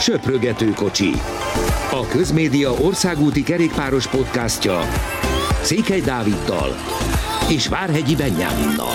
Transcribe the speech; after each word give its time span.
Söprögető 0.00 0.70
kocsi. 0.70 1.10
A 1.90 2.06
Közmédia 2.10 2.70
országúti 2.70 3.42
kerékpáros 3.42 4.08
podcastja 4.08 4.80
Székely 5.62 6.00
Dáviddal 6.00 6.70
és 7.50 7.68
Várhegyi 7.68 8.16
Benyáminnal. 8.16 8.94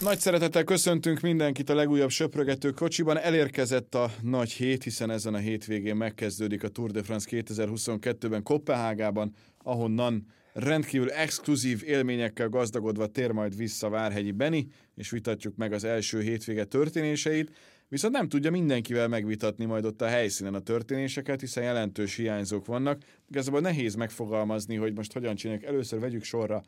Nagy 0.00 0.18
szeretettel 0.18 0.64
köszöntünk 0.64 1.20
mindenkit 1.20 1.70
a 1.70 1.74
legújabb 1.74 2.10
söprögető 2.10 2.70
kocsiban. 2.70 3.18
Elérkezett 3.18 3.94
a 3.94 4.10
nagy 4.22 4.50
hét, 4.50 4.82
hiszen 4.82 5.10
ezen 5.10 5.34
a 5.34 5.38
hétvégén 5.38 5.96
megkezdődik 5.96 6.62
a 6.62 6.68
Tour 6.68 6.90
de 6.90 7.02
France 7.02 7.28
2022-ben 7.30 8.42
Kopenhágában, 8.42 9.34
ahonnan 9.62 10.26
rendkívül 10.52 11.10
exkluzív 11.10 11.82
élményekkel 11.84 12.48
gazdagodva 12.48 13.06
tér 13.06 13.30
majd 13.30 13.56
vissza 13.56 13.88
Várhegyi 13.88 14.32
Beni, 14.32 14.66
és 14.94 15.10
vitatjuk 15.10 15.56
meg 15.56 15.72
az 15.72 15.84
első 15.84 16.20
hétvége 16.20 16.64
történéseit. 16.64 17.52
Viszont 17.90 18.14
nem 18.14 18.28
tudja 18.28 18.50
mindenkivel 18.50 19.08
megvitatni 19.08 19.64
majd 19.64 19.84
ott 19.84 20.02
a 20.02 20.06
helyszínen 20.06 20.54
a 20.54 20.60
történéseket, 20.60 21.40
hiszen 21.40 21.62
jelentős 21.62 22.16
hiányzók 22.16 22.66
vannak. 22.66 23.02
Igazából 23.30 23.60
nehéz 23.60 23.94
megfogalmazni, 23.94 24.76
hogy 24.76 24.94
most 24.94 25.12
hogyan 25.12 25.34
csináljuk. 25.34 25.64
Először 25.64 26.00
vegyük 26.00 26.22
sorra 26.22 26.62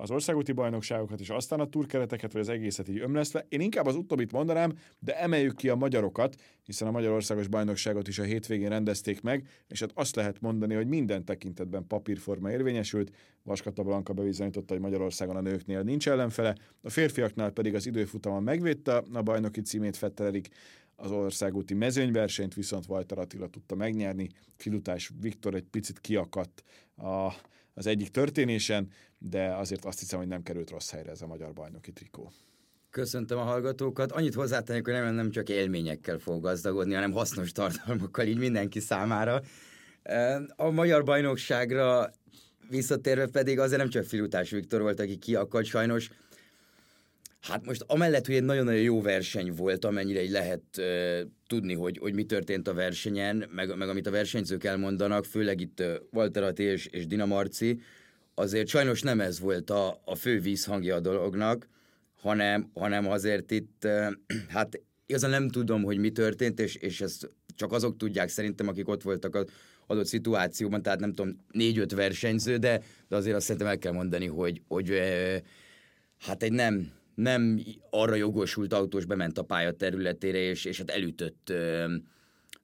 az 0.00 0.10
országúti 0.10 0.52
bajnokságokat, 0.52 1.20
és 1.20 1.30
aztán 1.30 1.60
a 1.60 1.68
turkereteket, 1.68 2.32
vagy 2.32 2.40
az 2.40 2.48
egészet 2.48 2.88
így 2.88 2.98
ömlesztve. 2.98 3.46
Én 3.48 3.60
inkább 3.60 3.86
az 3.86 3.94
utóbbit 3.94 4.32
mondanám, 4.32 4.72
de 4.98 5.20
emeljük 5.20 5.56
ki 5.56 5.68
a 5.68 5.74
magyarokat, 5.74 6.34
hiszen 6.62 6.88
a 6.88 6.90
Magyarországos 6.90 7.46
bajnokságot 7.46 8.08
is 8.08 8.18
a 8.18 8.22
hétvégén 8.22 8.68
rendezték 8.68 9.20
meg, 9.20 9.48
és 9.68 9.80
hát 9.80 9.90
azt 9.94 10.16
lehet 10.16 10.40
mondani, 10.40 10.74
hogy 10.74 10.86
minden 10.86 11.24
tekintetben 11.24 11.86
papírforma 11.86 12.50
érvényesült. 12.50 13.14
Vaskata 13.42 13.82
Blanka 13.82 14.12
bebizonyította, 14.12 14.72
hogy 14.72 14.82
Magyarországon 14.82 15.36
a 15.36 15.40
nőknél 15.40 15.82
nincs 15.82 16.08
ellenfele, 16.08 16.54
a 16.82 16.90
férfiaknál 16.90 17.50
pedig 17.50 17.74
az 17.74 17.86
időfutamon 17.86 18.42
megvédte 18.42 19.02
a 19.12 19.22
bajnoki 19.22 19.60
címét 19.60 19.96
Fetterelik, 19.96 20.48
az 20.96 21.10
országúti 21.10 21.74
mezőnyversenyt 21.74 22.54
viszont 22.54 22.86
Walter 22.88 23.18
Attila 23.18 23.46
tudta 23.46 23.74
megnyerni, 23.74 24.28
Filutás 24.56 25.10
Viktor 25.20 25.54
egy 25.54 25.64
picit 25.70 26.00
kiakadt 26.00 26.62
a 26.96 27.32
az 27.78 27.86
egyik 27.86 28.08
történésen, 28.08 28.88
de 29.18 29.54
azért 29.54 29.84
azt 29.84 29.98
hiszem, 29.98 30.18
hogy 30.18 30.28
nem 30.28 30.42
került 30.42 30.70
rossz 30.70 30.90
helyre 30.90 31.10
ez 31.10 31.22
a 31.22 31.26
magyar 31.26 31.52
bajnoki 31.52 31.92
trikó. 31.92 32.32
Köszöntöm 32.90 33.38
a 33.38 33.42
hallgatókat. 33.42 34.12
Annyit 34.12 34.34
hozzátennék, 34.34 34.84
hogy 34.84 34.92
nem, 34.92 35.14
nem 35.14 35.30
csak 35.30 35.48
élményekkel 35.48 36.18
fog 36.18 36.42
gazdagodni, 36.42 36.94
hanem 36.94 37.12
hasznos 37.12 37.52
tartalmakkal 37.52 38.26
így 38.26 38.38
mindenki 38.38 38.80
számára. 38.80 39.40
A 40.56 40.70
magyar 40.70 41.04
bajnokságra 41.04 42.10
visszatérve 42.68 43.26
pedig 43.26 43.58
azért 43.58 43.80
nem 43.80 43.88
csak 43.88 44.04
Filutás 44.04 44.50
Viktor 44.50 44.80
volt, 44.80 45.00
aki 45.00 45.16
kiakadt 45.16 45.66
sajnos, 45.66 46.10
Hát 47.40 47.66
most 47.66 47.84
amellett, 47.86 48.26
hogy 48.26 48.34
egy 48.34 48.44
nagyon-nagyon 48.44 48.80
jó 48.80 49.00
verseny 49.00 49.52
volt, 49.52 49.84
amennyire 49.84 50.22
így 50.22 50.30
lehet 50.30 50.62
uh, 50.78 51.20
tudni, 51.46 51.74
hogy, 51.74 51.98
hogy 51.98 52.14
mi 52.14 52.24
történt 52.24 52.68
a 52.68 52.74
versenyen, 52.74 53.48
meg, 53.54 53.76
meg 53.76 53.88
amit 53.88 54.06
a 54.06 54.10
versenyzők 54.10 54.64
elmondanak, 54.64 55.24
főleg 55.24 55.60
itt 55.60 55.82
Walter 56.10 56.42
Atti 56.42 56.62
és, 56.62 56.86
és 56.86 57.06
Dina 57.06 57.26
Marci, 57.26 57.80
azért 58.34 58.68
sajnos 58.68 59.02
nem 59.02 59.20
ez 59.20 59.40
volt 59.40 59.70
a, 59.70 60.00
a 60.04 60.14
fő 60.14 60.40
vízhangja 60.40 60.94
a 60.94 61.00
dolognak, 61.00 61.68
hanem, 62.20 62.70
hanem 62.74 63.10
azért 63.10 63.50
itt, 63.50 63.84
uh, 63.84 64.12
hát 64.54 64.80
igazán 65.06 65.30
nem 65.30 65.48
tudom, 65.48 65.82
hogy 65.82 65.98
mi 65.98 66.10
történt, 66.10 66.60
és, 66.60 66.74
és 66.74 67.00
ezt 67.00 67.30
csak 67.56 67.72
azok 67.72 67.96
tudják 67.96 68.28
szerintem, 68.28 68.68
akik 68.68 68.88
ott 68.88 69.02
voltak 69.02 69.34
az 69.34 69.44
adott 69.86 70.06
szituációban, 70.06 70.82
tehát 70.82 71.00
nem 71.00 71.14
tudom, 71.14 71.44
négy-öt 71.50 71.92
versenyző, 71.92 72.56
de, 72.56 72.82
de 73.08 73.16
azért 73.16 73.36
azt 73.36 73.44
szerintem 73.44 73.70
el 73.70 73.78
kell 73.78 73.92
mondani, 73.92 74.26
hogy, 74.26 74.62
hogy 74.68 74.90
uh, 74.90 75.36
hát 76.18 76.42
egy 76.42 76.52
nem, 76.52 76.96
nem 77.18 77.60
arra 77.90 78.14
jogosult 78.14 78.72
autós 78.72 79.04
bement 79.04 79.38
a 79.38 79.42
pálya 79.42 79.72
területére, 79.72 80.38
és, 80.38 80.64
és 80.64 80.78
hát 80.78 80.90
elütött 80.90 81.52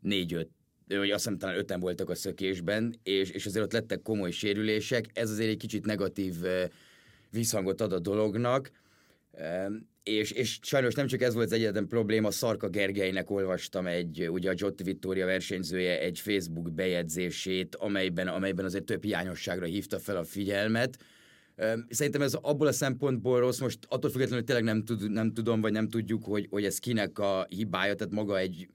négy-öt 0.00 0.48
vagy 0.88 1.10
azt 1.10 1.24
hiszem 1.24 1.38
talán 1.38 1.56
öten 1.56 1.80
voltak 1.80 2.10
a 2.10 2.14
szökésben, 2.14 2.94
és, 3.02 3.30
és 3.30 3.46
azért 3.46 3.64
ott 3.64 3.72
lettek 3.72 4.02
komoly 4.02 4.30
sérülések. 4.30 5.04
Ez 5.12 5.30
azért 5.30 5.50
egy 5.50 5.56
kicsit 5.56 5.86
negatív 5.86 6.34
visszhangot 7.30 7.80
ad 7.80 7.92
a 7.92 7.98
dolognak. 7.98 8.70
És, 10.02 10.30
és 10.30 10.58
sajnos 10.62 10.94
nem 10.94 11.06
csak 11.06 11.22
ez 11.22 11.34
volt 11.34 11.46
az 11.46 11.52
egyetlen 11.52 11.86
probléma, 11.86 12.30
Szarka 12.30 12.68
Gergelynek 12.68 13.30
olvastam 13.30 13.86
egy, 13.86 14.28
ugye 14.28 14.50
a 14.50 14.54
Jotti 14.56 14.82
Vittoria 14.82 15.26
versenyzője 15.26 16.00
egy 16.00 16.20
Facebook 16.20 16.72
bejegyzését, 16.72 17.74
amelyben, 17.74 18.28
amelyben 18.28 18.64
azért 18.64 18.84
több 18.84 19.02
hiányosságra 19.02 19.66
hívta 19.66 19.98
fel 19.98 20.16
a 20.16 20.24
figyelmet, 20.24 20.98
Szerintem 21.88 22.22
ez 22.22 22.34
abból 22.34 22.66
a 22.66 22.72
szempontból 22.72 23.40
rossz, 23.40 23.58
most 23.58 23.78
attól 23.88 24.10
függetlenül, 24.10 24.44
hogy 24.44 24.54
tényleg 24.54 24.64
nem, 24.64 24.84
tud, 24.84 25.10
nem 25.10 25.32
tudom, 25.32 25.60
vagy 25.60 25.72
nem 25.72 25.88
tudjuk, 25.88 26.24
hogy, 26.24 26.46
hogy 26.50 26.64
ez 26.64 26.78
kinek 26.78 27.18
a 27.18 27.46
hibája, 27.48 27.94
tehát 27.94 28.12
maga 28.12 28.38
egy 28.38 28.68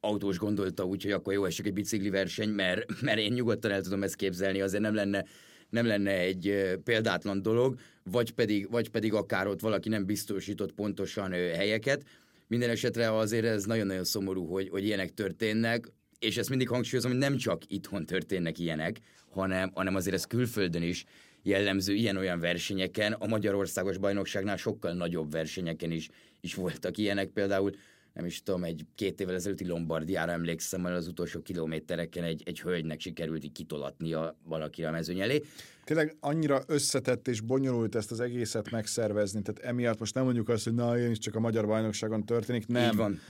autós 0.00 0.38
gondolta 0.38 0.84
úgy, 0.84 1.02
hogy 1.02 1.12
akkor 1.12 1.32
jó 1.32 1.44
esik 1.44 1.66
egy 1.66 1.72
bicikli 1.72 2.10
verseny, 2.10 2.48
mert, 2.48 3.00
mert 3.00 3.18
én 3.18 3.32
nyugodtan 3.32 3.70
el 3.70 3.82
tudom 3.82 4.02
ezt 4.02 4.14
képzelni, 4.14 4.60
azért 4.60 4.82
nem 4.82 4.94
lenne, 4.94 5.24
nem 5.70 5.86
lenne 5.86 6.18
egy 6.18 6.74
példátlan 6.84 7.42
dolog, 7.42 7.78
vagy 8.02 8.32
pedig, 8.32 8.70
vagy 8.70 8.88
pedig 8.88 9.14
akár 9.14 9.46
ott 9.46 9.60
valaki 9.60 9.88
nem 9.88 10.04
biztosított 10.04 10.72
pontosan 10.72 11.30
helyeket. 11.32 12.04
Minden 12.46 12.70
esetre 12.70 13.16
azért 13.16 13.44
ez 13.44 13.64
nagyon-nagyon 13.64 14.04
szomorú, 14.04 14.46
hogy, 14.46 14.68
hogy 14.68 14.84
ilyenek 14.84 15.14
történnek, 15.14 15.92
és 16.18 16.36
ezt 16.36 16.48
mindig 16.48 16.68
hangsúlyozom, 16.68 17.10
hogy 17.10 17.20
nem 17.20 17.36
csak 17.36 17.62
itthon 17.66 18.06
történnek 18.06 18.58
ilyenek, 18.58 19.00
hanem, 19.30 19.70
hanem 19.74 19.94
azért 19.94 20.14
ez 20.16 20.24
külföldön 20.24 20.82
is 20.82 21.04
jellemző 21.42 21.94
ilyen-olyan 21.94 22.40
versenyeken, 22.40 23.12
a 23.12 23.26
Magyarországos 23.26 23.98
bajnokságnál 23.98 24.56
sokkal 24.56 24.92
nagyobb 24.92 25.30
versenyeken 25.30 25.90
is, 25.90 26.08
is 26.40 26.54
voltak 26.54 26.98
ilyenek, 26.98 27.28
például 27.28 27.70
nem 28.12 28.24
is 28.24 28.42
tudom, 28.42 28.64
egy 28.64 28.86
két 28.94 29.20
évvel 29.20 29.34
ezelőtti 29.34 29.66
Lombardiára 29.66 30.32
emlékszem, 30.32 30.82
hogy 30.82 30.92
az 30.92 31.08
utolsó 31.08 31.42
kilométereken 31.42 32.24
egy, 32.24 32.42
egy 32.44 32.60
hölgynek 32.60 33.00
sikerült 33.00 33.44
így 33.44 33.52
kitolatnia 33.52 34.36
valakire 34.44 34.88
a 34.88 34.90
mezőny 34.90 35.20
elé. 35.20 35.42
Tényleg 35.84 36.16
annyira 36.20 36.62
összetett 36.66 37.28
és 37.28 37.40
bonyolult 37.40 37.94
ezt 37.94 38.10
az 38.10 38.20
egészet 38.20 38.70
megszervezni, 38.70 39.42
tehát 39.42 39.70
emiatt 39.70 39.98
most 39.98 40.14
nem 40.14 40.24
mondjuk 40.24 40.48
azt, 40.48 40.64
hogy 40.64 40.74
na, 40.74 40.98
én 40.98 41.10
is 41.10 41.18
csak 41.18 41.34
a 41.34 41.40
magyar 41.40 41.66
bajnokságon 41.66 42.24
történik, 42.24 42.66
nem. 42.66 42.90
Így 42.90 42.96
van. 42.96 43.20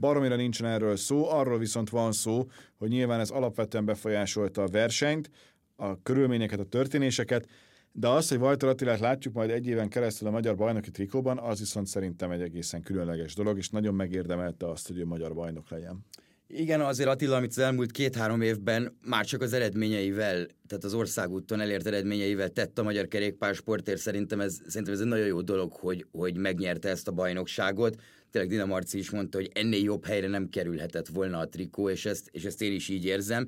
Baromira 0.00 0.36
nincsen 0.36 0.66
erről 0.66 0.96
szó, 0.96 1.30
arról 1.30 1.58
viszont 1.58 1.90
van 1.90 2.12
szó, 2.12 2.48
hogy 2.76 2.88
nyilván 2.88 3.20
ez 3.20 3.30
alapvetően 3.30 3.84
befolyásolta 3.84 4.62
a 4.62 4.66
versenyt, 4.66 5.30
a 5.76 6.02
körülményeket, 6.02 6.58
a 6.58 6.64
történéseket, 6.64 7.48
de 7.92 8.08
az, 8.08 8.28
hogy 8.28 8.38
Vajtor 8.38 8.68
Attilát 8.68 9.00
látjuk 9.00 9.34
majd 9.34 9.50
egy 9.50 9.66
éven 9.66 9.88
keresztül 9.88 10.28
a 10.28 10.30
magyar 10.30 10.56
bajnoki 10.56 10.90
trikóban, 10.90 11.38
az 11.38 11.58
viszont 11.58 11.86
szerintem 11.86 12.30
egy 12.30 12.40
egészen 12.40 12.82
különleges 12.82 13.34
dolog, 13.34 13.58
és 13.58 13.68
nagyon 13.68 13.94
megérdemelte 13.94 14.68
azt, 14.68 14.86
hogy 14.86 14.98
ő 14.98 15.04
magyar 15.04 15.34
bajnok 15.34 15.70
legyen. 15.70 16.04
Igen, 16.46 16.80
azért 16.80 17.08
Attila, 17.08 17.36
amit 17.36 17.50
az 17.50 17.58
elmúlt 17.58 17.90
két-három 17.90 18.40
évben 18.40 18.96
már 19.04 19.24
csak 19.24 19.42
az 19.42 19.52
eredményeivel, 19.52 20.46
tehát 20.66 20.84
az 20.84 20.94
országúton 20.94 21.60
elért 21.60 21.86
eredményeivel 21.86 22.48
tett 22.48 22.78
a 22.78 22.82
magyar 22.82 23.08
kerékpársportért, 23.08 24.00
szerintem 24.00 24.40
ez, 24.40 24.60
szerintem 24.66 24.94
ez 24.94 25.00
egy 25.00 25.06
nagyon 25.06 25.26
jó 25.26 25.40
dolog, 25.40 25.72
hogy, 25.72 26.06
hogy 26.12 26.36
megnyerte 26.36 26.88
ezt 26.88 27.08
a 27.08 27.12
bajnokságot. 27.12 28.00
Tényleg 28.30 28.50
Dina 28.50 28.64
Marci 28.64 28.98
is 28.98 29.10
mondta, 29.10 29.38
hogy 29.38 29.50
ennél 29.54 29.82
jobb 29.82 30.04
helyre 30.04 30.26
nem 30.26 30.48
kerülhetett 30.48 31.08
volna 31.08 31.38
a 31.38 31.48
trikó, 31.48 31.90
és 31.90 32.06
ezt, 32.06 32.28
és 32.32 32.44
ezt 32.44 32.62
én 32.62 32.72
is 32.72 32.88
így 32.88 33.04
érzem. 33.04 33.46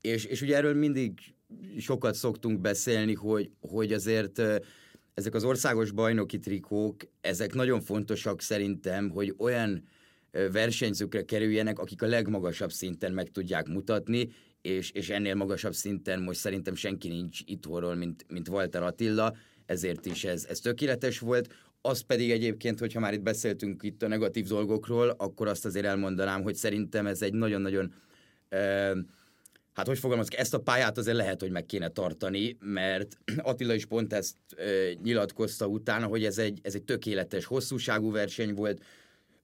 És, 0.00 0.24
és 0.24 0.42
ugye 0.42 0.56
erről 0.56 0.74
mindig 0.74 1.12
sokat 1.78 2.14
szoktunk 2.14 2.60
beszélni, 2.60 3.14
hogy, 3.14 3.50
hogy 3.60 3.92
azért 3.92 4.42
ezek 5.14 5.34
az 5.34 5.44
országos 5.44 5.90
bajnoki 5.90 6.38
trikók, 6.38 6.96
ezek 7.20 7.54
nagyon 7.54 7.80
fontosak 7.80 8.40
szerintem, 8.40 9.10
hogy 9.10 9.34
olyan 9.38 9.84
versenyzőkre 10.52 11.24
kerüljenek, 11.24 11.78
akik 11.78 12.02
a 12.02 12.06
legmagasabb 12.06 12.72
szinten 12.72 13.12
meg 13.12 13.30
tudják 13.30 13.68
mutatni, 13.68 14.28
és, 14.62 14.90
és 14.90 15.10
ennél 15.10 15.34
magasabb 15.34 15.74
szinten 15.74 16.22
most 16.22 16.38
szerintem 16.38 16.74
senki 16.74 17.08
nincs 17.08 17.40
itthonról, 17.44 17.94
mint, 17.94 18.24
mint 18.28 18.48
Walter 18.48 18.82
Attila, 18.82 19.36
ezért 19.66 20.06
is 20.06 20.24
ez, 20.24 20.44
ez 20.48 20.60
tökéletes 20.60 21.18
volt. 21.18 21.54
Az 21.80 22.00
pedig 22.00 22.30
egyébként, 22.30 22.78
hogyha 22.78 23.00
már 23.00 23.12
itt 23.12 23.22
beszéltünk 23.22 23.82
itt 23.82 24.02
a 24.02 24.08
negatív 24.08 24.46
dolgokról, 24.46 25.08
akkor 25.08 25.48
azt 25.48 25.64
azért 25.64 25.86
elmondanám, 25.86 26.42
hogy 26.42 26.54
szerintem 26.54 27.06
ez 27.06 27.22
egy 27.22 27.32
nagyon-nagyon 27.32 27.94
uh, 28.50 28.98
hát 29.72 29.86
hogy 29.86 29.98
fogalmazok, 29.98 30.36
ezt 30.36 30.54
a 30.54 30.60
pályát 30.60 30.98
azért 30.98 31.16
lehet, 31.16 31.40
hogy 31.40 31.50
meg 31.50 31.66
kéne 31.66 31.88
tartani, 31.88 32.56
mert 32.60 33.16
Attila 33.36 33.74
is 33.74 33.86
pont 33.86 34.12
ezt 34.12 34.36
e, 34.56 34.64
nyilatkozta 35.02 35.66
utána, 35.66 36.06
hogy 36.06 36.24
ez 36.24 36.38
egy, 36.38 36.58
ez 36.62 36.74
egy 36.74 36.82
tökéletes 36.82 37.44
hosszúságú 37.44 38.10
verseny 38.10 38.54
volt, 38.54 38.82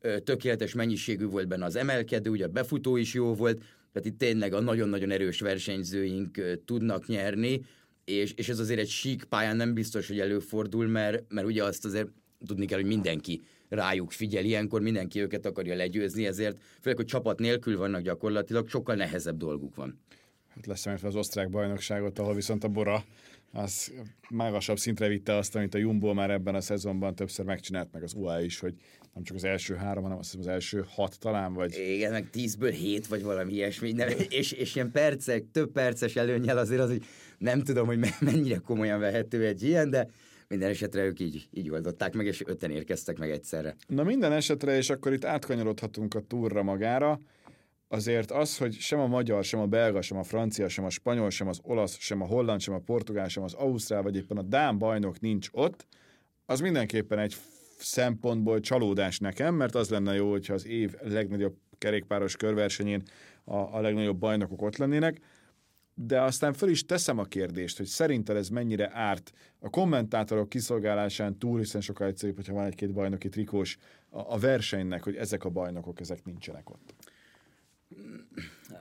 e, 0.01 0.19
tökéletes 0.19 0.75
mennyiségű 0.75 1.27
volt 1.27 1.49
benne 1.49 1.65
az 1.65 1.77
emelkedő, 1.77 2.31
ugye 2.31 2.45
a 2.45 2.49
befutó 2.49 2.97
is 2.97 3.15
jó 3.15 3.35
volt, 3.35 3.59
tehát 3.93 4.09
itt 4.09 4.19
tényleg 4.19 4.53
a 4.53 4.61
nagyon-nagyon 4.61 5.11
erős 5.11 5.41
versenyzőink 5.41 6.39
e, 6.39 6.59
tudnak 6.65 7.07
nyerni, 7.07 7.61
és, 8.05 8.33
és 8.37 8.49
ez 8.49 8.59
azért 8.59 8.81
egy 8.81 8.89
sík 8.89 9.25
pályán 9.25 9.57
nem 9.57 9.75
biztos, 9.75 10.09
hogy 10.09 10.21
előfordul, 10.21 10.87
mert, 10.87 11.25
mert 11.29 11.47
ugye 11.47 11.65
azt 11.65 11.85
azért 11.85 12.09
tudni 12.47 12.67
kell, 12.67 12.79
hogy 12.79 12.87
mindenki 12.87 13.43
rájuk 13.69 14.11
figyel, 14.11 14.45
ilyenkor 14.45 14.81
mindenki 14.81 15.21
őket 15.21 15.47
akarja 15.47 15.75
legyőzni, 15.75 16.27
ezért 16.27 16.57
főleg, 16.81 16.99
hogy 16.99 17.07
csapat 17.07 17.39
nélkül 17.39 17.77
vannak 17.77 18.01
gyakorlatilag, 18.01 18.69
sokkal 18.69 18.95
nehezebb 18.95 19.37
dolguk 19.37 19.75
van. 19.75 20.01
hát 20.49 20.67
leszámítva 20.67 21.09
az 21.09 21.17
osztrák 21.17 21.51
bajnokságot, 21.51 22.19
ahol 22.19 22.35
viszont 22.35 22.65
a 22.65 22.69
Bora 22.69 23.05
az 23.53 23.93
magasabb 24.29 24.79
szintre 24.79 25.09
vitte 25.09 25.35
azt, 25.35 25.57
amit 25.57 25.75
a 25.75 25.79
Jumbo 25.79 26.15
már 26.15 26.31
ebben 26.31 26.55
a 26.55 26.61
szezonban 26.61 27.15
többször 27.15 27.45
megcsinált, 27.45 27.93
meg 27.93 28.03
az 28.03 28.15
UA 28.15 28.41
is, 28.41 28.59
hogy 28.59 28.75
nem 29.15 29.23
csak 29.23 29.37
az 29.37 29.45
első 29.45 29.75
három, 29.75 30.03
hanem 30.03 30.19
azt 30.19 30.31
hiszem 30.31 30.47
az 30.49 30.55
első 30.55 30.85
hat 30.89 31.19
talán, 31.19 31.53
vagy... 31.53 31.75
Igen, 31.95 32.13
meg 32.13 32.31
tízből 32.31 32.71
hét, 32.71 33.07
vagy 33.07 33.23
valami 33.23 33.53
ilyesmi, 33.53 33.93
nem, 33.93 34.09
és, 34.29 34.53
és 34.53 34.75
ilyen 34.75 34.91
percek, 34.91 35.45
több 35.53 35.73
perces 35.73 36.17
előnyel 36.17 36.59
azért 36.59 36.81
az, 36.81 36.89
hogy 36.89 37.05
nem 37.39 37.63
tudom, 37.63 37.87
hogy 37.87 37.99
mennyire 38.21 38.57
komolyan 38.57 39.01
vehető 39.01 39.47
egy 39.47 39.63
ilyen, 39.63 39.91
de 39.91 40.09
minden 40.49 40.69
esetre 40.71 41.05
ők 41.05 41.21
így, 41.21 41.49
így 41.51 41.71
oldották 41.71 42.15
meg, 42.15 42.27
és 42.27 42.43
öten 42.47 42.71
érkeztek 42.71 43.19
meg 43.19 43.31
egyszerre. 43.31 43.77
Na 43.87 44.03
minden 44.03 44.33
esetre, 44.33 44.77
és 44.77 44.91
akkor 44.91 45.13
itt 45.13 45.25
átkanyarodhatunk 45.25 46.15
a 46.15 46.21
túra 46.21 46.63
magára, 46.63 47.21
azért 47.89 48.31
az, 48.31 48.59
hogy 48.59 48.75
sem 48.75 48.99
a 48.99 49.07
magyar, 49.07 49.45
sem 49.45 49.61
a 49.61 49.67
belga, 49.67 50.03
sem 50.03 50.19
a 50.19 50.23
francia, 50.23 50.69
sem 50.69 50.85
a 50.85 50.91
spanyol, 50.91 51.31
sem 51.31 51.49
az 51.49 51.61
olasz, 51.63 51.99
sem 51.99 52.23
a 52.23 52.27
holland, 52.27 52.61
sem 52.61 52.75
a 52.75 52.79
portugál, 52.79 53.29
sem 53.29 53.43
az 53.43 53.55
ausztrál, 53.55 54.03
vagy 54.03 54.17
éppen 54.17 54.37
a 54.37 54.43
dán 54.43 54.79
bajnok 54.79 55.21
nincs 55.21 55.49
ott, 55.53 55.87
az 56.47 56.61
mindenképpen 56.61 57.19
egy 57.19 57.35
szempontból 57.79 58.61
csalódás 58.61 59.19
nekem, 59.19 59.55
mert 59.55 59.75
az 59.75 59.89
lenne 59.89 60.15
jó, 60.15 60.31
hogyha 60.31 60.55
az 60.55 60.67
év 60.67 60.95
legnagyobb 61.01 61.57
kerékpáros 61.79 62.37
körversenyén 62.37 63.03
a, 63.45 63.57
a 63.57 63.81
legnagyobb 63.81 64.19
bajnokok 64.19 64.63
ott 64.63 64.77
lennének, 64.77 65.21
de 66.01 66.21
aztán 66.21 66.53
föl 66.53 66.69
is 66.69 66.87
teszem 66.87 67.19
a 67.19 67.25
kérdést, 67.25 67.77
hogy 67.77 67.87
szerinted 67.87 68.37
ez 68.37 68.49
mennyire 68.49 68.91
árt 68.93 69.33
a 69.59 69.71
kommentátorok 69.71 70.49
kiszolgálásán 70.49 71.39
túl, 71.39 71.59
hiszen 71.59 71.81
sokkal 71.81 72.07
egyszerűbb, 72.07 72.37
hogyha 72.37 72.53
van 72.55 72.65
egy-két 72.65 72.93
bajnoki 72.93 73.29
trikós 73.29 73.79
a, 74.11 74.19
a 74.35 74.39
versenynek, 74.39 75.03
hogy 75.03 75.17
ezek 75.17 75.45
a 75.45 75.49
bajnokok, 75.49 76.01
ezek 76.01 76.25
nincsenek 76.25 76.71
ott. 76.71 76.95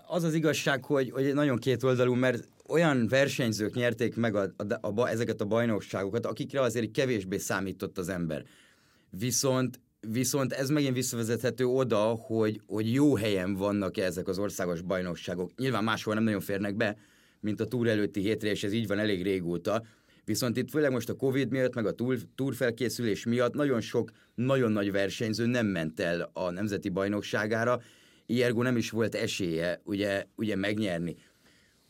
Az 0.08 0.24
az 0.24 0.34
igazság, 0.34 0.86
hogy, 0.86 1.12
hogy 1.12 1.34
nagyon 1.34 1.58
kétoldalú, 1.58 2.14
mert 2.14 2.48
olyan 2.68 3.08
versenyzők 3.08 3.74
nyerték 3.74 4.16
meg 4.16 4.36
a, 4.36 4.54
a, 4.82 5.02
a, 5.02 5.08
ezeket 5.08 5.42
a 5.42 5.46
bajnokságokat, 5.46 6.26
akikre 6.26 6.62
azért 6.62 6.92
kevésbé 6.92 7.38
számított 7.38 7.98
az 7.98 8.10
ember. 8.10 8.46
Viszont 9.10 9.80
Viszont 10.00 10.54
ez 10.54 10.70
megint 10.70 10.94
visszavezethető 10.94 11.66
oda, 11.66 12.04
hogy, 12.04 12.62
hogy 12.66 12.94
jó 12.94 13.16
helyen 13.16 13.54
vannak 13.54 13.98
-e 13.98 14.04
ezek 14.04 14.28
az 14.28 14.40
országos 14.40 14.82
bajnokságok. 14.82 15.52
Nyilván 15.56 15.84
máshol 15.84 16.14
nem 16.14 16.24
nagyon 16.24 16.40
férnek 16.40 16.76
be, 16.76 16.98
mint 17.40 17.60
a 17.60 17.66
túr 17.66 17.88
előtti 17.88 18.20
hétre, 18.20 18.50
és 18.50 18.64
ez 18.64 18.74
így 18.74 18.88
van 18.88 19.00
elég 19.00 19.24
régóta. 19.24 19.84
Viszont 20.26 20.58
itt 20.58 20.70
főleg 20.70 20.92
most 20.92 21.10
a 21.10 21.14
Covid 21.14 21.52
miatt, 21.52 21.74
meg 21.76 21.86
a 21.86 21.92
túr, 21.92 22.18
túrfelkészülés 22.36 23.26
miatt 23.26 23.54
nagyon 23.54 23.82
sok, 23.82 24.12
nagyon 24.36 24.72
nagy 24.72 24.92
versenyző 24.92 25.46
nem 25.46 25.66
ment 25.66 26.00
el 26.00 26.30
a 26.34 26.52
nemzeti 26.52 26.90
bajnokságára, 26.90 27.82
Iergo 28.26 28.62
nem 28.62 28.78
is 28.78 28.90
volt 28.90 29.16
esélye 29.16 29.82
ugye, 29.84 30.26
ugye 30.36 30.56
megnyerni. 30.56 31.16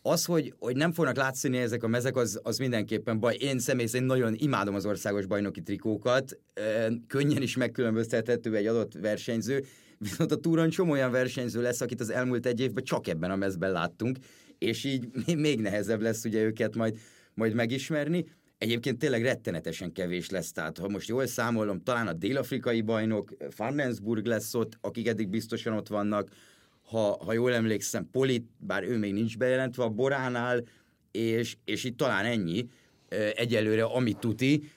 Az, 0.10 0.26
hogy, 0.26 0.54
hogy 0.60 0.76
nem 0.76 0.92
fognak 0.92 1.16
látszani 1.16 1.58
ezek 1.58 1.84
a 1.84 1.88
mezek, 1.88 2.16
az, 2.16 2.40
az 2.44 2.58
mindenképpen 2.58 3.20
baj. 3.20 3.36
Én 3.40 3.60
személy 3.60 3.86
szerint 3.86 4.10
nagyon 4.10 4.34
imádom 4.38 4.76
az 4.76 4.86
országos 4.86 5.26
bajnoki 5.26 5.62
trikókat, 5.62 6.40
könnyen 7.08 7.42
is 7.42 7.58
megkülönböztethető 7.58 8.56
egy 8.56 8.66
adott 8.66 8.94
versenyző, 8.94 9.64
viszont 9.98 10.32
a 10.32 10.36
túron 10.36 10.70
csomó 10.70 10.92
olyan 10.92 11.12
versenyző 11.12 11.62
lesz, 11.62 11.82
akit 11.82 12.00
az 12.00 12.10
elmúlt 12.10 12.46
egy 12.46 12.60
évben 12.60 12.84
csak 12.84 13.08
ebben 13.08 13.32
a 13.32 13.36
mezben 13.36 13.72
láttunk, 13.72 14.18
és 14.58 14.84
így 14.84 15.08
még 15.36 15.62
nehezebb 15.62 16.02
lesz 16.02 16.24
ugye 16.24 16.44
őket 16.44 16.76
majd, 16.76 16.98
majd 17.34 17.54
megismerni. 17.54 18.26
Egyébként 18.58 19.00
tényleg 19.00 19.22
rettenetesen 19.22 19.92
kevés 19.92 20.30
lesz, 20.30 20.52
tehát 20.52 20.78
ha 20.78 20.88
most 20.88 21.08
jól 21.08 21.26
számolom, 21.26 21.82
talán 21.84 22.08
a 22.08 22.14
dél-afrikai 22.14 22.82
bajnok, 22.82 23.34
Farnensburg 23.50 24.26
lesz 24.26 24.54
ott, 24.54 24.78
akik 24.82 25.08
eddig 25.08 25.30
biztosan 25.30 25.74
ott 25.74 25.88
vannak, 25.88 26.30
ha, 26.88 27.18
ha 27.26 27.34
jól 27.34 27.54
emlékszem, 27.54 28.10
Polit, 28.12 28.48
bár 28.58 28.84
ő 28.84 28.98
még 28.98 29.14
nincs 29.14 29.38
bejelentve 29.38 29.84
a 29.84 29.90
Boránál, 29.90 30.64
és, 31.12 31.58
és 31.66 31.84
itt 31.84 31.98
talán 31.98 32.26
ennyi 32.26 32.68
egyelőre, 33.36 33.84
amit 33.84 34.18
tuti. 34.18 34.72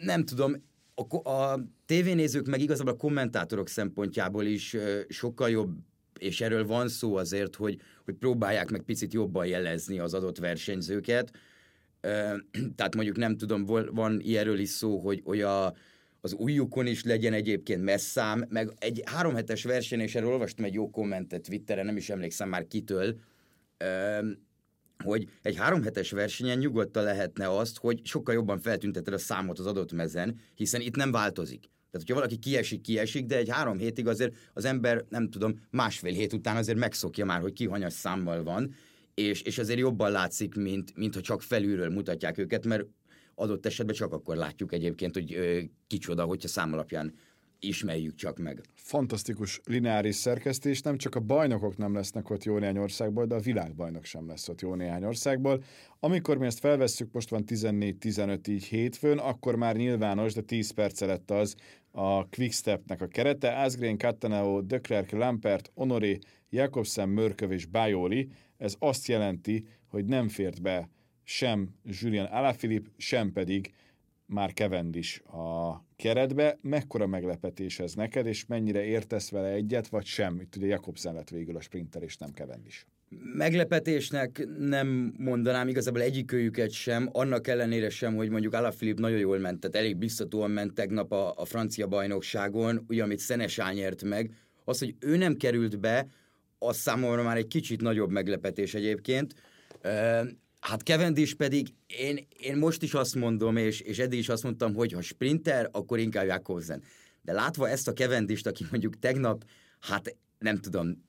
Nem 0.00 0.24
tudom, 0.24 0.54
a, 0.94 1.30
a 1.30 1.60
tévénézők 1.86 2.46
meg 2.46 2.60
igazából 2.60 2.92
a 2.92 2.96
kommentátorok 2.96 3.68
szempontjából 3.68 4.44
is 4.44 4.76
sokkal 5.08 5.50
jobb, 5.50 5.76
és 6.18 6.40
erről 6.40 6.66
van 6.66 6.88
szó 6.88 7.16
azért, 7.16 7.56
hogy, 7.56 7.80
hogy 8.04 8.14
próbálják 8.14 8.70
meg 8.70 8.82
picit 8.82 9.12
jobban 9.12 9.46
jelezni 9.46 9.98
az 9.98 10.14
adott 10.14 10.38
versenyzőket. 10.38 11.30
Tehát 12.76 12.94
mondjuk 12.94 13.16
nem 13.16 13.36
tudom, 13.36 13.64
van 13.90 14.20
ilyenről 14.20 14.58
is 14.58 14.68
szó, 14.68 14.98
hogy, 14.98 15.20
a, 15.40 15.74
az 16.26 16.34
újjukon 16.34 16.86
is 16.86 17.04
legyen 17.04 17.32
egyébként 17.32 17.82
messzám, 17.82 18.44
meg 18.48 18.72
egy 18.78 19.02
három 19.04 19.34
hetes 19.34 19.64
verseny, 19.64 20.00
és 20.00 20.14
erről 20.14 20.30
olvastam 20.30 20.64
egy 20.64 20.74
jó 20.74 20.90
kommentet 20.90 21.42
Twitteren, 21.42 21.86
nem 21.86 21.96
is 21.96 22.10
emlékszem 22.10 22.48
már 22.48 22.66
kitől, 22.66 23.16
hogy 25.04 25.28
egy 25.42 25.56
három 25.56 25.82
hetes 25.82 26.10
versenyen 26.10 26.58
nyugodtan 26.58 27.04
lehetne 27.04 27.56
azt, 27.56 27.78
hogy 27.78 28.00
sokkal 28.04 28.34
jobban 28.34 28.58
feltünteted 28.58 29.12
a 29.14 29.18
számot 29.18 29.58
az 29.58 29.66
adott 29.66 29.92
mezen, 29.92 30.40
hiszen 30.54 30.80
itt 30.80 30.96
nem 30.96 31.10
változik. 31.10 31.60
Tehát, 31.60 32.06
hogyha 32.06 32.14
valaki 32.14 32.36
kiesik, 32.36 32.80
kiesik, 32.80 33.26
de 33.26 33.36
egy 33.36 33.50
három 33.50 33.78
hétig 33.78 34.06
azért 34.06 34.34
az 34.54 34.64
ember, 34.64 35.04
nem 35.08 35.30
tudom, 35.30 35.60
másfél 35.70 36.12
hét 36.12 36.32
után 36.32 36.56
azért 36.56 36.78
megszokja 36.78 37.24
már, 37.24 37.40
hogy 37.40 37.52
ki 37.52 37.66
hanyas 37.66 37.92
számmal 37.92 38.42
van, 38.42 38.74
és, 39.14 39.42
és 39.42 39.58
azért 39.58 39.78
jobban 39.78 40.10
látszik, 40.10 40.54
mint, 40.54 40.96
mint 40.96 41.14
ha 41.14 41.20
csak 41.20 41.42
felülről 41.42 41.90
mutatják 41.90 42.38
őket, 42.38 42.66
mert 42.66 42.84
adott 43.36 43.66
esetben 43.66 43.94
csak 43.94 44.12
akkor 44.12 44.36
látjuk 44.36 44.72
egyébként, 44.72 45.14
hogy 45.14 45.34
ö, 45.34 45.60
kicsoda, 45.86 46.24
hogyha 46.24 46.48
szám 46.48 46.72
alapján 46.72 47.14
ismerjük 47.58 48.14
csak 48.14 48.38
meg. 48.38 48.60
Fantasztikus 48.74 49.60
lineáris 49.64 50.14
szerkesztés, 50.14 50.80
nem 50.80 50.96
csak 50.96 51.14
a 51.14 51.20
bajnokok 51.20 51.76
nem 51.76 51.94
lesznek 51.94 52.30
ott 52.30 52.44
jó 52.44 52.58
néhány 52.58 52.78
országból, 52.78 53.26
de 53.26 53.34
a 53.34 53.40
világbajnok 53.40 54.04
sem 54.04 54.28
lesz 54.28 54.48
ott 54.48 54.60
jó 54.60 54.74
néhány 54.74 55.04
országból. 55.04 55.62
Amikor 56.00 56.38
mi 56.38 56.46
ezt 56.46 56.58
felvesszük, 56.58 57.12
most 57.12 57.30
van 57.30 57.44
14-15 57.46 58.48
így 58.48 58.64
hétfőn, 58.64 59.18
akkor 59.18 59.56
már 59.56 59.76
nyilvános, 59.76 60.34
de 60.34 60.40
10 60.40 60.70
perc 60.70 61.00
lett 61.00 61.30
az 61.30 61.54
a 61.90 62.28
Quickstepnek 62.28 63.00
a 63.00 63.06
kerete. 63.06 63.62
Asgreen, 63.62 63.98
Cattaneo, 63.98 64.60
Döklerk, 64.62 65.10
Lampert, 65.10 65.70
Honoré, 65.74 66.18
Jakobsen, 66.50 67.08
Mörköv 67.08 67.52
és 67.52 67.66
Bajoli. 67.66 68.28
Ez 68.56 68.74
azt 68.78 69.06
jelenti, 69.06 69.66
hogy 69.88 70.04
nem 70.04 70.28
fért 70.28 70.62
be 70.62 70.88
sem 71.28 71.68
Julian 71.84 72.26
Alaphilippe, 72.26 72.90
sem 72.96 73.32
pedig 73.32 73.72
már 74.26 74.52
Cavendish 74.52 75.34
a 75.34 75.84
keretbe. 75.96 76.58
Mekkora 76.62 77.06
meglepetés 77.06 77.78
ez 77.78 77.94
neked, 77.94 78.26
és 78.26 78.46
mennyire 78.46 78.84
értesz 78.84 79.30
vele 79.30 79.48
egyet, 79.48 79.88
vagy 79.88 80.04
sem? 80.04 80.40
Itt 80.40 80.56
ugye 80.56 80.66
Jakobsen 80.66 81.14
lett 81.14 81.28
végül 81.28 81.56
a 81.56 81.60
sprinter, 81.60 82.02
és 82.02 82.16
nem 82.16 82.30
Cavendish. 82.34 82.84
Meglepetésnek 83.36 84.46
nem 84.58 85.14
mondanám 85.18 85.68
igazából 85.68 86.00
egyikőjüket 86.00 86.70
sem, 86.70 87.08
annak 87.12 87.46
ellenére 87.46 87.90
sem, 87.90 88.14
hogy 88.14 88.28
mondjuk 88.28 88.54
Alaphilippe 88.54 89.00
nagyon 89.00 89.18
jól 89.18 89.38
ment, 89.38 89.60
tehát 89.60 89.76
elég 89.76 89.96
biztatóan 89.96 90.50
ment 90.50 90.74
tegnap 90.74 91.12
a, 91.12 91.34
a 91.36 91.44
francia 91.44 91.86
bajnokságon, 91.86 92.84
ugye 92.88 93.02
amit 93.02 93.18
Szenesán 93.18 93.74
nyert 93.74 94.02
meg. 94.02 94.30
Az, 94.64 94.78
hogy 94.78 94.94
ő 95.00 95.16
nem 95.16 95.36
került 95.36 95.80
be, 95.80 96.06
az 96.58 96.76
számomra 96.76 97.22
már 97.22 97.36
egy 97.36 97.46
kicsit 97.46 97.80
nagyobb 97.80 98.10
meglepetés 98.10 98.74
egyébként. 98.74 99.34
Hát 100.68 100.82
Cavendish 100.82 101.34
pedig 101.34 101.68
én, 101.86 102.26
én 102.40 102.56
most 102.56 102.82
is 102.82 102.94
azt 102.94 103.14
mondom, 103.14 103.56
és, 103.56 103.80
és 103.80 103.98
eddig 103.98 104.18
is 104.18 104.28
azt 104.28 104.42
mondtam, 104.42 104.74
hogy 104.74 104.92
ha 104.92 105.00
sprinter, 105.00 105.68
akkor 105.72 105.98
inkább 105.98 106.26
Jakobsen. 106.26 106.82
De 107.22 107.32
látva 107.32 107.68
ezt 107.68 107.88
a 107.88 107.92
Cavendish-t, 107.92 108.46
aki 108.46 108.66
mondjuk 108.70 108.98
tegnap, 108.98 109.44
hát 109.80 110.16
nem 110.38 110.56
tudom, 110.56 111.04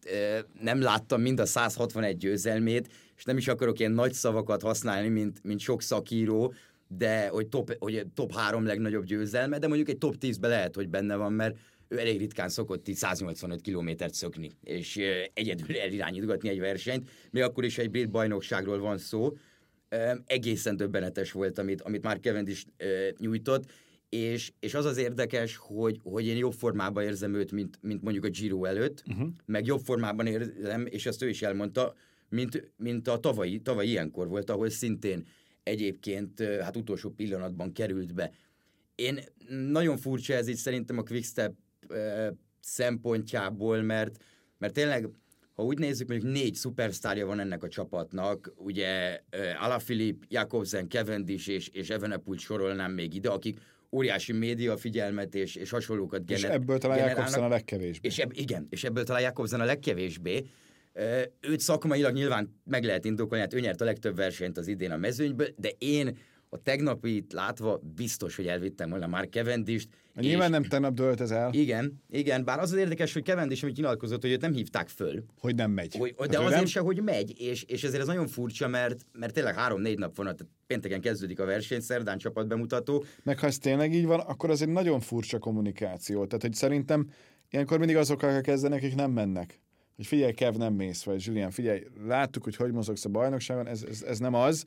nem 0.61 0.81
láttam 0.81 1.21
mind 1.21 1.39
a 1.39 1.45
161 1.45 2.17
győzelmét, 2.17 2.93
és 3.15 3.23
nem 3.23 3.37
is 3.37 3.47
akarok 3.47 3.79
ilyen 3.79 3.91
nagy 3.91 4.13
szavakat 4.13 4.61
használni, 4.61 5.07
mint, 5.07 5.43
mint 5.43 5.59
sok 5.59 5.81
szakíró, 5.81 6.53
de 6.87 7.27
hogy 7.27 7.47
top, 7.47 7.75
hogy 7.79 8.05
top 8.13 8.33
három 8.33 8.65
legnagyobb 8.65 9.05
győzelme, 9.05 9.59
de 9.59 9.67
mondjuk 9.67 9.89
egy 9.89 9.97
top 9.97 10.15
10-ben 10.21 10.49
lehet, 10.49 10.75
hogy 10.75 10.89
benne 10.89 11.15
van, 11.15 11.33
mert 11.33 11.57
ő 11.87 11.99
elég 11.99 12.17
ritkán 12.17 12.49
szokott 12.49 12.87
itt 12.87 12.95
185 12.95 13.61
kilométert 13.61 14.13
szökni, 14.13 14.51
és 14.63 14.99
egyedül 15.33 15.77
elirányítgatni 15.77 16.49
egy 16.49 16.59
versenyt, 16.59 17.09
még 17.31 17.43
akkor 17.43 17.65
is 17.65 17.77
egy 17.77 17.89
brit 17.89 18.09
bajnokságról 18.09 18.79
van 18.79 18.97
szó. 18.97 19.33
Egészen 20.25 20.75
döbbenetes 20.75 21.31
volt, 21.31 21.57
amit, 21.57 21.81
amit 21.81 22.03
már 22.03 22.19
is 22.45 22.65
nyújtott, 23.17 23.71
és, 24.09 24.51
és 24.59 24.73
az 24.73 24.85
az 24.85 24.97
érdekes, 24.97 25.55
hogy, 25.55 25.99
hogy 26.03 26.25
én 26.25 26.37
jobb 26.37 26.53
formában 26.53 27.03
érzem 27.03 27.33
őt, 27.33 27.51
mint, 27.51 27.79
mint 27.81 28.01
mondjuk 28.01 28.25
a 28.25 28.29
Giro 28.29 28.65
előtt, 28.65 29.03
uh-huh. 29.07 29.27
meg 29.45 29.65
jobb 29.65 29.79
formában 29.79 30.27
érzem, 30.27 30.85
és 30.85 31.05
ezt 31.05 31.23
ő 31.23 31.29
is 31.29 31.41
elmondta, 31.41 31.95
mint, 32.29 32.71
mint 32.77 33.07
a 33.07 33.17
tavalyi, 33.17 33.61
tavalyi 33.61 33.89
ilyenkor 33.89 34.27
volt, 34.27 34.49
ahol 34.49 34.69
szintén 34.69 35.25
egyébként 35.63 36.41
hát 36.41 36.77
utolsó 36.77 37.09
pillanatban 37.09 37.71
került 37.71 38.13
be. 38.13 38.31
Én 38.95 39.19
nagyon 39.71 39.97
furcsa 39.97 40.33
ez 40.33 40.47
így 40.47 40.55
szerintem 40.55 40.97
a 40.97 41.03
Quickstep 41.03 41.53
szempontjából, 42.59 43.81
mert, 43.81 44.23
mert 44.57 44.73
tényleg, 44.73 45.09
ha 45.57 45.63
úgy 45.63 45.77
nézzük, 45.79 46.07
mondjuk 46.07 46.31
négy 46.33 46.53
szupersztárja 46.55 47.25
van 47.25 47.39
ennek 47.39 47.63
a 47.63 47.67
csapatnak, 47.67 48.53
ugye 48.55 49.19
Alaphilippe, 49.59 50.25
Jakobsen, 50.29 50.89
Cavendish 50.89 51.49
és, 51.49 51.67
és 51.67 51.89
Evenepoel 51.89 52.37
sorolnám 52.37 52.91
még 52.91 53.13
ide, 53.13 53.29
akik 53.29 53.59
óriási 53.91 54.33
média 54.33 54.77
figyelmet 54.77 55.35
és, 55.35 55.55
és 55.55 55.69
hasonlókat 55.69 56.25
gener- 56.25 56.43
És 56.43 56.49
ebből 56.49 56.77
talán 56.77 56.97
Jakobsen 56.97 57.43
a 57.43 57.47
legkevésbé. 57.47 58.07
És 58.07 58.17
eb- 58.17 58.37
igen, 58.37 58.67
és 58.69 58.83
ebből 58.83 59.03
talán 59.03 59.21
Jakobsen 59.21 59.59
a 59.61 59.65
legkevésbé. 59.65 60.45
Őt 61.41 61.59
szakmailag 61.59 62.13
nyilván 62.13 62.61
meg 62.63 62.83
lehet 62.83 63.05
indokolni, 63.05 63.43
hát 63.43 63.53
ő 63.53 63.59
nyert 63.59 63.81
a 63.81 63.85
legtöbb 63.85 64.15
versenyt 64.15 64.57
az 64.57 64.67
idén 64.67 64.91
a 64.91 64.97
mezőnyből, 64.97 65.47
de 65.57 65.69
én 65.77 66.17
a 66.49 66.61
tegnapit 66.61 67.33
látva 67.33 67.81
biztos, 67.95 68.35
hogy 68.35 68.47
elvittem 68.47 68.89
volna 68.89 69.07
már 69.07 69.29
Kevendist. 69.29 69.89
Nyilván 70.13 70.47
és... 70.47 70.53
nem 70.53 70.63
tegnap 70.63 70.93
dölt 70.93 71.21
ez 71.21 71.31
el. 71.31 71.53
Igen, 71.53 72.03
igen, 72.09 72.45
bár 72.45 72.59
az 72.59 72.71
az 72.71 72.77
érdekes, 72.77 73.13
hogy 73.13 73.23
Kevendis, 73.23 73.63
amit 73.63 73.75
nyilatkozott, 73.75 74.21
hogy 74.21 74.31
őt 74.31 74.41
nem 74.41 74.53
hívták 74.53 74.89
föl. 74.89 75.23
Hogy 75.39 75.55
nem 75.55 75.71
megy. 75.71 75.95
Hogy, 75.95 76.15
hát 76.17 76.29
de 76.29 76.39
azért 76.39 76.55
nem... 76.55 76.65
se, 76.65 76.79
hogy 76.79 77.01
megy, 77.03 77.41
és, 77.41 77.63
és 77.63 77.83
ezért 77.83 78.01
ez 78.01 78.07
nagyon 78.07 78.27
furcsa, 78.27 78.67
mert, 78.67 79.05
mert 79.11 79.33
tényleg 79.33 79.55
három-négy 79.55 79.97
nap 79.97 80.15
van, 80.15 80.35
pénteken 80.67 81.01
kezdődik 81.01 81.39
a 81.39 81.45
verseny, 81.45 81.79
szerdán 81.79 82.17
csapat 82.17 82.47
bemutató. 82.47 83.03
Meg 83.23 83.39
ha 83.39 83.47
ez 83.47 83.57
tényleg 83.57 83.93
így 83.93 84.05
van, 84.05 84.19
akkor 84.19 84.49
az 84.49 84.61
egy 84.61 84.69
nagyon 84.69 84.99
furcsa 84.99 85.39
kommunikáció. 85.39 86.25
Tehát, 86.25 86.41
hogy 86.41 86.53
szerintem 86.53 87.09
ilyenkor 87.49 87.77
mindig 87.77 87.95
azokkal 87.95 88.41
kezdenek, 88.41 88.83
akik 88.83 88.95
nem 88.95 89.11
mennek 89.11 89.59
hogy 89.97 90.07
figyelj, 90.07 90.33
Kev, 90.33 90.55
nem 90.55 90.73
mész, 90.73 91.03
vagy 91.03 91.25
Julian, 91.25 91.51
figyelj, 91.51 91.83
láttuk, 92.07 92.43
hogy 92.43 92.55
hogy 92.55 92.71
mozogsz 92.71 93.05
a 93.05 93.09
bajnokságon, 93.09 93.67
ez, 93.67 93.83
ez, 93.89 94.01
ez 94.01 94.19
nem 94.19 94.33
az. 94.33 94.65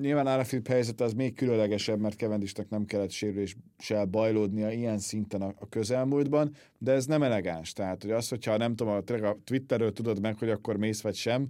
Nyilván 0.00 0.26
Alaphilipp 0.26 0.66
helyzet 0.66 1.00
az 1.00 1.12
még 1.12 1.34
különlegesebb, 1.34 2.00
mert 2.00 2.16
Kevendisnek 2.16 2.68
nem 2.68 2.84
kellett 2.84 3.10
sérüléssel 3.10 4.04
bajlódnia 4.04 4.70
ilyen 4.70 4.98
szinten 4.98 5.42
a, 5.42 5.54
a 5.58 5.68
közelmúltban, 5.68 6.54
de 6.78 6.92
ez 6.92 7.06
nem 7.06 7.22
elegáns. 7.22 7.72
Tehát, 7.72 8.02
hogy 8.02 8.10
az, 8.10 8.28
hogyha 8.28 8.56
nem 8.56 8.76
tudom, 8.76 9.02
a, 9.08 9.36
Twitterről 9.44 9.92
tudod 9.92 10.20
meg, 10.20 10.38
hogy 10.38 10.50
akkor 10.50 10.76
mész 10.76 11.00
vagy 11.00 11.14
sem, 11.14 11.48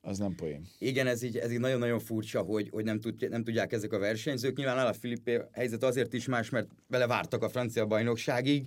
az 0.00 0.18
nem 0.18 0.34
poén. 0.34 0.66
Igen, 0.78 1.06
ez 1.06 1.22
így, 1.22 1.36
ez 1.36 1.52
így 1.52 1.60
nagyon-nagyon 1.60 1.98
furcsa, 1.98 2.40
hogy, 2.40 2.68
hogy 2.70 2.84
nem, 2.84 3.00
tud, 3.00 3.28
nem 3.28 3.44
tudják 3.44 3.72
ezek 3.72 3.92
a 3.92 3.98
versenyzők. 3.98 4.56
Nyilván 4.56 4.78
Alaphilipp 4.78 5.28
helyzet 5.52 5.82
azért 5.82 6.12
is 6.12 6.26
más, 6.26 6.50
mert 6.50 6.68
vele 6.88 7.06
vártak 7.06 7.42
a 7.42 7.48
francia 7.48 7.86
bajnokságig, 7.86 8.66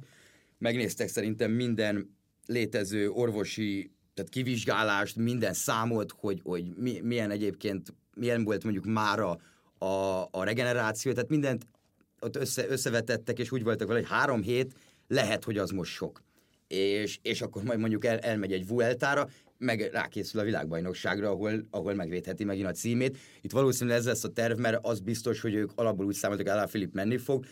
megnéztek 0.57 1.07
szerintem 1.07 1.51
minden 1.51 2.15
létező 2.45 3.09
orvosi 3.09 3.91
tehát 4.13 4.31
kivizsgálást, 4.31 5.15
minden 5.15 5.53
számot, 5.53 6.11
hogy, 6.11 6.39
hogy 6.43 6.73
mi, 6.75 6.99
milyen 7.03 7.31
egyébként, 7.31 7.93
milyen 8.17 8.43
volt 8.43 8.63
mondjuk 8.63 8.85
mára 8.85 9.37
a, 9.77 10.27
a 10.31 10.43
regeneráció, 10.43 11.11
tehát 11.11 11.29
mindent 11.29 11.67
ott 12.19 12.35
össze, 12.35 12.67
összevetettek, 12.67 13.39
és 13.39 13.51
úgy 13.51 13.63
voltak 13.63 13.87
vele, 13.87 13.99
hogy 13.99 14.09
három 14.09 14.41
hét 14.41 14.73
lehet, 15.07 15.43
hogy 15.43 15.57
az 15.57 15.69
most 15.69 15.91
sok. 15.91 16.21
És, 16.67 17.19
és 17.21 17.41
akkor 17.41 17.63
majd 17.63 17.79
mondjuk 17.79 18.05
el, 18.05 18.19
elmegy 18.19 18.51
egy 18.51 18.67
Vueltára, 18.67 19.27
meg 19.57 19.89
rákészül 19.91 20.39
a 20.39 20.43
világbajnokságra, 20.43 21.29
ahol, 21.29 21.67
ahol 21.69 21.93
megvédheti 21.93 22.43
megint 22.43 22.67
a 22.67 22.71
címét. 22.71 23.17
Itt 23.41 23.51
valószínűleg 23.51 23.97
ez 23.97 24.05
lesz 24.05 24.23
a 24.23 24.29
terv, 24.29 24.59
mert 24.59 24.77
az 24.81 24.99
biztos, 24.99 25.41
hogy 25.41 25.53
ők 25.53 25.71
alapból 25.75 26.05
úgy 26.05 26.13
számoltak, 26.13 26.59
hogy 26.59 26.69
Filip 26.69 26.93
menni 26.93 27.17
fog. 27.17 27.45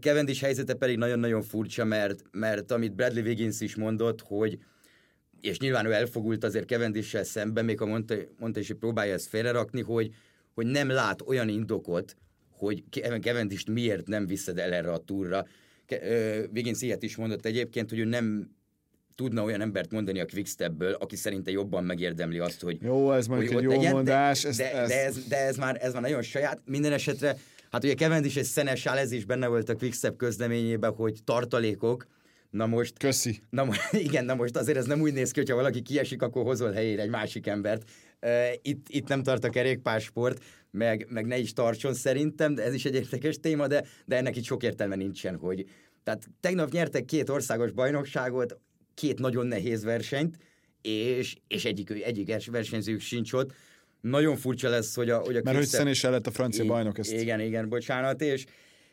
Cavendish 0.00 0.42
helyzete 0.42 0.74
pedig 0.74 0.96
nagyon-nagyon 0.96 1.42
furcsa, 1.42 1.84
mert, 1.84 2.22
mert 2.30 2.70
amit 2.70 2.94
Bradley 2.94 3.22
Wiggins 3.22 3.60
is 3.60 3.76
mondott, 3.76 4.20
hogy, 4.20 4.58
és 5.40 5.58
nyilván 5.58 5.86
ő 5.86 5.92
elfogult 5.92 6.44
azért 6.44 6.64
Kevendissel 6.64 7.24
szemben, 7.24 7.64
még 7.64 7.80
a 7.80 7.86
mondta, 7.86 8.14
mondta 8.38 8.60
hogy 8.66 8.76
próbálja 8.76 9.12
ezt 9.12 9.28
félrerakni, 9.28 9.80
hogy, 9.80 10.14
hogy 10.54 10.66
nem 10.66 10.88
lát 10.88 11.22
olyan 11.26 11.48
indokot, 11.48 12.16
hogy 12.50 12.82
Kevendist 13.20 13.70
miért 13.70 14.06
nem 14.06 14.26
viszed 14.26 14.58
el 14.58 14.72
erre 14.72 14.92
a 14.92 14.98
túra. 14.98 15.46
Wiggins 16.54 16.82
ilyet 16.82 17.02
is 17.02 17.16
mondott 17.16 17.46
egyébként, 17.46 17.90
hogy 17.90 17.98
ő 17.98 18.04
nem 18.04 18.50
tudna 19.14 19.42
olyan 19.42 19.60
embert 19.60 19.90
mondani 19.90 20.20
a 20.20 20.24
Quickstepből, 20.24 20.92
aki 20.92 21.16
szerinte 21.16 21.50
jobban 21.50 21.84
megérdemli 21.84 22.38
azt, 22.38 22.60
hogy 22.60 22.78
Jó, 22.82 23.12
ez 23.12 23.26
mondjuk 23.26 23.52
egy 23.52 23.62
jó 23.62 23.70
legyen, 23.70 23.92
mondás. 23.92 24.42
De, 24.42 24.48
ez, 24.48 24.56
de, 24.56 24.72
ez... 24.74 24.88
De, 24.88 25.04
ez, 25.04 25.26
de 25.28 25.36
ez, 25.36 25.56
már, 25.56 25.78
ez 25.80 25.92
már 25.92 26.02
nagyon 26.02 26.22
saját. 26.22 26.60
Minden 26.64 26.92
esetre, 26.92 27.36
hát 27.70 27.84
ugye 27.84 27.94
Cavendish 27.94 28.36
és 28.36 28.46
szenes 28.46 28.86
ez 28.86 29.12
is 29.12 29.24
benne 29.24 29.46
volt 29.46 29.68
a 29.68 29.74
Quickstep 29.74 30.16
közleményében, 30.16 30.92
hogy 30.94 31.18
tartalékok, 31.24 32.06
Na 32.50 32.66
most... 32.66 32.98
Köszi. 32.98 33.40
Na 33.50 33.68
igen, 34.06 34.24
na 34.24 34.34
most 34.34 34.56
azért 34.56 34.78
ez 34.78 34.86
nem 34.86 35.00
úgy 35.00 35.12
néz 35.12 35.30
ki, 35.30 35.38
hogyha 35.38 35.54
valaki 35.54 35.82
kiesik, 35.82 36.22
akkor 36.22 36.44
hozol 36.44 36.72
helyére 36.72 37.02
egy 37.02 37.10
másik 37.10 37.46
embert. 37.46 37.90
Itt, 38.62 38.86
itt 38.88 39.08
nem 39.08 39.22
tart 39.22 39.44
a 39.44 39.48
kerékpársport, 39.48 40.44
meg, 40.70 41.06
meg 41.08 41.26
ne 41.26 41.38
is 41.38 41.52
tartson 41.52 41.94
szerintem, 41.94 42.54
de 42.54 42.62
ez 42.62 42.74
is 42.74 42.84
egy 42.84 42.94
érdekes 42.94 43.36
téma, 43.40 43.66
de, 43.66 43.84
de 44.06 44.16
ennek 44.16 44.36
itt 44.36 44.44
sok 44.44 44.62
értelme 44.62 44.96
nincsen, 44.96 45.36
hogy... 45.36 45.64
Tehát 46.02 46.28
tegnap 46.40 46.70
nyertek 46.70 47.04
két 47.04 47.28
országos 47.28 47.72
bajnokságot, 47.72 48.58
két 48.94 49.18
nagyon 49.18 49.46
nehéz 49.46 49.84
versenyt, 49.84 50.36
és, 50.82 51.36
és 51.48 51.64
egyik, 51.64 51.90
egyik 51.90 52.50
versenyzők 52.50 53.00
sincs 53.00 53.32
ott. 53.32 53.52
Nagyon 54.00 54.36
furcsa 54.36 54.68
lesz, 54.68 54.94
hogy 54.94 55.10
a... 55.10 55.18
Hogy 55.18 55.36
a 55.36 55.40
Mert 55.44 55.56
hogy 55.56 55.66
Szen 55.66 55.88
is 55.88 56.02
lett 56.02 56.26
a 56.26 56.30
francia 56.30 56.64
bajnok 56.64 56.98
ezt. 56.98 57.12
Igen, 57.12 57.40
igen, 57.40 57.68
bocsánat, 57.68 58.20
és, 58.22 58.44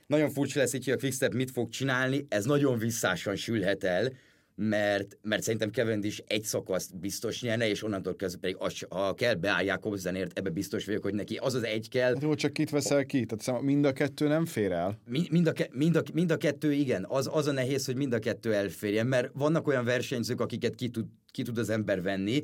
nagyon 0.07 0.29
furcsa 0.29 0.59
lesz 0.59 0.73
így, 0.73 0.85
hogy 0.85 0.93
a 0.93 0.97
Quickstep 0.97 1.33
mit 1.33 1.51
fog 1.51 1.69
csinálni, 1.69 2.25
ez 2.29 2.45
nagyon 2.45 2.77
visszásan 2.77 3.35
sülhet 3.35 3.83
el, 3.83 4.11
mert, 4.55 5.17
mert 5.21 5.43
szerintem 5.43 5.71
Cavendish 5.71 6.21
egy 6.27 6.43
szakaszt 6.43 6.97
biztos 6.97 7.41
nyerne, 7.41 7.69
és 7.69 7.83
onnantól 7.83 8.15
kezdve 8.15 8.39
pedig 8.39 8.55
az, 8.59 8.79
ha 8.89 9.13
kell, 9.13 9.33
beáll 9.33 9.63
Jakobsenért, 9.63 10.37
ebbe 10.37 10.49
biztos 10.49 10.85
vagyok, 10.85 11.03
hogy 11.03 11.13
neki 11.13 11.35
az 11.35 11.53
az 11.53 11.63
egy 11.63 11.89
kell. 11.89 12.13
Hát 12.13 12.23
jó, 12.23 12.33
csak 12.33 12.53
kit 12.53 12.69
veszel 12.69 13.05
ki? 13.05 13.25
Tehát 13.25 13.61
mind 13.61 13.85
a 13.85 13.91
kettő 13.91 14.27
nem 14.27 14.45
fér 14.45 14.71
el? 14.71 14.99
Mind, 15.05 15.31
mind, 15.31 15.47
a, 15.47 15.53
mind, 15.71 15.95
a, 15.95 16.03
mind 16.13 16.31
a 16.31 16.37
kettő 16.37 16.73
igen. 16.73 17.05
Az, 17.09 17.29
az 17.31 17.47
a 17.47 17.51
nehéz, 17.51 17.85
hogy 17.85 17.95
mind 17.95 18.13
a 18.13 18.19
kettő 18.19 18.53
elférjen, 18.53 19.07
mert 19.07 19.29
vannak 19.33 19.67
olyan 19.67 19.85
versenyzők, 19.85 20.41
akiket 20.41 20.75
ki 20.75 20.89
tud, 20.89 21.05
ki 21.31 21.41
tud 21.41 21.57
az 21.57 21.69
ember 21.69 22.01
venni. 22.01 22.43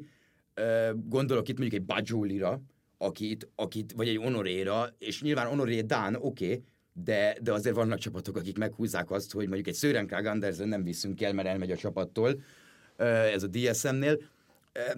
Gondolok 0.93 1.49
itt 1.49 1.57
mondjuk 1.57 1.81
egy 1.81 1.87
Bajolira, 1.87 2.61
akit, 2.97 3.49
akit, 3.55 3.93
vagy 3.95 4.07
egy 4.07 4.17
Honoréra, 4.17 4.95
és 4.97 5.21
nyilván 5.21 5.47
Honoré 5.47 5.81
Dán, 5.81 6.15
oké, 6.15 6.45
okay, 6.45 6.63
de, 6.93 7.37
de 7.41 7.53
azért 7.53 7.75
vannak 7.75 7.99
csapatok, 7.99 8.37
akik 8.37 8.57
meghúzzák 8.57 9.11
azt, 9.11 9.31
hogy 9.31 9.45
mondjuk 9.45 9.67
egy 9.67 9.75
Sören 9.75 10.07
Krag 10.07 10.25
Andersen 10.25 10.67
nem 10.67 10.83
viszünk 10.83 11.21
el, 11.21 11.33
mert 11.33 11.47
elmegy 11.47 11.71
a 11.71 11.75
csapattól, 11.75 12.41
ez 13.33 13.43
a 13.43 13.47
DSM-nél. 13.47 14.17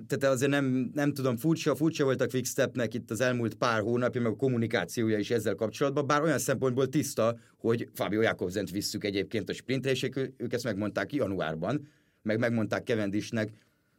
Tehát 0.08 0.24
azért 0.24 0.52
nem, 0.52 0.92
nem 0.94 1.14
tudom, 1.14 1.38
furcsa, 1.38 1.76
furcsa 1.76 2.04
volt 2.04 2.22
a 2.22 2.28
Quickstepnek 2.28 2.94
itt 2.94 3.12
az 3.12 3.22
elmúlt 3.22 3.56
pár 3.56 3.82
hónapja, 3.82 4.22
meg 4.22 4.32
a 4.32 4.36
kommunikációja 4.36 5.18
is 5.18 5.32
ezzel 5.32 5.56
kapcsolatban, 5.56 6.08
bár 6.08 6.22
olyan 6.22 6.40
szempontból 6.40 6.90
tiszta, 6.90 7.38
hogy 7.58 7.90
Fabio 7.94 8.22
Jakobsent 8.22 8.72
visszük 8.72 9.04
egyébként 9.04 9.50
a 9.50 9.54
sprintre, 9.54 9.92
és 9.92 10.10
ők 10.38 10.54
ezt 10.54 10.64
megmondták 10.64 11.14
januárban, 11.14 11.88
meg 12.22 12.40
megmondták 12.40 12.84
Kevendisnek, 12.84 13.50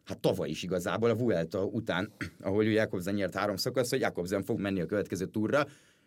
hát 0.05 0.19
tavaly 0.19 0.49
is 0.49 0.63
igazából 0.63 1.11
a 1.11 1.15
Vuelta 1.15 1.65
után, 1.65 2.13
ahol 2.41 2.65
Jakobsen 2.65 3.15
nyert 3.15 3.35
három 3.35 3.57
szakasz, 3.57 3.91
hogy 3.91 4.01
Jakobsen 4.01 4.43
fog 4.43 4.61
menni 4.61 4.81
a 4.81 4.87
következő 4.87 5.27
túra, 5.27 5.67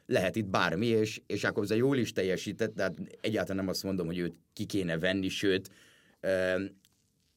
lehet 0.10 0.36
itt 0.36 0.48
bármi, 0.48 0.86
és, 0.86 1.22
és 1.26 1.42
Jakobsen 1.42 1.78
jól 1.78 1.98
is 1.98 2.12
teljesített, 2.12 2.76
tehát 2.76 2.98
egyáltalán 3.22 3.58
nem 3.58 3.68
azt 3.68 3.84
mondom, 3.84 4.06
hogy 4.06 4.18
őt 4.18 4.34
ki 4.54 4.66
kéne 4.66 4.98
venni, 4.98 5.30
sőt, 5.30 5.70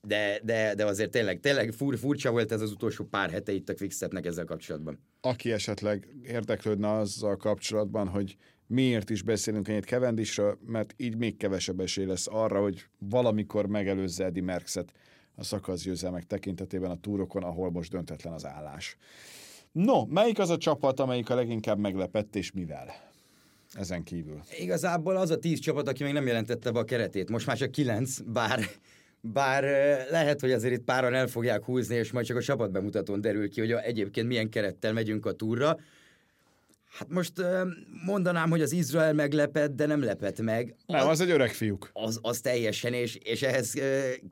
de, 0.02 0.41
de, 0.43 0.75
de 0.75 0.85
azért 0.85 1.11
tényleg, 1.11 1.41
tényleg 1.41 1.73
fur, 1.73 1.99
furcsa 1.99 2.31
volt 2.31 2.52
ez 2.52 2.61
az 2.61 2.71
utolsó 2.71 3.05
pár 3.05 3.31
hete 3.31 3.52
itt 3.52 3.69
a 3.69 3.75
Quickstepnek 3.75 4.26
ezzel 4.26 4.45
kapcsolatban. 4.45 4.99
Aki 5.21 5.52
esetleg 5.52 6.09
érdeklődne 6.23 6.93
azzal 6.93 7.37
kapcsolatban, 7.37 8.09
hogy 8.09 8.37
miért 8.67 9.11
is 9.11 9.23
beszélünk 9.23 9.69
ennyit 9.69 9.85
Kevendisről, 9.85 10.59
mert 10.67 10.95
így 10.97 11.17
még 11.17 11.37
kevesebb 11.37 11.81
esély 11.81 12.05
lesz 12.05 12.26
arra, 12.31 12.61
hogy 12.61 12.87
valamikor 12.99 13.67
megelőzze 13.67 14.25
Eddie 14.25 14.43
Merckxet 14.43 14.93
a 15.35 15.45
szakaszgyőzelmek 15.45 16.25
tekintetében 16.25 16.91
a 16.91 17.00
túrokon, 17.00 17.43
ahol 17.43 17.71
most 17.71 17.91
döntetlen 17.91 18.33
az 18.33 18.47
állás. 18.47 18.97
No, 19.73 20.05
melyik 20.05 20.38
az 20.38 20.50
a 20.50 20.57
csapat, 20.57 21.00
amelyik 21.00 21.31
a 21.31 21.35
leginkább 21.35 21.79
meglepett, 21.79 22.37
és 22.37 22.52
mivel? 22.52 22.87
Ezen 23.73 24.02
kívül. 24.02 24.41
Igazából 24.59 25.17
az 25.17 25.31
a 25.31 25.38
tíz 25.38 25.59
csapat, 25.59 25.88
aki 25.88 26.02
még 26.02 26.12
nem 26.12 26.26
jelentette 26.26 26.71
be 26.71 26.79
a 26.79 26.85
keretét. 26.85 27.31
Most 27.31 27.47
már 27.47 27.57
csak 27.57 27.71
kilenc, 27.71 28.19
bár, 28.19 28.61
bár 29.21 29.62
lehet, 30.11 30.41
hogy 30.41 30.52
azért 30.52 30.75
itt 30.75 30.85
páran 30.85 31.14
el 31.14 31.26
fogják 31.26 31.64
húzni, 31.64 31.95
és 31.95 32.12
majd 32.12 32.26
csak 32.26 32.37
a 32.37 32.43
csapatbemutatón 32.43 33.21
derül 33.21 33.49
ki, 33.49 33.61
hogy 33.61 33.73
a, 33.73 33.83
egyébként 33.83 34.26
milyen 34.26 34.49
kerettel 34.49 34.93
megyünk 34.93 35.26
a 35.26 35.33
túra. 35.33 35.76
Hát 36.99 37.09
most 37.09 37.33
mondanám, 38.05 38.50
hogy 38.50 38.62
az 38.62 38.73
Izrael 38.73 39.12
meglepett, 39.12 39.75
de 39.75 39.87
nem 39.87 40.02
lepett 40.02 40.41
meg. 40.41 40.75
Nem, 40.87 41.09
az 41.09 41.21
egy 41.21 41.31
öreg 41.31 41.50
fiúk. 41.50 41.91
Az, 41.93 42.19
az 42.23 42.41
teljesen, 42.41 42.93
és, 42.93 43.14
és 43.14 43.43
ehhez 43.43 43.75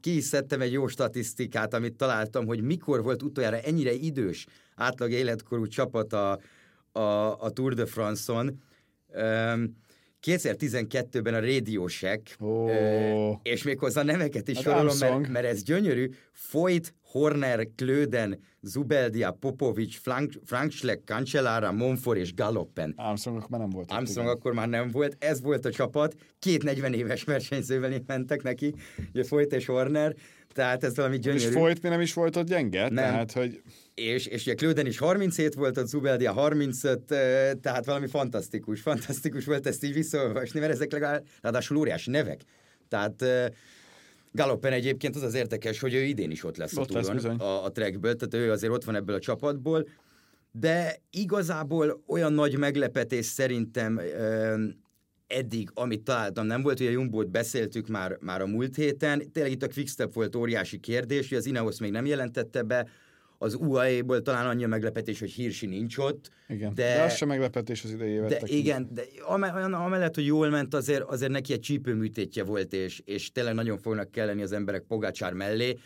ki 0.00 0.16
is 0.16 0.24
szedtem 0.24 0.60
egy 0.60 0.72
jó 0.72 0.86
statisztikát, 0.86 1.74
amit 1.74 1.96
találtam, 1.96 2.46
hogy 2.46 2.62
mikor 2.62 3.02
volt 3.02 3.22
utoljára 3.22 3.58
ennyire 3.58 3.92
idős 3.92 4.46
átlag 4.80 5.10
életkorú 5.10 5.66
csapat 5.66 6.12
a, 6.12 6.40
a, 6.92 7.40
a 7.40 7.50
Tour 7.50 7.74
de 7.74 7.86
France-on. 7.86 8.62
2012-ben 10.26 11.34
a 11.34 11.40
Radio 11.40 11.88
Shack, 11.88 12.36
oh. 12.38 13.40
és 13.42 13.62
méghozzá 13.62 14.02
neveket 14.02 14.48
is 14.48 14.56
hát 14.56 14.64
sorolom, 14.64 14.96
mert, 14.98 15.28
mert 15.28 15.46
ez 15.46 15.62
gyönyörű. 15.62 16.10
Foyt, 16.32 16.94
Horner, 17.10 17.68
Klöden, 17.76 18.38
Zubeldia, 18.62 19.30
Popovic, 19.30 19.96
Frank, 19.96 20.32
Frankschleck, 20.44 21.04
Cancellara, 21.04 21.72
Monfort 21.72 22.18
és 22.18 22.34
Galoppen. 22.34 22.92
Armstrong 22.96 23.44
már 23.48 23.60
nem 23.60 23.70
volt. 23.70 23.90
Armstrong 23.90 24.26
igen. 24.26 24.38
akkor 24.38 24.52
már 24.52 24.68
nem 24.68 24.90
volt. 24.90 25.16
Ez 25.18 25.42
volt 25.42 25.64
a 25.64 25.70
csapat. 25.70 26.14
Két 26.38 26.62
40 26.62 26.92
éves 26.92 27.24
versenyzővel 27.24 28.00
mentek 28.06 28.42
neki, 28.42 28.74
ugye 29.12 29.24
Foyt 29.24 29.52
és 29.52 29.66
Horner. 29.66 30.14
Tehát 30.52 30.84
ez 30.84 30.96
valami 30.96 31.18
gyönyörű. 31.18 31.46
És 31.46 31.52
Foyt 31.52 31.82
mi 31.82 31.88
nem 31.88 32.00
is 32.00 32.14
volt 32.14 32.36
ott 32.36 32.46
gyenge? 32.46 32.80
Nem. 32.80 32.94
Tehát, 32.94 33.32
hogy 33.32 33.62
és, 33.94 34.26
és 34.26 34.42
ugye 34.42 34.54
Klöden 34.54 34.86
is 34.86 34.98
37 34.98 35.54
volt, 35.54 35.76
a 35.76 35.84
Zubeldia 35.84 36.32
35, 36.32 37.00
tehát 37.60 37.84
valami 37.84 38.06
fantasztikus, 38.06 38.80
fantasztikus 38.80 39.44
volt 39.44 39.66
ezt 39.66 39.84
így 39.84 39.92
visszaolvasni, 39.92 40.60
mert 40.60 40.72
ezek 40.72 40.92
legalább, 40.92 41.24
ráadásul 41.40 41.76
óriási 41.76 42.10
nevek. 42.10 42.40
Tehát 42.88 43.24
Galoppen 44.32 44.72
egyébként 44.72 45.16
az 45.16 45.22
az 45.22 45.34
érdekes, 45.34 45.80
hogy 45.80 45.94
ő 45.94 46.02
idén 46.02 46.30
is 46.30 46.44
ott 46.44 46.56
lesz 46.56 46.76
Ott 46.76 46.90
a 46.90 46.94
lesz 46.94 47.06
túron, 47.06 47.16
bizony. 47.16 47.36
a, 47.36 47.64
a 47.64 47.70
trackből, 47.72 48.16
tehát 48.16 48.46
ő 48.46 48.50
azért 48.50 48.72
ott 48.72 48.84
van 48.84 48.94
ebből 48.94 49.16
a 49.16 49.18
csapatból, 49.18 49.88
de 50.52 50.96
igazából 51.10 52.02
olyan 52.06 52.32
nagy 52.32 52.58
meglepetés 52.58 53.26
szerintem 53.26 53.98
ö, 53.98 54.64
eddig, 55.26 55.70
amit 55.74 56.02
találtam, 56.02 56.46
nem 56.46 56.62
volt, 56.62 56.80
a 56.80 56.84
Jumbo-t 56.84 57.30
beszéltük 57.30 57.88
már, 57.88 58.16
már 58.20 58.40
a 58.40 58.46
múlt 58.46 58.76
héten, 58.76 59.32
tényleg 59.32 59.52
itt 59.52 59.62
a 59.62 59.68
Quickstep 59.68 60.12
volt 60.12 60.36
óriási 60.36 60.78
kérdés, 60.78 61.28
hogy 61.28 61.38
az 61.38 61.46
Ineos 61.46 61.80
még 61.80 61.90
nem 61.90 62.06
jelentette 62.06 62.62
be, 62.62 62.88
az 63.42 63.54
UAE-ból 63.54 64.22
talán 64.22 64.46
annyi 64.46 64.64
a 64.64 64.68
meglepetés, 64.68 65.20
hogy 65.20 65.30
Hirschi 65.30 65.66
nincs 65.66 65.98
ott, 65.98 66.30
Igen. 66.48 66.74
de, 66.74 66.94
De, 66.94 67.02
az 67.02 67.14
sem 67.16 67.28
meglepetés 67.28 67.84
az 67.84 67.90
idei 67.90 68.10
évet 68.10 68.28
de 68.28 68.34
tekintve. 68.36 68.56
igen, 68.56 68.88
de 68.92 69.02
amellett, 69.76 70.14
hogy 70.14 70.26
jól 70.26 70.48
ment, 70.48 70.74
azért, 70.74 71.02
azért 71.02 71.30
neki 71.30 71.52
egy 71.52 71.60
csípőműtétje 71.60 72.44
volt, 72.44 72.72
és, 72.72 73.00
és 73.04 73.32
tényleg 73.32 73.54
nagyon 73.54 73.78
fognak 73.78 74.10
kelleni 74.10 74.42
az 74.42 74.52
emberek 74.52 74.82
Pogácsár 74.82 75.32
mellé. 75.32 75.78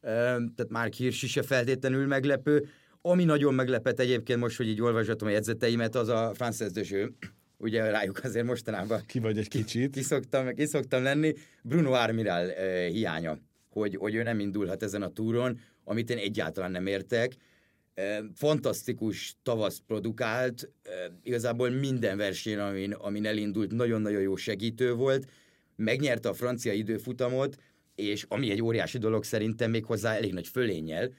Tehát 0.00 0.68
már 0.68 0.88
Hirschi 0.92 1.26
se 1.26 1.42
feltétlenül 1.42 2.06
meglepő. 2.06 2.68
Ami 3.02 3.24
nagyon 3.24 3.54
meglepett 3.54 4.00
egyébként 4.00 4.40
most, 4.40 4.56
hogy 4.56 4.68
így 4.68 4.82
olvasgatom 4.82 5.28
a 5.28 5.30
jegyzeteimet, 5.30 5.94
az 5.94 6.08
a 6.08 6.32
Frances 6.34 6.70
Dözső. 6.70 7.12
Ugye 7.58 7.90
rájuk 7.90 8.20
azért 8.24 8.46
mostanában 8.46 9.00
Ki 9.06 9.18
vagy 9.18 9.38
egy 9.38 9.48
kicsit. 9.48 9.90
kiszoktam, 9.92 10.54
kiszoktam 10.54 11.02
lenni. 11.02 11.34
Bruno 11.62 11.92
Armiral 11.92 12.46
hiánya, 12.88 13.38
hogy, 13.68 13.96
hogy 13.96 14.14
ő 14.14 14.22
nem 14.22 14.40
indulhat 14.40 14.82
ezen 14.82 15.02
a 15.02 15.08
túron, 15.08 15.60
amit 15.90 16.10
én 16.10 16.18
egyáltalán 16.18 16.70
nem 16.70 16.86
értek. 16.86 17.36
Fantasztikus 18.34 19.36
tavasz 19.42 19.82
produkált, 19.86 20.70
igazából 21.22 21.70
minden 21.70 22.16
versenyen, 22.16 22.60
amin, 22.60 22.92
amin 22.92 23.26
elindult, 23.26 23.72
nagyon-nagyon 23.72 24.20
jó 24.20 24.36
segítő 24.36 24.94
volt, 24.94 25.30
megnyerte 25.76 26.28
a 26.28 26.34
francia 26.34 26.72
időfutamot, 26.72 27.56
és 27.94 28.24
ami 28.28 28.50
egy 28.50 28.62
óriási 28.62 28.98
dolog 28.98 29.24
szerintem 29.24 29.70
még 29.70 29.84
hozzá 29.84 30.14
elég 30.14 30.32
nagy 30.32 30.48
fölénnyel, 30.48 31.12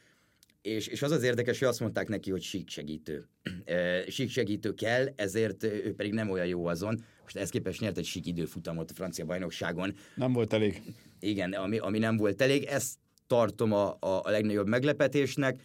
és, 0.61 0.87
és 0.87 1.01
az 1.01 1.11
az 1.11 1.23
érdekes, 1.23 1.59
hogy 1.59 1.67
azt 1.67 1.79
mondták 1.79 2.07
neki, 2.07 2.31
hogy 2.31 2.41
sík 2.41 2.69
segítő. 2.69 3.27
E, 3.65 4.03
sík 4.09 4.29
segítő 4.29 4.73
kell, 4.73 5.07
ezért 5.15 5.63
ő 5.63 5.93
pedig 5.95 6.13
nem 6.13 6.29
olyan 6.29 6.47
jó 6.47 6.65
azon. 6.65 7.03
Most 7.21 7.37
ezt 7.37 7.51
képest 7.51 7.79
nyert 7.79 7.97
egy 7.97 8.05
sík 8.05 8.25
időfutamot 8.25 8.91
a 8.91 8.93
francia 8.93 9.25
bajnokságon. 9.25 9.95
Nem 10.15 10.33
volt 10.33 10.53
elég. 10.53 10.81
Igen, 11.19 11.53
ami, 11.53 11.77
ami 11.77 11.99
nem 11.99 12.17
volt 12.17 12.41
elég. 12.41 12.63
Ezt 12.63 12.97
tartom 13.31 13.71
a, 13.73 13.97
a, 14.00 14.21
a 14.23 14.29
legnagyobb 14.29 14.67
meglepetésnek. 14.67 15.61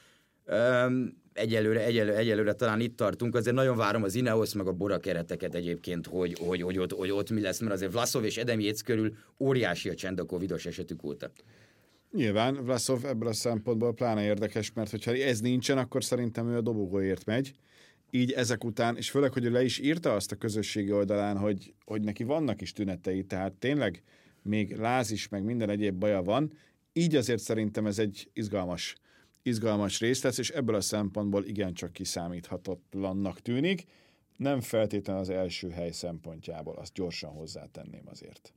Um, 0.46 1.22
egyelőre, 1.32 1.84
egyelőre, 1.84 2.16
egyelőre 2.16 2.52
talán 2.52 2.80
itt 2.80 2.96
tartunk, 2.96 3.34
azért 3.34 3.56
nagyon 3.56 3.76
várom 3.76 4.02
az 4.02 4.14
Ineos 4.14 4.54
meg 4.54 4.66
a 4.66 4.72
Bora 4.72 4.98
kereteket 4.98 5.54
egyébként, 5.54 6.06
hogy, 6.06 6.36
hogy, 6.38 6.62
hogy, 6.62 6.78
ott, 6.78 6.92
hogy 6.92 7.10
ott 7.10 7.30
mi 7.30 7.40
lesz, 7.40 7.60
mert 7.60 7.72
azért 7.72 7.92
Vlasov 7.92 8.24
és 8.24 8.36
Edem 8.36 8.60
Jéz 8.60 8.80
körül 8.80 9.14
óriási 9.38 9.88
a 9.88 9.94
csend 9.94 10.20
a 10.20 10.24
covidos 10.24 10.66
esetük 10.66 11.04
óta. 11.04 11.30
Nyilván 12.12 12.64
Vlasov 12.64 13.04
ebből 13.04 13.28
a 13.28 13.32
szempontból 13.32 13.94
pláne 13.94 14.24
érdekes, 14.24 14.72
mert 14.72 14.90
hogyha 14.90 15.14
ez 15.14 15.40
nincsen, 15.40 15.78
akkor 15.78 16.04
szerintem 16.04 16.48
ő 16.48 16.56
a 16.56 16.60
dobogóért 16.60 17.24
megy. 17.24 17.52
Így 18.10 18.32
ezek 18.32 18.64
után, 18.64 18.96
és 18.96 19.10
főleg, 19.10 19.32
hogy 19.32 19.44
ő 19.44 19.50
le 19.50 19.64
is 19.64 19.78
írta 19.78 20.14
azt 20.14 20.32
a 20.32 20.36
közösségi 20.36 20.92
oldalán, 20.92 21.36
hogy, 21.36 21.74
hogy 21.84 22.02
neki 22.02 22.24
vannak 22.24 22.60
is 22.60 22.72
tünetei, 22.72 23.22
tehát 23.22 23.52
tényleg 23.52 24.02
még 24.42 24.76
láz 24.76 25.10
is, 25.10 25.28
meg 25.28 25.44
minden 25.44 25.70
egyéb 25.70 25.94
baja 25.94 26.22
van, 26.22 26.52
így 26.96 27.16
azért 27.16 27.42
szerintem 27.42 27.86
ez 27.86 27.98
egy 27.98 28.30
izgalmas, 28.32 28.94
izgalmas 29.42 30.00
rész 30.00 30.22
lesz, 30.22 30.38
és 30.38 30.50
ebből 30.50 30.74
a 30.74 30.80
szempontból 30.80 31.44
igencsak 31.44 31.92
kiszámíthatatlannak 31.92 33.40
tűnik. 33.40 33.84
Nem 34.36 34.60
feltétlenül 34.60 35.22
az 35.22 35.30
első 35.30 35.68
hely 35.68 35.90
szempontjából, 35.90 36.74
azt 36.74 36.92
gyorsan 36.92 37.30
hozzátenném 37.30 38.04
azért. 38.04 38.54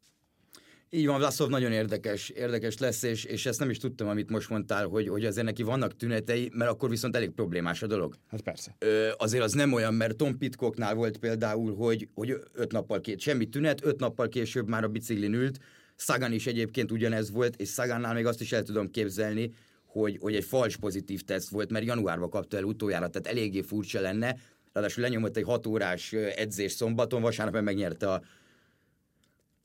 Így 0.91 1.05
van, 1.05 1.17
Vlasov 1.17 1.49
nagyon 1.49 1.71
érdekes, 1.71 2.29
érdekes 2.29 2.77
lesz, 2.77 3.03
és, 3.03 3.23
és 3.23 3.45
ezt 3.45 3.59
nem 3.59 3.69
is 3.69 3.77
tudtam, 3.77 4.07
amit 4.07 4.29
most 4.29 4.49
mondtál, 4.49 4.87
hogy, 4.87 5.07
hogy 5.07 5.25
azért 5.25 5.45
neki 5.45 5.63
vannak 5.63 5.95
tünetei, 5.95 6.51
mert 6.53 6.71
akkor 6.71 6.89
viszont 6.89 7.15
elég 7.15 7.29
problémás 7.29 7.83
a 7.83 7.87
dolog. 7.87 8.15
Hát 8.27 8.41
persze. 8.41 8.75
Ö, 8.79 9.09
azért 9.17 9.43
az 9.43 9.53
nem 9.53 9.73
olyan, 9.73 9.93
mert 9.93 10.15
Tom 10.15 10.37
Pitcocknál 10.37 10.95
volt 10.95 11.17
például, 11.17 11.75
hogy, 11.75 12.07
hogy 12.13 12.37
öt 12.53 12.71
nappal 12.71 12.99
két, 12.99 13.19
semmi 13.19 13.45
tünet, 13.45 13.85
öt 13.85 13.99
nappal 13.99 14.29
később 14.29 14.67
már 14.67 14.83
a 14.83 14.87
biciklin 14.87 15.33
ült, 15.33 15.59
Sagan 16.01 16.31
is 16.31 16.47
egyébként 16.47 16.91
ugyanez 16.91 17.31
volt, 17.31 17.55
és 17.55 17.69
Sagannál 17.69 18.13
még 18.13 18.25
azt 18.25 18.41
is 18.41 18.51
el 18.51 18.63
tudom 18.63 18.91
képzelni, 18.91 19.51
hogy, 19.85 20.17
hogy 20.21 20.35
egy 20.35 20.43
fals 20.43 20.77
pozitív 20.77 21.21
teszt 21.21 21.49
volt, 21.49 21.71
mert 21.71 21.85
januárban 21.85 22.29
kapta 22.29 22.57
el 22.57 22.63
utoljára, 22.63 23.07
tehát 23.07 23.27
eléggé 23.27 23.61
furcsa 23.61 24.01
lenne, 24.01 24.35
ráadásul 24.73 25.03
lenyomott 25.03 25.37
egy 25.37 25.43
hat 25.43 25.65
órás 25.65 26.13
edzés 26.13 26.71
szombaton, 26.71 27.21
vasárnap 27.21 27.53
meg 27.53 27.63
megnyerte 27.63 28.11
a 28.11 28.21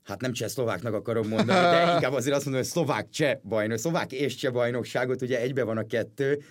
hát 0.03 0.21
nem 0.21 0.33
cseh-szlováknak 0.33 0.93
akarom 0.93 1.27
mondani, 1.27 1.59
de 1.59 1.91
inkább 1.93 2.13
azért 2.13 2.35
azt 2.35 2.45
mondom, 2.45 2.63
hogy 2.63 2.71
szlovák-cseh 2.71 3.37
bajnok, 3.43 3.77
szlovák 3.77 4.11
és 4.11 4.35
cseh 4.35 4.51
bajnokságot, 4.51 5.21
ugye 5.21 5.39
egybe 5.39 5.63
van 5.63 5.77
a 5.77 5.87
kettő. 5.87 6.43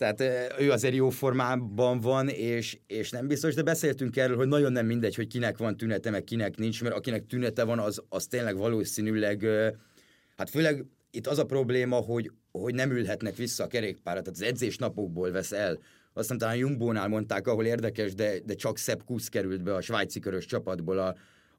Tehát 0.00 0.20
ő 0.58 0.70
azért 0.70 0.94
jó 0.94 1.10
formában 1.10 2.00
van, 2.00 2.28
és, 2.28 2.78
és 2.86 3.10
nem 3.10 3.26
biztos, 3.26 3.54
de 3.54 3.62
beszéltünk 3.62 4.16
erről, 4.16 4.36
hogy 4.36 4.48
nagyon 4.48 4.72
nem 4.72 4.86
mindegy, 4.86 5.14
hogy 5.14 5.26
kinek 5.26 5.58
van 5.58 5.76
tünete, 5.76 6.10
meg 6.10 6.24
kinek 6.24 6.56
nincs, 6.56 6.82
mert 6.82 6.94
akinek 6.94 7.26
tünete 7.26 7.64
van, 7.64 7.78
az, 7.78 8.02
az 8.08 8.26
tényleg 8.26 8.56
valószínűleg, 8.56 9.46
hát 10.36 10.50
főleg 10.50 10.84
itt 11.10 11.26
az 11.26 11.38
a 11.38 11.44
probléma, 11.44 11.96
hogy, 11.96 12.30
hogy 12.52 12.74
nem 12.74 12.90
ülhetnek 12.90 13.36
vissza 13.36 13.64
a 13.64 13.66
kerékpára, 13.66 14.20
tehát 14.20 14.38
az 14.40 14.46
edzés 14.46 14.76
napokból 14.76 15.30
vesz 15.30 15.52
el. 15.52 15.78
Aztán 16.12 16.38
talán 16.38 16.56
Jumbónál 16.56 17.08
mondták, 17.08 17.46
ahol 17.46 17.64
érdekes, 17.64 18.14
de, 18.14 18.38
de 18.44 18.54
csak 18.54 18.78
Sepp 18.78 19.00
Kusz 19.04 19.28
került 19.28 19.62
be 19.62 19.74
a 19.74 19.80
svájci 19.80 20.20
körös 20.20 20.46
csapatból 20.46 20.98
a, 20.98 21.14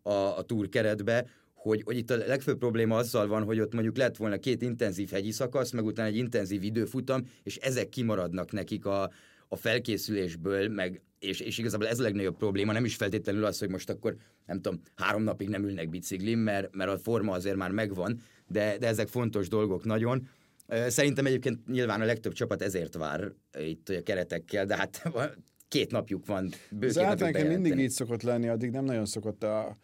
a, 0.10 0.38
a 0.38 0.42
túr 0.42 0.70
keretbe, 0.70 1.26
hogy, 1.62 1.82
hogy 1.86 1.98
itt 1.98 2.10
a 2.10 2.18
legfőbb 2.18 2.58
probléma 2.58 2.96
azzal 2.96 3.28
van, 3.28 3.44
hogy 3.44 3.60
ott 3.60 3.74
mondjuk 3.74 3.98
lett 3.98 4.18
volna 4.18 4.38
két 4.38 4.62
intenzív 4.62 5.10
hegyi 5.10 5.32
szakasz, 5.32 5.72
meg 5.72 5.86
utána 5.86 6.08
egy 6.08 6.16
intenzív 6.16 6.64
időfutam, 6.64 7.22
és 7.44 7.56
ezek 7.56 7.90
kimaradnak 7.90 8.52
nekik 8.52 8.86
a, 8.86 9.12
a 9.48 9.56
felkészülésből, 9.56 10.70
meg, 10.70 11.02
és, 11.20 11.40
és 11.40 11.58
igazából 11.58 11.88
ez 11.88 12.00
a 12.00 12.04
legnagyobb 12.04 12.38
probléma, 12.38 12.72
nem 12.72 12.86
is 12.86 12.96
feltétlenül 12.96 13.46
az, 13.46 13.60
hogy 13.60 13.70
most 13.70 13.90
akkor, 13.90 14.16
nem 14.46 14.62
tudom, 14.62 14.82
három 14.96 15.24
napig 15.24 15.50
nem 15.50 15.64
ülnek 15.64 15.90
biciklin, 15.90 16.38
mert, 16.38 16.76
mert 16.76 16.92
a 16.92 16.98
forma 16.98 17.32
azért 17.32 17.56
már 17.56 17.72
megvan, 17.72 18.22
de, 18.48 18.78
de 18.78 18.88
ezek 18.88 19.08
fontos 19.08 19.48
dolgok 19.48 19.84
nagyon. 19.84 20.28
Szerintem 20.88 21.26
egyébként 21.26 21.68
nyilván 21.68 22.02
a 22.02 22.06
legtöbb 22.06 22.34
csapat 22.34 22.62
ezért 22.62 22.96
vár 22.96 23.32
itt 23.60 23.90
a 23.90 24.04
keretekkel, 24.04 24.66
de 24.66 24.76
hát 24.76 25.04
két 25.68 25.92
napjuk 25.92 26.26
van. 26.26 26.50
Bő 26.72 26.88
Ez 26.88 26.98
általában 26.98 27.46
mindig 27.46 27.78
így 27.78 27.90
szokott 27.90 28.22
lenni, 28.22 28.48
addig 28.48 28.72
nem 28.72 28.84
nagyon 28.84 29.06
szokott 29.06 29.44
a 29.44 29.78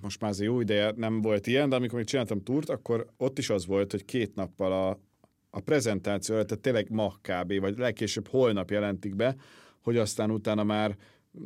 most 0.00 0.20
már 0.20 0.30
az 0.30 0.40
jó 0.40 0.60
ideje 0.60 0.92
nem 0.96 1.20
volt 1.20 1.46
ilyen, 1.46 1.68
de 1.68 1.76
amikor 1.76 1.96
még 1.96 2.06
csináltam 2.06 2.42
túrt, 2.42 2.68
akkor 2.68 3.06
ott 3.16 3.38
is 3.38 3.50
az 3.50 3.66
volt, 3.66 3.90
hogy 3.90 4.04
két 4.04 4.34
nappal 4.34 4.72
a, 4.72 5.00
a 5.50 5.60
prezentáció, 5.60 6.34
tehát 6.34 6.60
tényleg 6.60 6.90
ma 6.90 7.14
kb. 7.22 7.60
vagy 7.60 7.78
legkésőbb 7.78 8.28
holnap 8.28 8.70
jelentik 8.70 9.14
be, 9.14 9.36
hogy 9.80 9.96
aztán 9.96 10.30
utána 10.30 10.64
már 10.64 10.96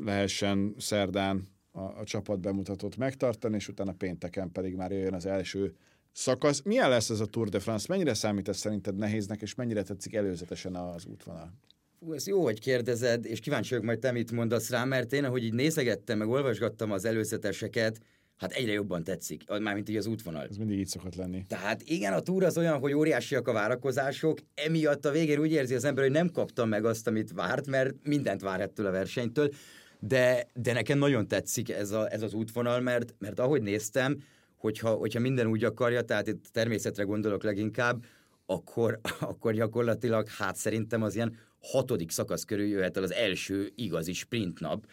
lehessen 0.04 0.74
szerdán 0.78 1.48
a, 1.70 1.80
a 1.80 2.04
csapat 2.04 2.40
bemutatót 2.40 2.96
megtartani, 2.96 3.56
és 3.56 3.68
utána 3.68 3.92
pénteken 3.92 4.52
pedig 4.52 4.74
már 4.74 4.90
jöjjön 4.90 5.14
az 5.14 5.26
első 5.26 5.74
szakasz. 6.12 6.62
Milyen 6.62 6.88
lesz 6.88 7.10
ez 7.10 7.20
a 7.20 7.26
Tour 7.26 7.48
de 7.48 7.58
France? 7.58 7.86
Mennyire 7.88 8.14
számít 8.14 8.48
ez 8.48 8.56
szerinted 8.56 8.96
nehéznek, 8.96 9.42
és 9.42 9.54
mennyire 9.54 9.82
tetszik 9.82 10.14
előzetesen 10.14 10.74
az 10.74 11.06
útvonal? 11.06 11.52
Fú, 11.98 12.12
ez 12.12 12.26
jó, 12.26 12.42
hogy 12.42 12.60
kérdezed, 12.60 13.24
és 13.24 13.40
kíváncsi 13.40 13.68
vagyok 13.68 13.84
majd 13.84 13.98
te 13.98 14.12
mit 14.12 14.32
mondasz 14.32 14.70
rá, 14.70 14.84
mert 14.84 15.12
én, 15.12 15.24
ahogy 15.24 15.44
így 15.44 15.52
nézegettem, 15.52 16.18
meg 16.18 16.28
olvasgattam 16.28 16.90
az 16.92 17.04
előzeteseket, 17.04 18.00
hát 18.42 18.52
egyre 18.52 18.72
jobban 18.72 19.04
tetszik, 19.04 19.42
mármint 19.60 19.88
így 19.88 19.96
az 19.96 20.06
útvonal. 20.06 20.46
Ez 20.50 20.56
mindig 20.56 20.78
így 20.78 20.86
szokott 20.86 21.14
lenni. 21.14 21.44
Tehát 21.48 21.82
igen, 21.82 22.12
a 22.12 22.20
túr 22.20 22.44
az 22.44 22.58
olyan, 22.58 22.78
hogy 22.78 22.92
óriásiak 22.92 23.48
a 23.48 23.52
várakozások, 23.52 24.38
emiatt 24.54 25.04
a 25.04 25.10
végén 25.10 25.38
úgy 25.38 25.52
érzi 25.52 25.74
az 25.74 25.84
ember, 25.84 26.04
hogy 26.04 26.12
nem 26.12 26.30
kapta 26.30 26.64
meg 26.64 26.84
azt, 26.84 27.06
amit 27.06 27.32
várt, 27.32 27.66
mert 27.66 27.94
mindent 28.02 28.40
vár 28.40 28.60
ettől 28.60 28.86
a 28.86 28.90
versenytől, 28.90 29.50
de, 29.98 30.46
de 30.54 30.72
nekem 30.72 30.98
nagyon 30.98 31.28
tetszik 31.28 31.70
ez, 31.70 31.90
a, 31.90 32.12
ez 32.12 32.22
az 32.22 32.34
útvonal, 32.34 32.80
mert, 32.80 33.14
mert 33.18 33.38
ahogy 33.38 33.62
néztem, 33.62 34.22
hogyha, 34.56 34.90
hogyha 34.90 35.20
minden 35.20 35.46
úgy 35.46 35.64
akarja, 35.64 36.02
tehát 36.02 36.28
itt 36.28 36.44
természetre 36.52 37.02
gondolok 37.02 37.42
leginkább, 37.42 38.04
akkor, 38.46 39.00
akkor 39.20 39.52
gyakorlatilag, 39.52 40.28
hát 40.28 40.56
szerintem 40.56 41.02
az 41.02 41.14
ilyen 41.14 41.36
hatodik 41.60 42.10
szakasz 42.10 42.44
körül 42.44 42.66
jöhet 42.66 42.96
el 42.96 43.02
az 43.02 43.12
első 43.12 43.72
igazi 43.74 44.12
sprint 44.12 44.60
nap. 44.60 44.86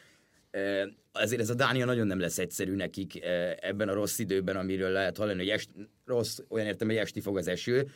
Ezért 1.14 1.42
ez 1.42 1.50
a 1.50 1.54
Dánia 1.54 1.86
nagyon 1.86 2.08
nem 2.08 2.20
lesz 2.20 2.38
egyszerű 2.38 2.76
nekik 2.76 3.26
ebben 3.60 3.90
a 3.90 3.94
rossz 3.94 4.20
időben, 4.20 4.56
amiről 4.56 4.90
lehet 4.90 5.18
hallani, 5.18 5.38
hogy 5.38 5.50
est, 5.50 5.70
rossz, 6.06 6.38
olyan 6.48 6.66
értem, 6.66 6.88
hogy 6.88 6.98
esti 6.98 7.22
fog 7.22 7.38
az 7.38 7.48
eső. 7.48 7.88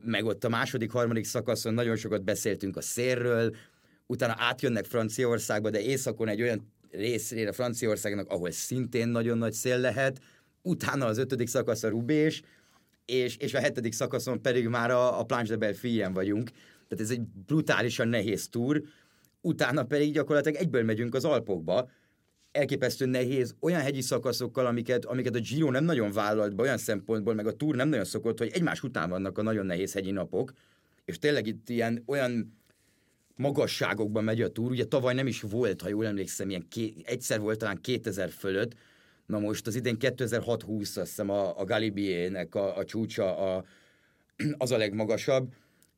Meg 0.00 0.24
ott 0.24 0.44
a 0.44 0.48
második, 0.48 0.90
harmadik 0.90 1.24
szakaszon 1.24 1.74
nagyon 1.74 1.96
sokat 1.96 2.24
beszéltünk 2.24 2.76
a 2.76 2.80
szérről, 2.80 3.56
utána 4.06 4.34
átjönnek 4.36 4.84
Franciaországba, 4.84 5.70
de 5.70 5.80
északon 5.80 6.28
egy 6.28 6.42
olyan 6.42 6.72
részére 6.90 7.52
Franciaországnak, 7.52 8.30
ahol 8.30 8.50
szintén 8.50 9.08
nagyon 9.08 9.38
nagy 9.38 9.52
szél 9.52 9.78
lehet, 9.78 10.20
utána 10.62 11.06
az 11.06 11.18
ötödik 11.18 11.48
szakasz 11.48 11.82
a 11.82 11.88
Rubés, 11.88 12.42
és, 13.04 13.36
és 13.36 13.54
a 13.54 13.58
hetedik 13.58 13.92
szakaszon 13.92 14.42
pedig 14.42 14.68
már 14.68 14.90
a, 14.90 15.20
a 15.20 15.24
Planche 15.24 15.52
de 15.52 15.56
Belfien 15.56 16.12
vagyunk. 16.12 16.50
Tehát 16.88 17.04
ez 17.04 17.10
egy 17.10 17.20
brutálisan 17.46 18.08
nehéz 18.08 18.48
túr, 18.48 18.82
utána 19.42 19.84
pedig 19.84 20.12
gyakorlatilag 20.12 20.60
egyből 20.60 20.82
megyünk 20.82 21.14
az 21.14 21.24
Alpokba, 21.24 21.90
elképesztően 22.52 23.10
nehéz, 23.10 23.54
olyan 23.60 23.80
hegyi 23.80 24.00
szakaszokkal, 24.00 24.66
amiket, 24.66 25.04
amiket 25.04 25.34
a 25.34 25.40
Giro 25.40 25.70
nem 25.70 25.84
nagyon 25.84 26.12
vállalt 26.12 26.54
be 26.54 26.62
olyan 26.62 26.78
szempontból, 26.78 27.34
meg 27.34 27.46
a 27.46 27.52
Tour 27.52 27.74
nem 27.74 27.88
nagyon 27.88 28.04
szokott, 28.04 28.38
hogy 28.38 28.50
egymás 28.52 28.82
után 28.82 29.10
vannak 29.10 29.38
a 29.38 29.42
nagyon 29.42 29.66
nehéz 29.66 29.92
hegyi 29.92 30.10
napok, 30.10 30.52
és 31.04 31.18
tényleg 31.18 31.46
itt 31.46 31.68
ilyen 31.68 32.02
olyan 32.06 32.60
magasságokban 33.36 34.24
megy 34.24 34.42
a 34.42 34.48
túr. 34.48 34.70
Ugye 34.70 34.84
tavaly 34.84 35.14
nem 35.14 35.26
is 35.26 35.40
volt, 35.40 35.82
ha 35.82 35.88
jól 35.88 36.06
emlékszem, 36.06 36.48
ilyen 36.48 36.68
ké, 36.68 36.94
egyszer 37.04 37.40
volt 37.40 37.58
talán 37.58 37.80
2000 37.80 38.30
fölött, 38.30 38.74
na 39.26 39.38
most 39.38 39.66
az 39.66 39.74
idén 39.74 39.96
2006-20, 39.98 40.80
azt 40.80 40.96
hiszem 40.96 41.30
a, 41.30 41.58
a 41.58 41.64
Galibiének 41.64 42.54
a, 42.54 42.76
a 42.76 42.84
csúcsa 42.84 43.36
a, 43.36 43.64
az 44.58 44.70
a 44.70 44.76
legmagasabb, 44.76 45.52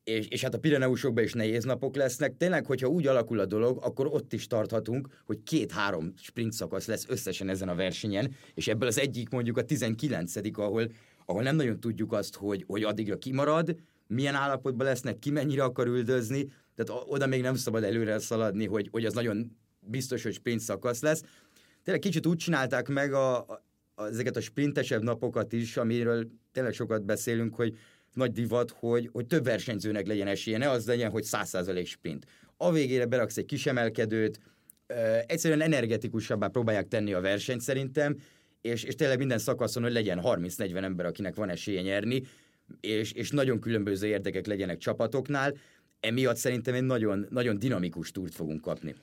és, 0.05 0.29
és 0.29 0.43
hát 0.43 0.55
a 0.55 0.59
Pireneusokban 0.59 1.25
is 1.25 1.33
nehéz 1.33 1.65
napok 1.65 1.97
lesznek. 1.97 2.37
Tényleg, 2.37 2.67
hogyha 2.67 2.89
úgy 2.89 3.07
alakul 3.07 3.39
a 3.39 3.47
dolog, 3.47 3.79
akkor 3.83 4.07
ott 4.07 4.33
is 4.33 4.47
tarthatunk, 4.47 5.09
hogy 5.25 5.43
két-három 5.43 6.13
sprint 6.17 6.53
szakasz 6.53 6.87
lesz 6.87 7.05
összesen 7.09 7.49
ezen 7.49 7.69
a 7.69 7.75
versenyen, 7.75 8.35
és 8.55 8.69
ebből 8.69 8.89
az 8.89 8.99
egyik 8.99 9.29
mondjuk 9.29 9.57
a 9.57 9.65
19 9.65 10.37
ahol, 10.55 10.91
ahol 11.27 11.43
nem 11.43 11.57
nagyon 11.57 11.81
tudjuk 11.81 12.13
azt, 12.13 12.35
hogy, 12.37 12.65
hogy 12.67 12.83
addigra 12.83 13.19
kimarad, 13.19 13.77
milyen 14.07 14.35
állapotban 14.35 14.87
lesznek, 14.87 15.19
ki 15.19 15.31
mennyire 15.31 15.63
akar 15.63 15.87
üldözni, 15.87 16.47
tehát 16.75 17.05
oda 17.07 17.27
még 17.27 17.43
nem 17.43 17.55
szabad 17.55 17.85
előre 17.85 18.19
szaladni, 18.19 18.67
hogy, 18.67 18.89
hogy 18.91 19.05
az 19.05 19.15
nagyon 19.15 19.57
biztos, 19.81 20.23
hogy 20.23 20.33
sprint 20.33 20.61
szakasz 20.61 21.03
lesz. 21.03 21.23
Tényleg 21.83 22.03
kicsit 22.03 22.27
úgy 22.27 22.37
csinálták 22.37 22.89
meg 22.89 23.13
a, 23.13 23.39
a, 23.39 23.63
ezeket 23.95 24.37
a 24.37 24.41
sprintesebb 24.41 25.03
napokat 25.03 25.53
is, 25.53 25.77
amiről 25.77 26.29
tényleg 26.53 26.73
sokat 26.73 27.05
beszélünk, 27.05 27.55
hogy 27.55 27.77
nagy 28.15 28.33
divat, 28.33 28.71
hogy, 28.71 29.09
hogy 29.13 29.27
több 29.27 29.45
versenyzőnek 29.45 30.07
legyen 30.07 30.27
esélye, 30.27 30.59
ne 30.59 30.71
az 30.71 30.87
legyen, 30.87 31.11
hogy 31.11 31.25
100% 31.27 31.87
sprint. 31.87 32.27
A 32.57 32.73
végére 32.73 33.07
beraksz 33.07 33.37
egy 33.37 33.45
kisemelkedőt, 33.45 34.41
egyszerűen 35.27 35.61
energetikusabbá 35.61 36.47
próbálják 36.47 36.89
tenni 36.89 37.13
a 37.13 37.21
versenyt 37.21 37.61
szerintem, 37.61 38.17
és, 38.61 38.83
és 38.83 38.95
tényleg 38.95 39.19
minden 39.19 39.39
szakaszon, 39.39 39.83
hogy 39.83 39.93
legyen 39.93 40.21
30-40 40.23 40.83
ember, 40.83 41.07
akinek 41.07 41.35
van 41.35 41.49
esélye 41.49 41.81
nyerni, 41.81 42.23
és, 42.81 43.13
és 43.13 43.31
nagyon 43.31 43.61
különböző 43.61 44.07
érdekek 44.07 44.47
legyenek 44.47 44.79
csapatoknál, 44.79 45.57
emiatt 46.01 46.37
szerintem 46.37 46.75
egy 46.75 46.83
nagyon, 46.83 47.27
nagyon 47.31 47.59
dinamikus 47.59 48.11
túrt 48.11 48.35
fogunk 48.35 48.61
kapni. 48.61 48.95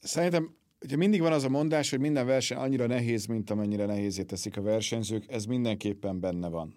Szerintem 0.00 0.54
ugye 0.84 0.96
mindig 0.96 1.20
van 1.20 1.32
az 1.32 1.44
a 1.44 1.48
mondás, 1.48 1.90
hogy 1.90 2.00
minden 2.00 2.26
verseny 2.26 2.58
annyira 2.58 2.86
nehéz, 2.86 3.26
mint 3.26 3.50
amennyire 3.50 3.86
nehézé 3.86 4.22
teszik 4.22 4.56
a 4.56 4.62
versenyzők, 4.62 5.24
ez 5.28 5.44
mindenképpen 5.44 6.20
benne 6.20 6.48
van. 6.48 6.74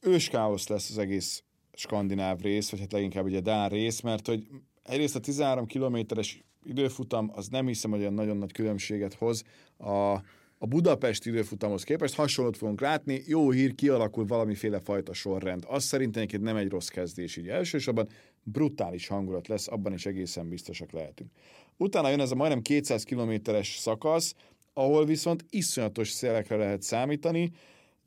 Őskáosz 0.00 0.68
lesz 0.68 0.90
az 0.90 0.98
egész 0.98 1.42
skandináv 1.72 2.40
rész, 2.40 2.70
vagy 2.70 2.80
hát 2.80 2.92
leginkább 2.92 3.24
ugye 3.24 3.40
Dán 3.40 3.68
rész, 3.68 4.00
mert 4.00 4.26
hogy 4.26 4.46
egyrészt 4.82 5.16
a 5.16 5.20
13 5.20 5.66
kilométeres 5.66 6.44
időfutam 6.64 7.30
az 7.34 7.48
nem 7.48 7.66
hiszem, 7.66 7.90
hogy 7.90 8.00
olyan 8.00 8.14
nagyon 8.14 8.36
nagy 8.36 8.52
különbséget 8.52 9.14
hoz 9.14 9.42
a 9.78 10.22
a 10.62 10.66
Budapest 10.66 11.26
időfutamhoz 11.26 11.82
képest 11.82 12.14
hasonlót 12.14 12.56
fogunk 12.56 12.80
látni, 12.80 13.22
jó 13.26 13.50
hír, 13.50 13.74
kialakul 13.74 14.26
valamiféle 14.26 14.80
fajta 14.80 15.12
sorrend. 15.12 15.64
Az 15.68 15.84
szerintem 15.84 16.22
egyébként 16.22 16.44
nem 16.44 16.56
egy 16.56 16.68
rossz 16.68 16.88
kezdés 16.88 17.36
így 17.36 17.48
elsősorban, 17.48 18.08
brutális 18.42 19.06
hangulat 19.06 19.48
lesz, 19.48 19.68
abban 19.68 19.92
is 19.92 20.06
egészen 20.06 20.48
biztosak 20.48 20.92
lehetünk. 20.92 21.30
Utána 21.76 22.08
jön 22.08 22.20
ez 22.20 22.30
a 22.30 22.34
majdnem 22.34 22.62
200 22.62 23.02
kilométeres 23.02 23.76
szakasz, 23.76 24.34
ahol 24.72 25.04
viszont 25.04 25.44
iszonyatos 25.50 26.10
szélekre 26.10 26.56
lehet 26.56 26.82
számítani, 26.82 27.50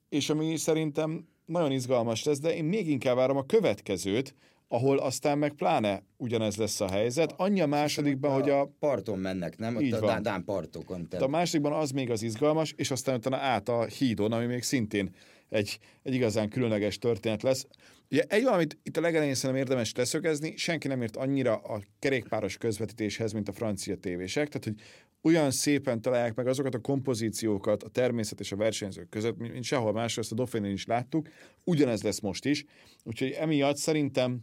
és 0.10 0.30
ami 0.30 0.58
szerintem 0.58 1.28
nagyon 1.46 1.72
izgalmas 1.72 2.24
lesz, 2.24 2.40
de 2.40 2.56
én 2.56 2.64
még 2.64 2.90
inkább 2.90 3.16
várom 3.16 3.38
a 3.38 3.46
következőt, 3.46 4.36
ahol 4.68 4.98
aztán 4.98 5.38
meg 5.38 5.54
pláne 5.54 6.04
ugyanez 6.18 6.56
lesz 6.56 6.82
a 6.82 6.90
helyzet. 6.90 7.34
Annyi 7.38 7.62
a 7.62 7.68
másodikban, 7.68 8.32
a 8.32 8.34
hogy 8.34 8.50
a... 8.50 8.72
Parton 8.80 9.20
mennek, 9.20 9.58
nem? 9.58 9.76
Ott 9.76 9.92
a 9.92 10.00
Dán, 10.00 10.24
Dán 10.24 10.44
partokon. 10.44 11.08
Tehát. 11.08 11.26
A 11.26 11.30
másodikban 11.30 11.74
az 11.74 11.92
még 11.92 12.10
az 12.10 12.22
izgalmas, 12.22 12.74
és 12.78 12.92
aztán 12.92 13.16
utána 13.16 13.38
át 13.38 13.70
a 13.70 13.86
hídon, 13.86 14.32
ami 14.32 14.46
még 14.46 14.64
szintén 14.64 15.16
egy, 15.50 15.80
egy 16.04 16.14
igazán 16.14 16.50
különleges 16.50 16.98
történet 16.98 17.44
lesz. 17.44 17.68
Ugye 18.12 18.24
egy 18.28 18.44
valamit 18.44 18.78
itt 18.84 18.98
a 18.98 19.02
legelején 19.02 19.34
szerintem 19.34 19.66
érdemes 19.66 19.94
leszögezni, 19.96 20.54
senki 20.58 20.88
nem 20.88 21.02
ért 21.02 21.16
annyira 21.16 21.56
a 21.56 21.82
kerékpáros 22.00 22.58
közvetítéshez, 22.58 23.32
mint 23.32 23.50
a 23.50 23.54
francia 23.54 23.96
tévések, 23.96 24.48
tehát 24.48 24.64
hogy 24.64 24.76
olyan 25.24 25.52
szépen 25.52 26.02
találják 26.02 26.36
meg 26.36 26.48
azokat 26.48 26.76
a 26.76 26.80
kompozíciókat 26.80 27.84
a 27.84 27.90
természet 27.90 28.40
és 28.40 28.52
a 28.52 28.56
versenyzők 28.56 29.10
között, 29.10 29.38
mint 29.38 29.64
sehol 29.64 29.94
máshol, 29.94 30.24
ezt 30.24 30.32
a 30.32 30.36
Dauphiné 30.36 30.72
is 30.72 30.86
láttuk, 30.86 31.30
ugyanez 31.64 32.04
lesz 32.04 32.20
most 32.20 32.46
is, 32.46 32.66
úgyhogy 33.04 33.32
emiatt 33.32 33.78
szerintem 33.78 34.40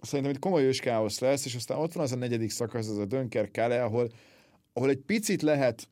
szerintem 0.00 0.34
itt 0.34 0.40
komoly 0.40 0.64
őskáosz 0.64 1.18
lesz, 1.18 1.44
és 1.44 1.54
aztán 1.54 1.78
ott 1.78 1.92
van 1.92 2.04
az 2.04 2.12
a 2.12 2.16
negyedik 2.16 2.50
szakasz, 2.50 2.88
az 2.88 2.98
a 2.98 3.04
Dönker 3.04 3.50
Kale, 3.50 3.82
ahol, 3.82 4.10
ahol 4.72 4.88
egy 4.88 5.00
picit 5.06 5.42
lehet 5.42 5.88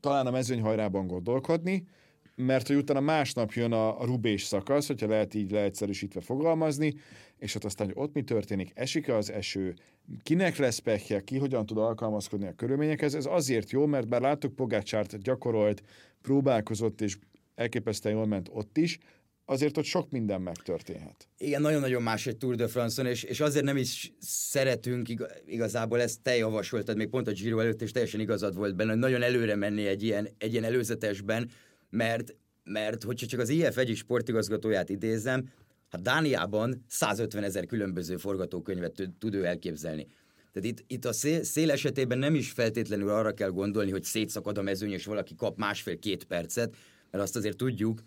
talán 0.00 0.26
a 0.26 0.30
mezőnyhajrában 0.30 1.06
gondolkodni, 1.06 1.86
mert 2.34 2.66
hogy 2.66 2.76
utána 2.76 3.00
másnap 3.00 3.52
jön 3.52 3.72
a, 3.72 4.00
a 4.00 4.04
rubés 4.04 4.42
szakasz, 4.42 4.86
hogyha 4.86 5.06
lehet 5.06 5.34
így 5.34 5.50
leegyszerűsítve 5.50 6.20
fogalmazni, 6.20 6.94
és 7.38 7.54
ott 7.54 7.64
aztán, 7.64 7.86
hogy 7.86 7.96
ott 7.98 8.14
mi 8.14 8.22
történik, 8.22 8.70
esik-e 8.74 9.16
az 9.16 9.30
eső, 9.30 9.74
kinek 10.22 10.56
lesz 10.56 10.78
pekje, 10.78 11.20
ki 11.20 11.38
hogyan 11.38 11.66
tud 11.66 11.78
alkalmazkodni 11.78 12.46
a 12.46 12.54
körülményekhez, 12.54 13.14
ez 13.14 13.26
azért 13.26 13.70
jó, 13.70 13.86
mert 13.86 14.08
bár 14.08 14.20
láttuk 14.20 14.54
Pogácsárt 14.54 15.22
gyakorolt, 15.22 15.82
próbálkozott, 16.22 17.00
és 17.00 17.16
elképesztően 17.54 18.14
jól 18.14 18.26
ment 18.26 18.48
ott 18.52 18.76
is, 18.78 18.98
azért 19.44 19.76
ott 19.76 19.84
sok 19.84 20.10
minden 20.10 20.40
megtörténhet. 20.42 21.28
Igen, 21.38 21.60
nagyon-nagyon 21.60 22.02
más 22.02 22.26
egy 22.26 22.36
Tour 22.36 22.54
de 22.54 22.66
France-on, 22.66 23.06
és, 23.06 23.22
és 23.22 23.40
azért 23.40 23.64
nem 23.64 23.76
is 23.76 24.12
szeretünk 24.20 25.08
igazából, 25.46 26.00
ezt 26.00 26.20
te 26.22 26.36
javasoltad 26.36 26.96
még 26.96 27.08
pont 27.08 27.28
a 27.28 27.32
Giro 27.32 27.58
előtt, 27.58 27.82
és 27.82 27.90
teljesen 27.90 28.20
igazad 28.20 28.56
volt 28.56 28.76
benne, 28.76 28.90
hogy 28.90 29.00
nagyon 29.00 29.22
előre 29.22 29.56
menni 29.56 29.86
egy 29.86 30.02
ilyen, 30.02 30.28
egy 30.38 30.52
ilyen 30.52 30.64
előzetesben, 30.64 31.50
mert, 31.92 32.34
mert 32.64 33.02
hogyha 33.02 33.26
csak 33.26 33.40
az 33.40 33.48
IF 33.48 33.76
egy 33.76 33.96
sportigazgatóját 33.96 34.88
idézem, 34.88 35.48
hát 35.88 36.02
Dániában 36.02 36.84
150 36.88 37.42
ezer 37.42 37.66
különböző 37.66 38.16
forgatókönyvet 38.16 39.10
tud 39.18 39.34
ő 39.34 39.44
elképzelni. 39.44 40.06
Tehát 40.52 40.68
itt, 40.68 40.84
itt 40.86 41.04
a 41.04 41.12
szél, 41.12 41.42
szél 41.42 41.70
esetében 41.70 42.18
nem 42.18 42.34
is 42.34 42.50
feltétlenül 42.50 43.08
arra 43.08 43.32
kell 43.32 43.48
gondolni, 43.48 43.90
hogy 43.90 44.04
szétszakad 44.04 44.58
a 44.58 44.62
mezőny, 44.62 44.92
és 44.92 45.04
valaki 45.04 45.34
kap 45.34 45.58
másfél-két 45.58 46.24
percet, 46.24 46.76
mert 47.10 47.24
azt 47.24 47.36
azért 47.36 47.56
tudjuk, 47.56 48.02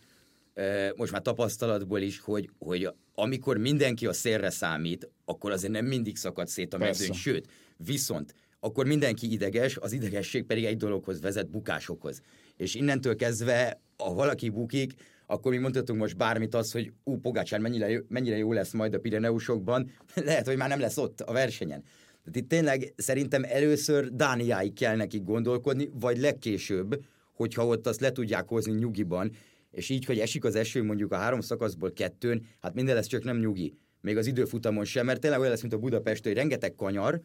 most 0.95 1.11
már 1.11 1.21
tapasztalatból 1.21 1.99
is, 1.99 2.19
hogy, 2.19 2.49
hogy 2.57 2.89
amikor 3.15 3.57
mindenki 3.57 4.05
a 4.05 4.13
szélre 4.13 4.49
számít, 4.49 5.09
akkor 5.25 5.51
azért 5.51 5.71
nem 5.71 5.85
mindig 5.85 6.17
szakad 6.17 6.47
szét 6.47 6.73
a 6.73 6.77
mezőny, 6.77 7.07
Persze. 7.07 7.21
sőt, 7.21 7.47
viszont 7.77 8.33
akkor 8.59 8.85
mindenki 8.85 9.31
ideges, 9.31 9.77
az 9.77 9.91
idegesség 9.91 10.43
pedig 10.43 10.65
egy 10.65 10.77
dologhoz 10.77 11.21
vezet, 11.21 11.49
bukásokhoz. 11.49 12.21
És 12.57 12.75
innentől 12.75 13.15
kezdve, 13.15 13.81
ha 13.97 14.13
valaki 14.13 14.49
bukik, 14.49 14.93
akkor 15.25 15.51
mi 15.51 15.57
mondhatunk 15.57 15.99
most 15.99 16.17
bármit 16.17 16.55
az, 16.55 16.71
hogy 16.71 16.91
ú, 17.03 17.17
Pogácsár 17.17 17.59
mennyire, 17.59 18.03
mennyire 18.07 18.37
jó 18.37 18.53
lesz 18.53 18.71
majd 18.71 18.93
a 18.93 18.99
Pireneusokban, 18.99 19.91
lehet, 20.15 20.45
hogy 20.45 20.57
már 20.57 20.69
nem 20.69 20.79
lesz 20.79 20.97
ott 20.97 21.21
a 21.21 21.33
versenyen. 21.33 21.83
Tehát 22.25 22.35
itt 22.35 22.49
tényleg 22.49 22.93
szerintem 22.95 23.43
először 23.43 24.09
Dániáig 24.09 24.73
kell 24.73 24.95
nekik 24.95 25.23
gondolkodni, 25.23 25.89
vagy 25.93 26.17
legkésőbb, 26.17 27.05
hogyha 27.33 27.65
ott 27.65 27.87
azt 27.87 27.99
le 27.99 28.11
tudják 28.11 28.47
hozni 28.47 28.73
nyugiban, 28.73 29.31
és 29.71 29.89
így, 29.89 30.05
hogy 30.05 30.19
esik 30.19 30.43
az 30.43 30.55
eső 30.55 30.83
mondjuk 30.83 31.11
a 31.11 31.15
három 31.15 31.41
szakaszból 31.41 31.93
kettőn, 31.93 32.45
hát 32.61 32.73
minden 32.73 32.95
lesz 32.95 33.07
csak 33.07 33.23
nem 33.23 33.37
nyugi. 33.37 33.73
Még 34.01 34.17
az 34.17 34.27
időfutamon 34.27 34.85
sem, 34.85 35.05
mert 35.05 35.19
tényleg 35.19 35.39
olyan 35.39 35.51
lesz, 35.51 35.61
mint 35.61 35.73
a 35.73 35.77
Budapest, 35.77 36.23
hogy 36.23 36.33
rengeteg 36.33 36.75
kanyar, 36.75 37.21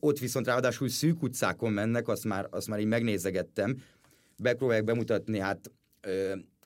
ott 0.00 0.18
viszont 0.18 0.46
ráadásul 0.46 0.88
szűk 0.88 1.22
utcákon 1.22 1.72
mennek, 1.72 2.08
azt 2.08 2.24
már, 2.24 2.46
azt 2.50 2.68
már 2.68 2.80
így 2.80 2.86
megnézegettem. 2.86 3.76
Bepróbálják 4.36 4.84
bemutatni, 4.84 5.38
hát 5.38 5.70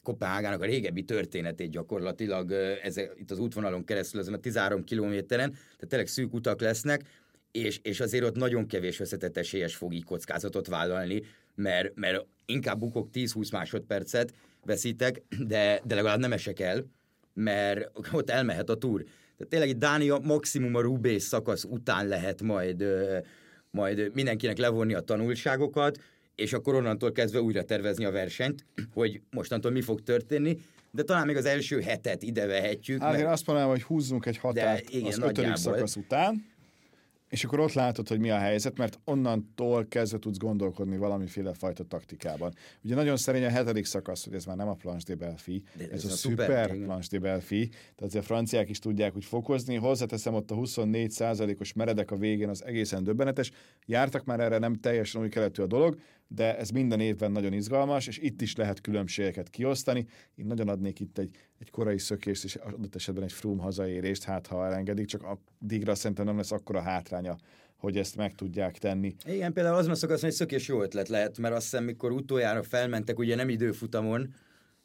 Kopenhágának 0.02 0.62
a 0.62 0.64
régebbi 0.64 1.02
történetét 1.02 1.70
gyakorlatilag 1.70 2.52
ez, 2.82 2.96
itt 2.96 3.30
az 3.30 3.38
útvonalon 3.38 3.84
keresztül, 3.84 4.20
ezen 4.20 4.34
a 4.34 4.38
13 4.38 4.84
kilométeren, 4.84 5.50
tehát 5.50 5.88
tényleg 5.88 6.06
szűk 6.06 6.34
utak 6.34 6.60
lesznek, 6.60 7.02
és, 7.50 7.78
és 7.82 8.00
azért 8.00 8.24
ott 8.24 8.36
nagyon 8.36 8.66
kevés 8.66 9.00
összetett 9.00 9.36
esélyes 9.36 9.74
fog 9.74 9.92
így 9.92 10.04
kockázatot 10.04 10.66
vállalni, 10.66 11.22
mert, 11.54 11.94
mert 11.94 12.26
inkább 12.46 12.78
bukok 12.78 13.08
10-20 13.12 13.52
másodpercet, 13.52 14.32
veszítek, 14.64 15.22
de, 15.46 15.80
de 15.84 15.94
legalább 15.94 16.18
nem 16.18 16.32
esek 16.32 16.60
el, 16.60 16.86
mert 17.34 17.90
ott 18.12 18.30
elmehet 18.30 18.68
a 18.70 18.74
túr. 18.74 19.02
Tehát 19.02 19.48
tényleg 19.48 19.68
itt 19.68 19.78
Dánia 19.78 20.18
maximum 20.18 20.74
a 20.74 20.80
Rubés 20.80 21.22
szakasz 21.22 21.64
után 21.64 22.08
lehet 22.08 22.42
majd, 22.42 22.84
majd 23.70 24.10
mindenkinek 24.14 24.58
levonni 24.58 24.94
a 24.94 25.00
tanulságokat, 25.00 25.98
és 26.40 26.52
akkor 26.52 26.74
onnantól 26.74 27.12
kezdve 27.12 27.40
újra 27.40 27.62
tervezni 27.62 28.04
a 28.04 28.10
versenyt, 28.10 28.64
hogy 28.92 29.20
mostantól 29.30 29.70
mi 29.70 29.80
fog 29.80 30.02
történni, 30.02 30.56
de 30.90 31.02
talán 31.02 31.26
még 31.26 31.36
az 31.36 31.44
első 31.44 31.80
hetet 31.80 32.22
ide 32.22 32.46
vehetjük. 32.46 33.00
Hát 33.00 33.10
mert... 33.10 33.22
én 33.22 33.28
azt 33.28 33.46
mondanám, 33.46 33.70
hogy 33.70 33.82
húzzunk 33.82 34.26
egy 34.26 34.36
határt 34.36 34.90
igen, 34.90 35.06
az 35.06 35.18
ötödik 35.18 35.56
szakasz 35.56 35.96
után, 35.96 36.44
és 37.30 37.44
akkor 37.44 37.60
ott 37.60 37.72
látod, 37.72 38.08
hogy 38.08 38.18
mi 38.18 38.30
a 38.30 38.38
helyzet, 38.38 38.78
mert 38.78 38.98
onnantól 39.04 39.86
kezdve 39.88 40.18
tudsz 40.18 40.38
gondolkodni 40.38 40.96
valamiféle 40.96 41.54
fajta 41.54 41.84
taktikában. 41.84 42.54
Ugye 42.82 42.94
nagyon 42.94 43.16
szerény 43.16 43.44
a 43.44 43.48
hetedik 43.48 43.84
szakasz, 43.84 44.24
hogy 44.24 44.34
ez 44.34 44.44
már 44.44 44.56
nem 44.56 44.68
a 44.68 44.74
Planche 44.74 45.14
de 45.14 45.24
Belfi, 45.24 45.62
ez, 45.78 45.86
ez, 45.90 46.04
a, 46.04 46.08
a 46.08 46.10
szuper, 46.10 46.46
szuper 46.68 46.84
Planche 46.84 47.08
de 47.10 47.18
Belfi, 47.18 47.70
tehát 47.96 48.14
a 48.14 48.22
franciák 48.22 48.68
is 48.68 48.78
tudják 48.78 49.16
úgy 49.16 49.24
fokozni, 49.24 49.74
hozzáteszem 49.74 50.34
ott 50.34 50.50
a 50.50 50.54
24 50.54 51.22
os 51.58 51.72
meredek 51.72 52.10
a 52.10 52.16
végén, 52.16 52.48
az 52.48 52.64
egészen 52.64 53.04
döbbenetes. 53.04 53.50
Jártak 53.86 54.24
már 54.24 54.40
erre, 54.40 54.58
nem 54.58 54.74
teljesen 54.74 55.20
új 55.20 55.28
keletű 55.28 55.62
a 55.62 55.66
dolog, 55.66 55.98
de 56.34 56.58
ez 56.58 56.70
minden 56.70 57.00
évben 57.00 57.32
nagyon 57.32 57.52
izgalmas, 57.52 58.06
és 58.06 58.18
itt 58.18 58.40
is 58.40 58.56
lehet 58.56 58.80
különbségeket 58.80 59.50
kiosztani. 59.50 60.06
Én 60.34 60.46
nagyon 60.46 60.68
adnék 60.68 61.00
itt 61.00 61.18
egy, 61.18 61.30
egy 61.58 61.70
korai 61.70 61.98
szökést, 61.98 62.44
és 62.44 62.54
adott 62.54 62.94
esetben 62.94 63.24
egy 63.24 63.32
Froome 63.32 63.62
hazaérést, 63.62 64.24
hát 64.24 64.46
ha 64.46 64.66
elengedik, 64.66 65.06
csak 65.06 65.22
a 65.22 65.38
digra 65.58 65.94
szerintem 65.94 66.24
nem 66.24 66.36
lesz 66.36 66.52
akkora 66.52 66.80
hátránya, 66.80 67.36
hogy 67.76 67.96
ezt 67.96 68.16
meg 68.16 68.34
tudják 68.34 68.78
tenni. 68.78 69.14
Igen, 69.26 69.52
például 69.52 69.76
azon 69.76 69.94
szakaszon 69.94 70.28
egy 70.28 70.34
szökés 70.34 70.68
jó 70.68 70.82
ötlet 70.82 71.08
lehet, 71.08 71.38
mert 71.38 71.54
azt 71.54 71.62
hiszem, 71.62 71.84
mikor 71.84 72.12
utoljára 72.12 72.62
felmentek, 72.62 73.18
ugye 73.18 73.34
nem 73.34 73.48
időfutamon, 73.48 74.34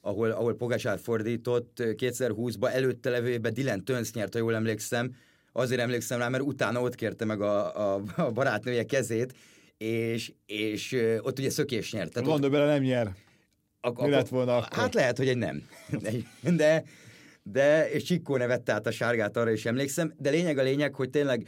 ahol, 0.02 0.32
ahol 0.32 0.56
Pogácsár 0.56 1.00
fordított 1.00 1.78
2020-ba, 1.78 2.74
előtte 2.74 3.10
levőjében 3.10 3.54
Dylan 3.54 3.86
Tönsz 3.86 4.14
nyert, 4.14 4.34
ha 4.34 4.40
jól 4.40 4.56
emlékszem, 4.56 5.16
azért 5.52 5.82
emlékszem 5.82 6.20
rá, 6.20 6.30
mert 6.30 6.44
utána 6.44 6.82
ott 6.82 6.96
kérte 6.96 7.26
meg 7.26 7.42
a, 7.42 7.94
a, 7.96 8.04
a 8.16 8.32
barátnője 8.32 8.84
kezét, 8.84 9.34
és, 9.78 10.32
és 10.46 10.98
ott 11.22 11.40
ugye 11.40 11.50
szökés 11.50 11.92
nyert. 11.92 12.14
Tehát 12.14 12.28
Van, 12.28 12.44
ott... 12.44 12.52
bele 12.52 12.66
nem 12.66 12.82
nyer. 12.82 13.14
Ak- 13.82 14.02
Mi 14.02 14.10
lett 14.10 14.28
volna 14.28 14.58
akkor? 14.58 14.78
Hát 14.78 14.94
lehet, 14.94 15.18
hogy 15.18 15.28
egy 15.28 15.38
nem. 15.38 15.68
De, 16.56 16.84
de 17.44 17.90
és 17.92 18.04
Csikkó 18.04 18.38
nevette 18.38 18.74
át 18.74 18.88
a 18.88 18.92
sárgát, 18.92 19.38
arra 19.38 19.52
is 19.52 19.66
emlékszem, 19.66 20.14
de 20.18 20.30
lényeg 20.30 20.58
a 20.58 20.64
lényeg, 20.64 20.96
hogy 20.96 21.10
tényleg 21.10 21.48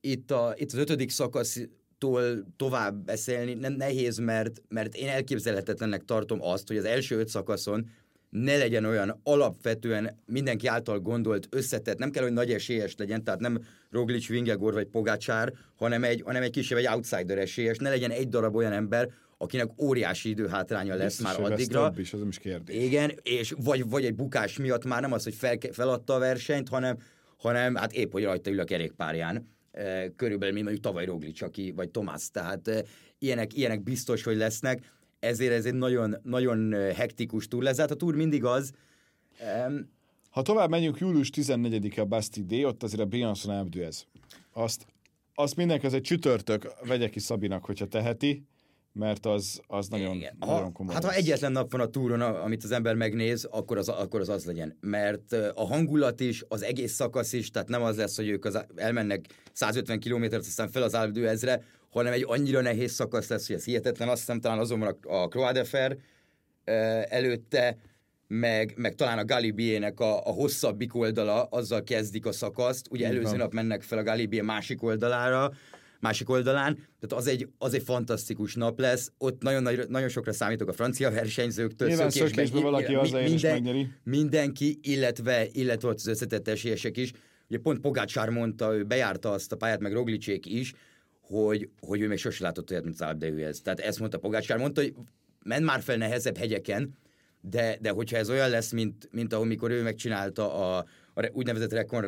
itt, 0.00 0.30
a, 0.30 0.54
itt 0.56 0.72
az 0.72 0.78
ötödik 0.78 1.10
szakasztól 1.10 2.44
tovább 2.56 2.94
beszélni 2.94 3.54
nem 3.54 3.72
nehéz, 3.72 4.18
mert, 4.18 4.62
mert 4.68 4.94
én 4.94 5.08
elképzelhetetlennek 5.08 6.04
tartom 6.04 6.42
azt, 6.42 6.68
hogy 6.68 6.76
az 6.76 6.84
első 6.84 7.18
öt 7.18 7.28
szakaszon 7.28 7.88
ne 8.30 8.56
legyen 8.56 8.84
olyan 8.84 9.20
alapvetően 9.22 10.18
mindenki 10.26 10.66
által 10.66 10.98
gondolt, 10.98 11.48
összetett, 11.50 11.98
nem 11.98 12.10
kell, 12.10 12.22
hogy 12.22 12.32
nagy 12.32 12.52
esélyes 12.52 12.94
legyen, 12.96 13.24
tehát 13.24 13.40
nem 13.40 13.58
Roglic, 13.90 14.26
Vingegor 14.26 14.72
vagy 14.72 14.86
Pogácsár, 14.86 15.52
hanem 15.76 16.04
egy, 16.04 16.22
hanem 16.24 16.42
egy 16.42 16.50
kisebb, 16.50 16.78
egy 16.78 16.86
outsider 16.86 17.38
esélyes, 17.38 17.78
ne 17.78 17.88
legyen 17.88 18.10
egy 18.10 18.28
darab 18.28 18.56
olyan 18.56 18.72
ember, 18.72 19.08
akinek 19.38 19.82
óriási 19.82 20.28
időhátránya 20.28 20.94
lesz 20.94 21.18
Biztos, 21.18 21.38
már 21.38 21.52
addigra. 21.52 21.92
Is, 21.96 22.12
az 22.12 22.20
is 22.28 22.38
kérdés. 22.38 22.84
Igen, 22.84 23.12
és 23.22 23.54
vagy, 23.58 23.88
vagy 23.88 24.04
egy 24.04 24.14
bukás 24.14 24.58
miatt 24.58 24.84
már 24.84 25.00
nem 25.00 25.12
az, 25.12 25.24
hogy 25.24 25.34
fel, 25.34 25.56
feladta 25.72 26.14
a 26.14 26.18
versenyt, 26.18 26.68
hanem, 26.68 26.98
hanem 27.36 27.74
hát 27.74 27.92
épp, 27.92 28.12
hogy 28.12 28.24
rajta 28.24 28.50
ül 28.50 28.60
a 28.60 28.64
kerékpárján. 28.64 29.56
E, 29.72 30.08
körülbelül, 30.16 30.54
mint 30.54 30.64
mondjuk 30.64 30.86
tavaly 30.86 31.04
Roglic, 31.04 31.42
aki, 31.42 31.72
vagy 31.76 31.88
Tomás. 31.88 32.30
Tehát 32.32 32.68
e, 32.68 32.84
ilyenek, 33.18 33.56
ilyenek 33.56 33.82
biztos, 33.82 34.22
hogy 34.22 34.36
lesznek 34.36 34.92
ezért 35.18 35.52
ez 35.52 35.64
egy 35.64 35.74
nagyon, 35.74 36.16
nagyon 36.22 36.72
hektikus 36.94 37.48
túr 37.48 37.62
lesz. 37.62 37.78
Hát 37.78 37.90
a 37.90 37.94
túr 37.94 38.14
mindig 38.14 38.44
az. 38.44 38.72
Um, 39.66 39.96
ha 40.30 40.42
tovább 40.42 40.70
menjünk, 40.70 40.98
július 40.98 41.30
14-e 41.34 42.00
a 42.00 42.04
Basti 42.04 42.44
Day, 42.44 42.64
ott 42.64 42.82
azért 42.82 43.02
a 43.02 43.04
Beyoncé 43.04 43.50
ez. 43.84 44.04
Azt, 44.52 44.86
azt 45.34 45.56
mindenki, 45.56 45.86
az 45.86 45.94
egy 45.94 46.02
csütörtök, 46.02 46.72
vegye 46.86 47.08
ki 47.08 47.20
Szabinak, 47.20 47.64
hogyha 47.64 47.86
teheti, 47.86 48.46
mert 48.92 49.26
az, 49.26 49.60
az 49.66 49.88
nagyon, 49.88 50.14
Igen. 50.14 50.36
nagyon 50.38 50.72
komoly. 50.72 50.94
Hát 50.94 51.04
ha 51.04 51.12
egyetlen 51.12 51.52
nap 51.52 51.70
van 51.70 51.80
a 51.80 51.86
túron, 51.86 52.20
amit 52.20 52.64
az 52.64 52.70
ember 52.70 52.94
megnéz, 52.94 53.44
akkor 53.44 53.78
az, 53.78 53.88
akkor 53.88 54.20
az 54.20 54.28
az 54.28 54.44
legyen. 54.44 54.76
Mert 54.80 55.32
a 55.54 55.66
hangulat 55.66 56.20
is, 56.20 56.44
az 56.48 56.62
egész 56.62 56.92
szakasz 56.92 57.32
is, 57.32 57.50
tehát 57.50 57.68
nem 57.68 57.82
az 57.82 57.96
lesz, 57.96 58.16
hogy 58.16 58.28
ők 58.28 58.44
az, 58.44 58.64
elmennek 58.74 59.26
150 59.52 59.98
kilométert, 59.98 60.46
aztán 60.46 60.68
fel 60.68 60.82
az 60.82 60.94
Alpe 60.94 61.28
ezre, 61.28 61.64
hanem 61.90 62.12
egy 62.12 62.24
annyira 62.26 62.60
nehéz 62.60 62.92
szakasz 62.92 63.28
lesz, 63.28 63.46
hogy 63.46 63.56
ez 63.56 63.64
hihetetlen. 63.64 64.08
Azt 64.08 64.18
hiszem 64.18 64.40
talán 64.40 64.58
azonban 64.58 64.98
a, 65.02 65.14
a 65.14 65.28
Croix 65.28 65.68
előtte, 67.08 67.76
meg, 68.26 68.72
meg 68.76 68.94
talán 68.94 69.18
a 69.18 69.24
Galibiének 69.24 70.00
a, 70.00 70.26
a 70.26 70.30
hosszabbik 70.30 70.94
oldala, 70.94 71.42
azzal 71.42 71.82
kezdik 71.82 72.26
a 72.26 72.32
szakaszt. 72.32 72.86
Ugye 72.90 73.06
Igen. 73.06 73.16
előző 73.16 73.36
nap 73.36 73.52
mennek 73.52 73.82
fel 73.82 73.98
a 73.98 74.02
Galibié 74.02 74.40
másik 74.40 74.82
oldalára, 74.82 75.52
másik 76.00 76.28
oldalán, 76.28 76.74
tehát 76.74 77.24
az 77.24 77.26
egy, 77.26 77.48
az 77.58 77.74
egy 77.74 77.82
fantasztikus 77.82 78.54
nap 78.54 78.78
lesz, 78.78 79.12
ott 79.18 79.42
nagyon, 79.42 79.62
nagyon, 79.62 79.86
nagyon 79.88 80.08
sokra 80.08 80.32
számítok 80.32 80.68
a 80.68 80.72
francia 80.72 81.10
versenyzőktől. 81.10 81.88
Nyilván 81.88 82.10
szökésben, 82.10 82.46
szökésben 82.46 82.70
valaki 82.70 82.96
minden, 83.22 83.52
megnyeri. 83.52 83.88
Mindenki, 84.04 84.78
illetve, 84.82 85.46
illetve 85.52 85.88
ott 85.88 85.96
az 85.96 86.06
összetett 86.06 86.48
esélyesek 86.48 86.96
is. 86.96 87.12
Ugye 87.48 87.58
pont 87.58 87.80
Pogácsár 87.80 88.28
mondta, 88.28 88.74
ő 88.74 88.84
bejárta 88.84 89.30
azt 89.30 89.52
a 89.52 89.56
pályát, 89.56 89.80
meg 89.80 89.92
Roglicsék 89.92 90.46
is, 90.46 90.72
hogy, 91.28 91.68
hogy 91.80 92.00
ő 92.00 92.08
még 92.08 92.18
sose 92.18 92.44
látott 92.44 92.70
olyat, 92.70 92.84
mint 92.84 93.00
az 93.00 93.22
ez. 93.22 93.60
Tehát 93.60 93.80
ezt 93.80 93.98
mondta 93.98 94.18
Pogácsár, 94.18 94.58
mondta, 94.58 94.80
hogy 94.80 94.94
menj 95.44 95.64
már 95.64 95.80
fel 95.80 95.96
nehezebb 95.96 96.36
hegyeken, 96.36 96.96
de, 97.40 97.78
de 97.80 97.90
hogyha 97.90 98.16
ez 98.16 98.30
olyan 98.30 98.50
lesz, 98.50 98.72
mint, 98.72 99.08
mint 99.12 99.32
ahol 99.32 99.46
mikor 99.46 99.70
ő 99.70 99.82
megcsinálta 99.82 100.54
a, 100.54 100.84
a 101.14 101.28
úgynevezett 101.32 101.72
Recon 101.72 102.04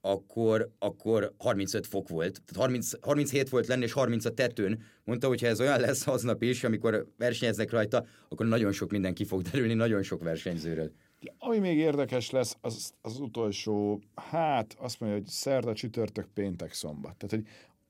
akkor, 0.00 0.70
akkor 0.78 1.32
35 1.38 1.86
fok 1.86 2.08
volt. 2.08 2.42
Tehát 2.44 2.62
30, 2.62 2.90
37 3.00 3.48
volt 3.48 3.66
lenni, 3.66 3.84
és 3.84 3.92
30 3.92 4.24
a 4.24 4.30
tetőn. 4.30 4.82
Mondta, 5.04 5.28
hogy 5.28 5.40
ha 5.40 5.46
ez 5.46 5.60
olyan 5.60 5.80
lesz 5.80 6.06
aznap 6.06 6.42
is, 6.42 6.64
amikor 6.64 7.06
versenyeznek 7.16 7.70
rajta, 7.70 8.06
akkor 8.28 8.46
nagyon 8.46 8.72
sok 8.72 8.90
minden 8.90 9.14
ki 9.14 9.24
fog 9.24 9.42
derülni, 9.42 9.74
nagyon 9.74 10.02
sok 10.02 10.22
versenyzőről. 10.22 10.92
Ami 11.38 11.58
még 11.58 11.78
érdekes 11.78 12.30
lesz, 12.30 12.56
az 12.60 12.92
az 13.00 13.18
utolsó, 13.18 14.00
hát 14.14 14.76
azt 14.78 15.00
mondja, 15.00 15.18
hogy 15.18 15.28
szerda, 15.28 15.74
csütörtök, 15.74 16.26
péntek, 16.34 16.72
szombat. 16.72 17.16
Tehát, 17.16 17.34
hogy 17.34 17.46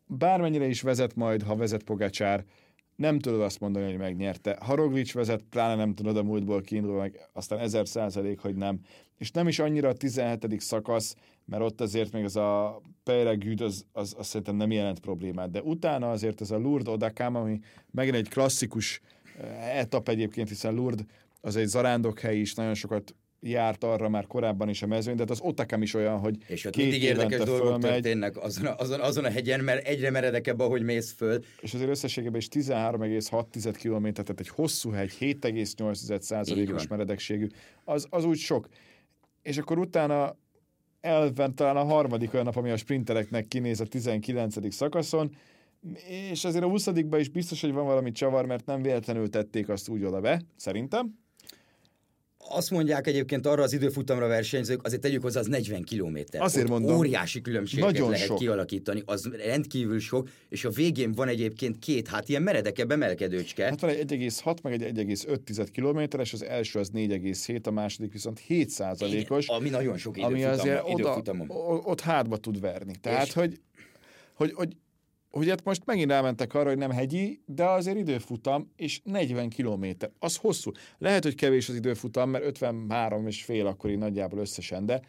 bármennyire 0.07 0.67
is 0.67 0.83
vezet 0.83 1.15
majd, 1.15 1.43
ha 1.43 1.57
vezet 1.57 1.83
Pogacsár, 1.83 2.45
nem 2.97 3.19
tudod 3.19 3.41
azt 3.41 3.61
mondani, 3.61 3.87
hogy 3.87 3.97
megnyerte. 3.97 4.59
Ha 4.61 4.75
Roglic 4.75 5.13
vezet, 5.13 5.43
pláne 5.51 5.75
nem 5.75 5.95
tudod 5.95 6.17
a 6.17 6.23
múltból 6.23 6.61
kiindulva, 6.61 6.99
meg 6.99 7.29
aztán 7.33 7.59
ezer 7.59 7.89
százalék, 7.89 8.39
hogy 8.39 8.55
nem. 8.55 8.81
És 9.19 9.31
nem 9.31 9.49
is 9.49 9.59
annyira 9.59 9.89
a 9.89 9.93
17. 9.93 10.61
szakasz, 10.61 11.17
mert 11.45 11.63
ott 11.63 11.81
azért 11.81 12.13
még 12.13 12.25
az 12.25 12.37
a 12.37 12.81
Peregüd, 13.03 13.61
az, 13.61 13.87
az, 13.93 14.15
az 14.19 14.27
szerintem 14.27 14.57
nem 14.57 14.71
jelent 14.71 15.01
problémát. 15.01 15.51
De 15.51 15.63
utána 15.63 16.11
azért 16.11 16.41
ez 16.41 16.51
a 16.51 16.59
Lourdes 16.59 16.95
Odakám, 16.95 17.35
ami 17.35 17.61
megint 17.91 18.17
egy 18.17 18.29
klasszikus 18.29 19.01
eh, 19.41 19.79
etap 19.79 20.09
egyébként, 20.09 20.49
hiszen 20.49 20.75
Lourdes 20.75 21.07
az 21.41 21.57
egy 21.57 21.67
zarándokhely 21.67 22.39
is, 22.39 22.55
nagyon 22.55 22.75
sokat 22.75 23.15
járt 23.49 23.85
arra 23.85 24.09
már 24.09 24.27
korábban 24.27 24.69
is 24.69 24.83
a 24.83 24.87
mezőny, 24.87 25.15
de 25.15 25.21
hát 25.21 25.31
az 25.31 25.41
Otakam 25.41 25.83
is 25.83 25.95
olyan, 25.95 26.19
hogy 26.19 26.37
És 26.47 26.65
ott 26.65 26.73
két 26.73 26.83
mindig 26.85 27.03
érdekes 27.03 27.39
dolgok 27.39 27.67
fölmegy. 27.67 27.91
történnek 27.91 28.37
azon, 28.37 28.75
azon, 28.77 29.01
azon 29.01 29.25
a 29.25 29.31
hegyen, 29.31 29.61
mert 29.61 29.87
egyre 29.87 30.11
meredekebb, 30.11 30.61
ahogy 30.61 30.83
mész 30.83 31.13
föl. 31.13 31.45
És 31.61 31.75
azért 31.75 31.91
összességében 31.91 32.37
is 32.37 32.49
13,6 32.49 33.77
km, 33.83 34.09
tehát 34.09 34.41
egy 34.41 34.49
hosszú 34.49 34.91
hegy, 34.91 35.17
7,8%-os 35.21 36.87
meredekségű, 36.87 37.47
az, 37.85 38.07
az 38.11 38.25
úgy 38.25 38.39
sok. 38.39 38.69
És 39.43 39.59
akkor 39.59 39.79
utána 39.79 40.37
elven 41.01 41.55
talán 41.55 41.77
a 41.77 41.85
harmadik 41.85 42.33
olyan 42.33 42.45
nap, 42.45 42.57
ami 42.57 42.71
a 42.71 42.77
sprintereknek 42.77 43.49
kinéz 43.49 43.81
a 43.81 43.87
19. 43.87 44.75
szakaszon, 44.75 45.37
és 46.31 46.45
azért 46.45 46.65
a 46.65 46.69
20 46.69 46.87
is 47.19 47.29
biztos, 47.29 47.61
hogy 47.61 47.73
van 47.73 47.85
valami 47.85 48.13
csavar, 48.13 48.47
mert 48.47 48.67
nem 48.67 48.83
véletlenül 48.83 49.31
tették 49.31 49.69
azt 49.69 49.89
úgy 49.89 50.05
oda 50.05 50.21
be, 50.21 50.43
szerintem 50.57 51.26
azt 52.49 52.71
mondják 52.71 53.07
egyébként 53.07 53.47
arra 53.47 53.63
az 53.63 53.73
időfutamra 53.73 54.27
versenyzők, 54.27 54.85
azért 54.85 55.01
tegyük 55.01 55.23
hozzá, 55.23 55.41
az 55.41 55.47
40 55.47 55.83
kilométer. 55.83 56.41
Azért 56.41 56.65
Ott 56.65 56.71
mondom. 56.71 56.97
Óriási 56.97 57.41
különbségeket 57.41 57.93
nagyon 57.93 58.11
lehet 58.11 58.27
sok. 58.27 58.39
kialakítani, 58.39 59.03
az 59.05 59.29
rendkívül 59.45 60.01
sok, 60.01 60.29
és 60.49 60.65
a 60.65 60.71
végén 60.71 61.13
van 61.13 61.29
egyébként 61.29 61.79
két, 61.79 62.09
hát 62.09 62.29
ilyen 62.29 62.43
meredekebb 62.43 62.91
emelkedőcske. 62.91 63.65
Hát 63.65 63.81
van 63.81 63.91
egy 63.91 64.13
1,6 64.13 64.63
meg 64.63 64.73
egy 64.73 64.83
1,5 64.83 65.67
kilométeres, 65.73 66.33
az 66.33 66.45
első 66.45 66.79
az 66.79 66.91
4,7, 66.95 67.67
a 67.67 67.71
második 67.71 68.13
viszont 68.13 68.39
7 68.39 68.71
százalékos. 68.71 69.47
Ami 69.49 69.69
nagyon 69.69 69.97
sok 69.97 70.17
időfutam, 70.17 70.43
ami 70.43 70.53
azért 70.59 70.83
oda, 70.85 71.23
ott 71.85 72.01
hátba 72.01 72.37
tud 72.37 72.61
verni. 72.61 72.95
Tehát, 73.01 73.27
és... 73.27 73.33
hogy, 73.33 73.61
hogy, 74.35 74.53
hogy 74.53 74.77
hogy 75.37 75.49
hát 75.49 75.65
most 75.65 75.85
megint 75.85 76.11
elmentek 76.11 76.55
arra, 76.55 76.69
hogy 76.69 76.79
nem 76.79 76.91
hegyi, 76.91 77.41
de 77.47 77.65
azért 77.65 77.97
időfutam, 77.97 78.73
és 78.77 79.01
40 79.05 79.49
kilométer. 79.49 80.11
Az 80.19 80.37
hosszú. 80.37 80.71
Lehet, 80.99 81.23
hogy 81.23 81.35
kevés 81.35 81.69
az 81.69 81.75
időfutam, 81.75 82.31
mert 82.31 82.45
53 82.45 83.27
és 83.27 83.45
fél 83.45 83.67
akkor 83.67 83.91
így 83.91 83.99
nagyjából 83.99 84.39
összesen, 84.39 84.87
de, 84.87 85.01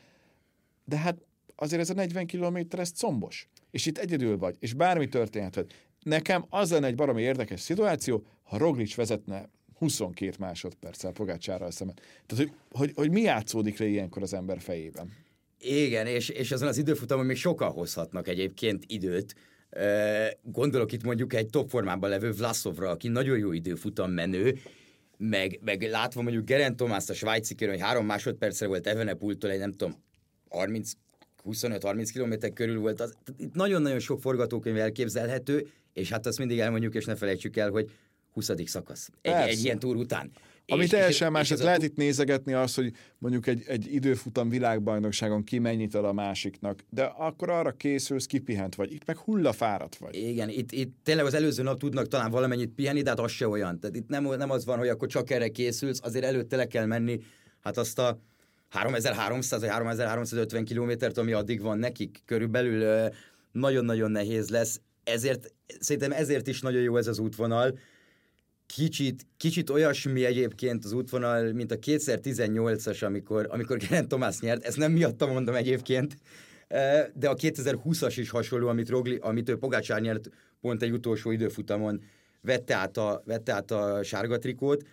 de 0.85 0.97
hát 0.97 1.17
azért 1.55 1.81
ez 1.81 1.89
a 1.89 1.93
40 1.93 2.25
kilométer, 2.25 2.79
ez 2.79 2.91
combos. 2.91 3.49
És 3.71 3.85
itt 3.85 3.97
egyedül 3.97 4.37
vagy, 4.37 4.55
és 4.59 4.73
bármi 4.73 5.07
történhet. 5.07 5.65
Nekem 6.03 6.45
az 6.49 6.71
lenne 6.71 6.87
egy 6.87 6.95
baromi 6.95 7.21
érdekes 7.21 7.59
szituáció, 7.59 8.23
ha 8.43 8.57
Roglic 8.57 8.95
vezetne 8.95 9.49
22 9.77 10.35
másodperccel 10.39 11.11
Pogácsárral 11.11 11.71
szemben. 11.71 11.95
Tehát, 12.25 12.43
hogy, 12.43 12.53
hogy, 12.71 12.91
hogy 12.95 13.11
mi 13.11 13.21
játszódik 13.21 13.79
le 13.79 13.85
ilyenkor 13.85 14.21
az 14.21 14.33
ember 14.33 14.59
fejében? 14.61 15.13
Igen, 15.59 16.07
és, 16.07 16.29
és 16.29 16.51
azon 16.51 16.67
az 16.67 16.77
időfutamon 16.77 17.25
még 17.25 17.35
sokan 17.35 17.71
hozhatnak 17.71 18.27
egyébként 18.27 18.83
időt, 18.87 19.35
Gondolok 20.43 20.91
itt 20.91 21.03
mondjuk 21.03 21.33
egy 21.33 21.49
top 21.49 21.69
formában 21.69 22.09
levő 22.09 22.31
Vlasovra, 22.31 22.89
aki 22.89 23.07
nagyon 23.07 23.37
jó 23.37 23.51
időfutam 23.51 24.11
menő, 24.11 24.57
meg, 25.17 25.59
meg 25.63 25.81
látva 25.81 26.21
mondjuk 26.21 26.45
Geren 26.45 26.75
Tomás 26.75 27.09
a 27.09 27.13
svájci 27.13 27.55
kérő, 27.55 27.71
hogy 27.71 27.81
három 27.81 28.05
másodpercre 28.05 28.67
volt 28.67 28.87
Evenepultól 28.87 29.49
egy 29.49 29.59
nem 29.59 29.71
tudom, 29.71 29.95
30 30.49 30.91
25-30 31.49 32.09
km 32.13 32.53
körül 32.53 32.79
volt. 32.79 33.01
Az, 33.01 33.17
itt 33.37 33.53
nagyon-nagyon 33.53 33.99
sok 33.99 34.21
forgatókönyv 34.21 34.77
elképzelhető, 34.77 35.67
és 35.93 36.09
hát 36.09 36.25
azt 36.25 36.37
mindig 36.37 36.59
elmondjuk, 36.59 36.95
és 36.95 37.05
ne 37.05 37.15
felejtsük 37.15 37.57
el, 37.57 37.69
hogy 37.69 37.91
20. 38.33 38.51
szakasz 38.65 39.09
egy, 39.21 39.33
egy 39.33 39.63
ilyen 39.63 39.79
túr 39.79 39.95
után. 39.95 40.31
Ami 40.71 40.83
és, 40.83 40.89
teljesen 40.89 41.31
más, 41.31 41.51
és 41.51 41.59
lehet 41.59 41.83
itt 41.83 41.95
nézegetni 41.95 42.53
az, 42.53 42.75
hogy 42.75 42.93
mondjuk 43.17 43.47
egy, 43.47 43.63
egy 43.67 43.93
időfutam 43.93 44.49
világbajnokságon 44.49 45.43
ki 45.43 45.59
mennyit 45.59 45.95
ad 45.95 46.05
a 46.05 46.13
másiknak, 46.13 46.83
de 46.89 47.03
akkor 47.03 47.49
arra 47.49 47.71
készülsz, 47.71 48.25
kipihent 48.25 48.75
vagy. 48.75 48.93
Itt 48.93 49.05
meg 49.05 49.17
hullafáradt 49.17 49.95
vagy. 49.95 50.15
Igen, 50.15 50.49
itt, 50.49 50.71
itt 50.71 50.95
tényleg 51.03 51.25
az 51.25 51.33
előző 51.33 51.63
nap 51.63 51.79
tudnak 51.79 52.07
talán 52.07 52.31
valamennyit 52.31 52.69
pihenni, 52.69 53.01
de 53.01 53.09
hát 53.09 53.19
az 53.19 53.31
se 53.31 53.47
olyan. 53.47 53.79
Tehát 53.79 53.95
itt 53.95 54.07
nem, 54.07 54.23
nem 54.23 54.51
az 54.51 54.65
van, 54.65 54.77
hogy 54.77 54.87
akkor 54.87 55.07
csak 55.07 55.29
erre 55.29 55.49
készülsz, 55.49 55.99
azért 56.03 56.25
előtte 56.25 56.55
le 56.55 56.67
kell 56.67 56.85
menni, 56.85 57.19
hát 57.59 57.77
azt 57.77 57.99
a 57.99 58.19
3300 58.69 59.59
vagy 59.61 59.69
3350 59.69 60.65
kilométert, 60.65 61.17
ami 61.17 61.31
addig 61.31 61.61
van 61.61 61.77
nekik, 61.77 62.21
körülbelül 62.25 63.09
nagyon-nagyon 63.51 64.11
nehéz 64.11 64.49
lesz. 64.49 64.81
Ezért, 65.03 65.53
szerintem 65.79 66.11
ezért 66.11 66.47
is 66.47 66.61
nagyon 66.61 66.81
jó 66.81 66.97
ez 66.97 67.07
az 67.07 67.19
útvonal, 67.19 67.77
kicsit, 68.67 69.25
kicsit 69.37 69.69
olyasmi 69.69 70.25
egyébként 70.25 70.85
az 70.85 70.91
útvonal, 70.91 71.51
mint 71.51 71.71
a 71.71 71.75
2018-as, 71.75 73.05
amikor, 73.05 73.47
amikor 73.49 73.77
Geraint 73.77 74.07
Tomás 74.07 74.39
nyert, 74.39 74.65
ezt 74.65 74.77
nem 74.77 74.91
miatta 74.91 75.27
mondom 75.27 75.55
egyébként, 75.55 76.17
de 77.13 77.29
a 77.29 77.35
2020-as 77.35 78.13
is 78.15 78.29
hasonló, 78.29 78.67
amit, 78.67 78.89
Rogli, 78.89 79.17
amit 79.21 79.49
ő 79.49 79.57
Pogácsár 79.57 80.01
nyert 80.01 80.29
pont 80.61 80.81
egy 80.81 80.91
utolsó 80.91 81.31
időfutamon, 81.31 82.01
vette 82.41 82.75
át 82.75 82.97
a, 82.97 83.21
vette 83.25 83.53
át 83.53 83.71
a 83.71 84.03
sárga 84.03 84.37
trikót, 84.37 84.85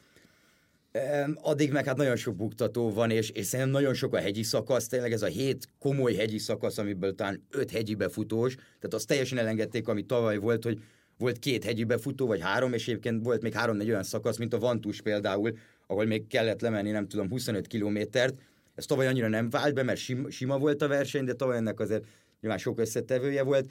Addig 1.34 1.72
meg 1.72 1.84
hát 1.84 1.96
nagyon 1.96 2.16
sok 2.16 2.36
buktató 2.36 2.92
van, 2.92 3.10
és, 3.10 3.30
és 3.30 3.46
szerintem 3.46 3.74
nagyon 3.74 3.94
sok 3.94 4.14
a 4.14 4.18
hegyi 4.18 4.42
szakasz, 4.42 4.86
tényleg 4.86 5.12
ez 5.12 5.22
a 5.22 5.26
hét 5.26 5.68
komoly 5.78 6.14
hegyi 6.14 6.38
szakasz, 6.38 6.78
amiből 6.78 7.14
talán 7.14 7.46
öt 7.50 7.70
hegyi 7.70 7.94
befutós, 7.94 8.54
tehát 8.54 8.94
azt 8.94 9.06
teljesen 9.06 9.38
elengedték, 9.38 9.88
ami 9.88 10.02
tavaly 10.02 10.36
volt, 10.36 10.64
hogy 10.64 10.78
volt 11.18 11.38
két 11.38 11.64
hegyi 11.64 11.84
befutó, 11.84 12.26
vagy 12.26 12.40
három, 12.40 12.72
és 12.72 12.88
egyébként 12.88 13.24
volt 13.24 13.42
még 13.42 13.52
három-négy 13.52 13.88
olyan 13.88 14.02
szakasz, 14.02 14.36
mint 14.36 14.54
a 14.54 14.58
Vantus 14.58 15.00
például, 15.00 15.52
ahol 15.86 16.04
még 16.04 16.26
kellett 16.26 16.60
lemenni, 16.60 16.90
nem 16.90 17.08
tudom, 17.08 17.28
25 17.28 17.66
kilométert. 17.66 18.38
Ez 18.74 18.86
tavaly 18.86 19.06
annyira 19.06 19.28
nem 19.28 19.50
vált 19.50 19.74
be, 19.74 19.82
mert 19.82 20.00
sima, 20.00 20.30
sima 20.30 20.58
volt 20.58 20.82
a 20.82 20.88
verseny, 20.88 21.24
de 21.24 21.32
tavaly 21.32 21.56
ennek 21.56 21.80
azért 21.80 22.04
nyilván 22.40 22.58
sok 22.58 22.78
összetevője 22.78 23.42
volt. 23.42 23.70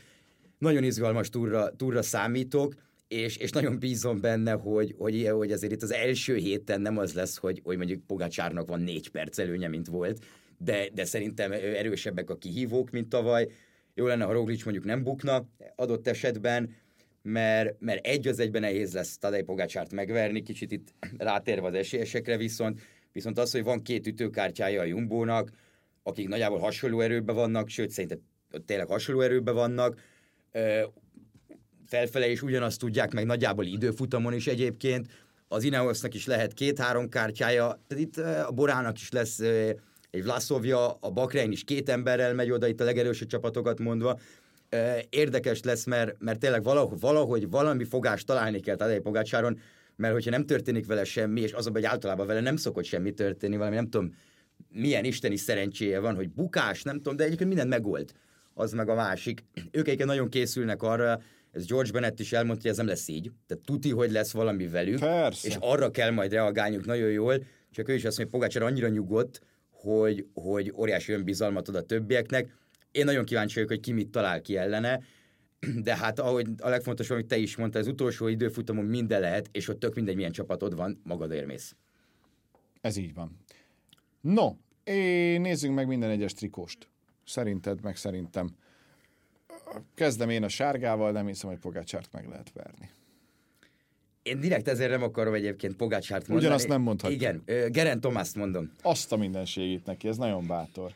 Nagyon 0.58 0.84
izgalmas 0.84 1.29
túra, 1.29 1.75
túra 1.75 2.01
számítok, 2.01 2.73
és, 3.08 3.38
és 3.38 3.51
nagyon 3.51 3.79
bízom 3.79 4.21
benne, 4.21 4.51
hogy, 4.51 4.95
hogy, 4.97 5.27
hogy 5.27 5.51
azért 5.51 5.73
itt 5.73 5.82
az 5.82 5.91
első 5.91 6.36
héten 6.36 6.82
nem 6.82 6.97
az 6.97 7.13
lesz, 7.13 7.38
hogy, 7.38 7.62
hogy 7.63 7.77
mondjuk 7.77 8.06
Pogacsárnak 8.06 8.67
van 8.67 8.82
négy 8.82 9.10
perc 9.10 9.38
előnye, 9.38 9.67
mint 9.67 9.88
volt, 9.88 10.25
de, 10.58 10.89
de 10.93 11.06
szerintem 11.06 11.51
erősebbek 11.51 12.29
a 12.29 12.38
kihívók, 12.38 12.89
mint 12.89 13.10
tavaly. 13.10 13.47
Jó 13.93 14.06
lenne, 14.06 14.23
ha 14.23 14.32
Roglic 14.32 14.63
mondjuk 14.63 14.86
nem 14.86 15.03
bukna 15.03 15.45
adott 15.75 16.08
esetben, 16.08 16.75
mert, 17.23 17.75
mert 17.79 18.05
egy 18.05 18.27
az 18.27 18.39
egyben 18.39 18.62
nehéz 18.62 18.93
lesz 18.93 19.17
Tadej 19.17 19.43
Pogácsárt 19.43 19.91
megverni, 19.91 20.41
kicsit 20.41 20.71
itt 20.71 20.93
rátérve 21.17 21.67
az 21.67 21.73
esélyesekre 21.73 22.38
viszont, 22.38 22.81
viszont 23.12 23.38
az, 23.38 23.51
hogy 23.51 23.63
van 23.63 23.81
két 23.81 24.07
ütőkártyája 24.07 24.81
a 24.81 24.86
Jumbónak, 24.86 25.49
akik 26.03 26.27
nagyjából 26.27 26.59
hasonló 26.59 27.01
erőben 27.01 27.36
vannak, 27.36 27.69
sőt 27.69 27.89
szerintem 27.89 28.19
tényleg 28.65 28.88
hasonló 28.88 29.21
erőben 29.21 29.53
vannak, 29.53 29.99
felfele 31.86 32.29
is 32.29 32.41
ugyanazt 32.41 32.79
tudják, 32.79 33.13
meg 33.13 33.25
nagyjából 33.25 33.65
időfutamon 33.65 34.33
is 34.33 34.47
egyébként, 34.47 35.07
az 35.47 35.63
Ineosnak 35.63 36.13
is 36.13 36.25
lehet 36.25 36.53
két-három 36.53 37.09
kártyája, 37.09 37.81
tehát 37.88 38.03
itt 38.03 38.17
a 38.17 38.51
Borának 38.51 38.97
is 38.97 39.12
lesz 39.12 39.39
egy 40.09 40.23
Vlaszovja, 40.23 40.91
a 40.91 41.12
Bakrein 41.12 41.51
is 41.51 41.63
két 41.63 41.89
emberrel 41.89 42.33
megy 42.33 42.51
oda, 42.51 42.67
itt 42.67 42.81
a 42.81 42.83
legerősebb 42.83 43.27
csapatokat 43.27 43.79
mondva, 43.79 44.19
érdekes 45.09 45.62
lesz, 45.62 45.86
mert, 45.86 46.15
mert 46.19 46.39
tényleg 46.39 46.63
valahogy, 46.63 46.99
valahogy 46.99 47.49
valami 47.49 47.83
fogást 47.83 48.25
találni 48.25 48.59
kell 48.59 48.75
Tadej 48.75 48.99
Pogácsáron, 48.99 49.59
mert 49.95 50.13
hogyha 50.13 50.29
nem 50.29 50.45
történik 50.45 50.86
vele 50.86 51.03
semmi, 51.03 51.41
és 51.41 51.51
azonban, 51.51 51.81
hogy 51.81 51.91
általában 51.91 52.27
vele 52.27 52.39
nem 52.39 52.55
szokott 52.55 52.83
semmi 52.83 53.12
történni, 53.12 53.57
valami 53.57 53.75
nem 53.75 53.89
tudom, 53.89 54.15
milyen 54.69 55.05
isteni 55.05 55.36
szerencséje 55.36 55.99
van, 55.99 56.15
hogy 56.15 56.29
bukás, 56.29 56.83
nem 56.83 56.95
tudom, 56.95 57.15
de 57.15 57.23
egyébként 57.23 57.49
mindent 57.49 57.69
megold. 57.69 58.12
Az 58.53 58.71
meg 58.71 58.89
a 58.89 58.95
másik. 58.95 59.43
Ők 59.55 59.88
egyébként 59.88 60.09
nagyon 60.09 60.29
készülnek 60.29 60.83
arra, 60.83 61.21
ez 61.51 61.65
George 61.65 61.91
Bennett 61.91 62.19
is 62.19 62.33
elmondta, 62.33 62.62
hogy 62.62 62.71
ez 62.71 62.77
nem 62.77 62.88
lesz 62.88 63.07
így. 63.07 63.31
Tehát 63.47 63.63
tuti, 63.63 63.89
hogy 63.91 64.12
lesz 64.12 64.31
valami 64.31 64.67
velük, 64.67 64.99
Persze. 64.99 65.47
és 65.47 65.57
arra 65.59 65.91
kell 65.91 66.12
majd 66.12 66.31
reagálniuk 66.31 66.86
nagyon 66.86 67.09
jól, 67.09 67.43
csak 67.71 67.89
ő 67.89 67.93
is 67.93 68.05
azt 68.05 68.17
mondja, 68.17 68.23
hogy 68.23 68.49
Pogácsár 68.49 68.63
annyira 68.63 68.88
nyugodt, 68.88 69.41
hogy, 69.69 70.25
hogy 70.33 70.73
óriási 70.75 71.12
önbizalmat 71.12 71.67
ad 71.67 71.75
a 71.75 71.81
többieknek, 71.81 72.51
én 72.93 73.06
nagyon 73.06 73.25
kíváncsi 73.25 73.53
vagyok, 73.53 73.69
hogy 73.69 73.79
ki 73.79 73.91
mit 73.91 74.10
talál 74.10 74.41
ki 74.41 74.58
ellene, 74.58 75.01
de 75.84 75.95
hát 75.97 76.19
ahogy 76.19 76.47
a 76.58 76.69
legfontosabb, 76.69 77.17
amit 77.17 77.27
te 77.27 77.38
is 77.38 77.56
mondtad, 77.56 77.82
az 77.82 77.88
utolsó 77.88 78.27
időfutamon 78.27 78.86
minden 78.86 79.19
lehet, 79.19 79.49
és 79.51 79.67
ott 79.67 79.79
tök 79.79 79.95
mindegy, 79.95 80.15
milyen 80.15 80.32
csapatod 80.32 80.75
van, 80.75 81.01
magad 81.03 81.32
érmész. 81.32 81.75
Ez 82.82 82.97
így 82.97 83.13
van. 83.13 83.38
No, 84.21 84.56
én 84.84 85.41
nézzünk 85.41 85.75
meg 85.75 85.88
minden 85.88 86.10
egyes 86.10 86.34
trikóst. 86.34 86.89
Szerinted, 87.25 87.82
meg 87.82 87.95
szerintem. 87.95 88.49
Kezdem 89.95 90.29
én 90.29 90.43
a 90.43 90.47
sárgával, 90.47 91.12
nem 91.12 91.27
hiszem, 91.27 91.49
hogy 91.49 91.60
Pogácsárt 91.60 92.12
meg 92.12 92.27
lehet 92.27 92.51
verni. 92.53 92.89
Én 94.23 94.39
direkt 94.39 94.67
ezért 94.67 94.89
nem 94.89 95.03
akarom 95.03 95.34
egyébként 95.34 95.75
Pogácsárt 95.75 96.27
mondani. 96.27 96.47
Ugyanazt 96.47 96.67
nem 96.67 96.82
mondhatjuk. 96.82 97.21
Igen, 97.21 97.43
Geren 97.71 97.99
Tomászt 97.99 98.36
mondom. 98.36 98.71
Azt 98.82 99.12
a 99.12 99.17
mindenségét 99.17 99.86
neki, 99.86 100.08
ez 100.08 100.17
nagyon 100.17 100.47
bátor. 100.47 100.93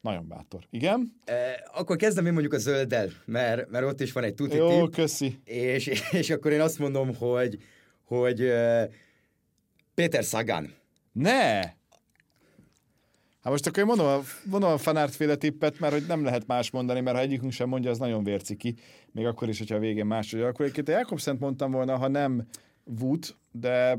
Nagyon 0.00 0.28
bátor. 0.28 0.66
Igen? 0.70 1.12
E, 1.24 1.68
akkor 1.74 1.96
kezdem 1.96 2.26
én 2.26 2.32
mondjuk 2.32 2.52
a 2.52 2.58
zölddel, 2.58 3.08
mert, 3.24 3.70
mert 3.70 3.84
ott 3.84 4.00
is 4.00 4.12
van 4.12 4.24
egy 4.24 4.34
tuti 4.34 4.56
Jó, 4.56 4.88
köszi. 4.88 5.40
És, 5.44 5.86
és 6.20 6.30
akkor 6.30 6.52
én 6.52 6.60
azt 6.60 6.78
mondom, 6.78 7.14
hogy, 7.14 7.58
hogy 8.04 8.42
uh, 8.42 8.82
Péter 9.94 10.22
Sagan. 10.22 10.74
Ne! 11.12 11.76
Hát 13.42 13.52
most 13.52 13.66
akkor 13.66 13.78
én 13.78 13.84
mondom 13.84 14.06
a, 14.06 14.20
mondom 14.44 14.70
a 14.70 14.78
fanártféle 14.78 15.36
tippet, 15.36 15.78
mert 15.78 15.92
hogy 15.92 16.04
nem 16.06 16.24
lehet 16.24 16.46
más 16.46 16.70
mondani, 16.70 17.00
mert 17.00 17.16
ha 17.16 17.22
egyikünk 17.22 17.52
sem 17.52 17.68
mondja, 17.68 17.90
az 17.90 17.98
nagyon 17.98 18.24
vérciki. 18.24 18.74
Még 19.12 19.26
akkor 19.26 19.48
is, 19.48 19.58
hogyha 19.58 19.76
a 19.76 19.78
végén 19.78 20.06
más, 20.06 20.30
hogy 20.30 20.40
akkor 20.40 20.60
egyébként 20.60 20.88
a 20.88 20.92
Jakobszent 20.92 21.40
mondtam 21.40 21.70
volna, 21.70 21.96
ha 21.96 22.08
nem 22.08 22.48
Wood, 23.00 23.24
de 23.52 23.98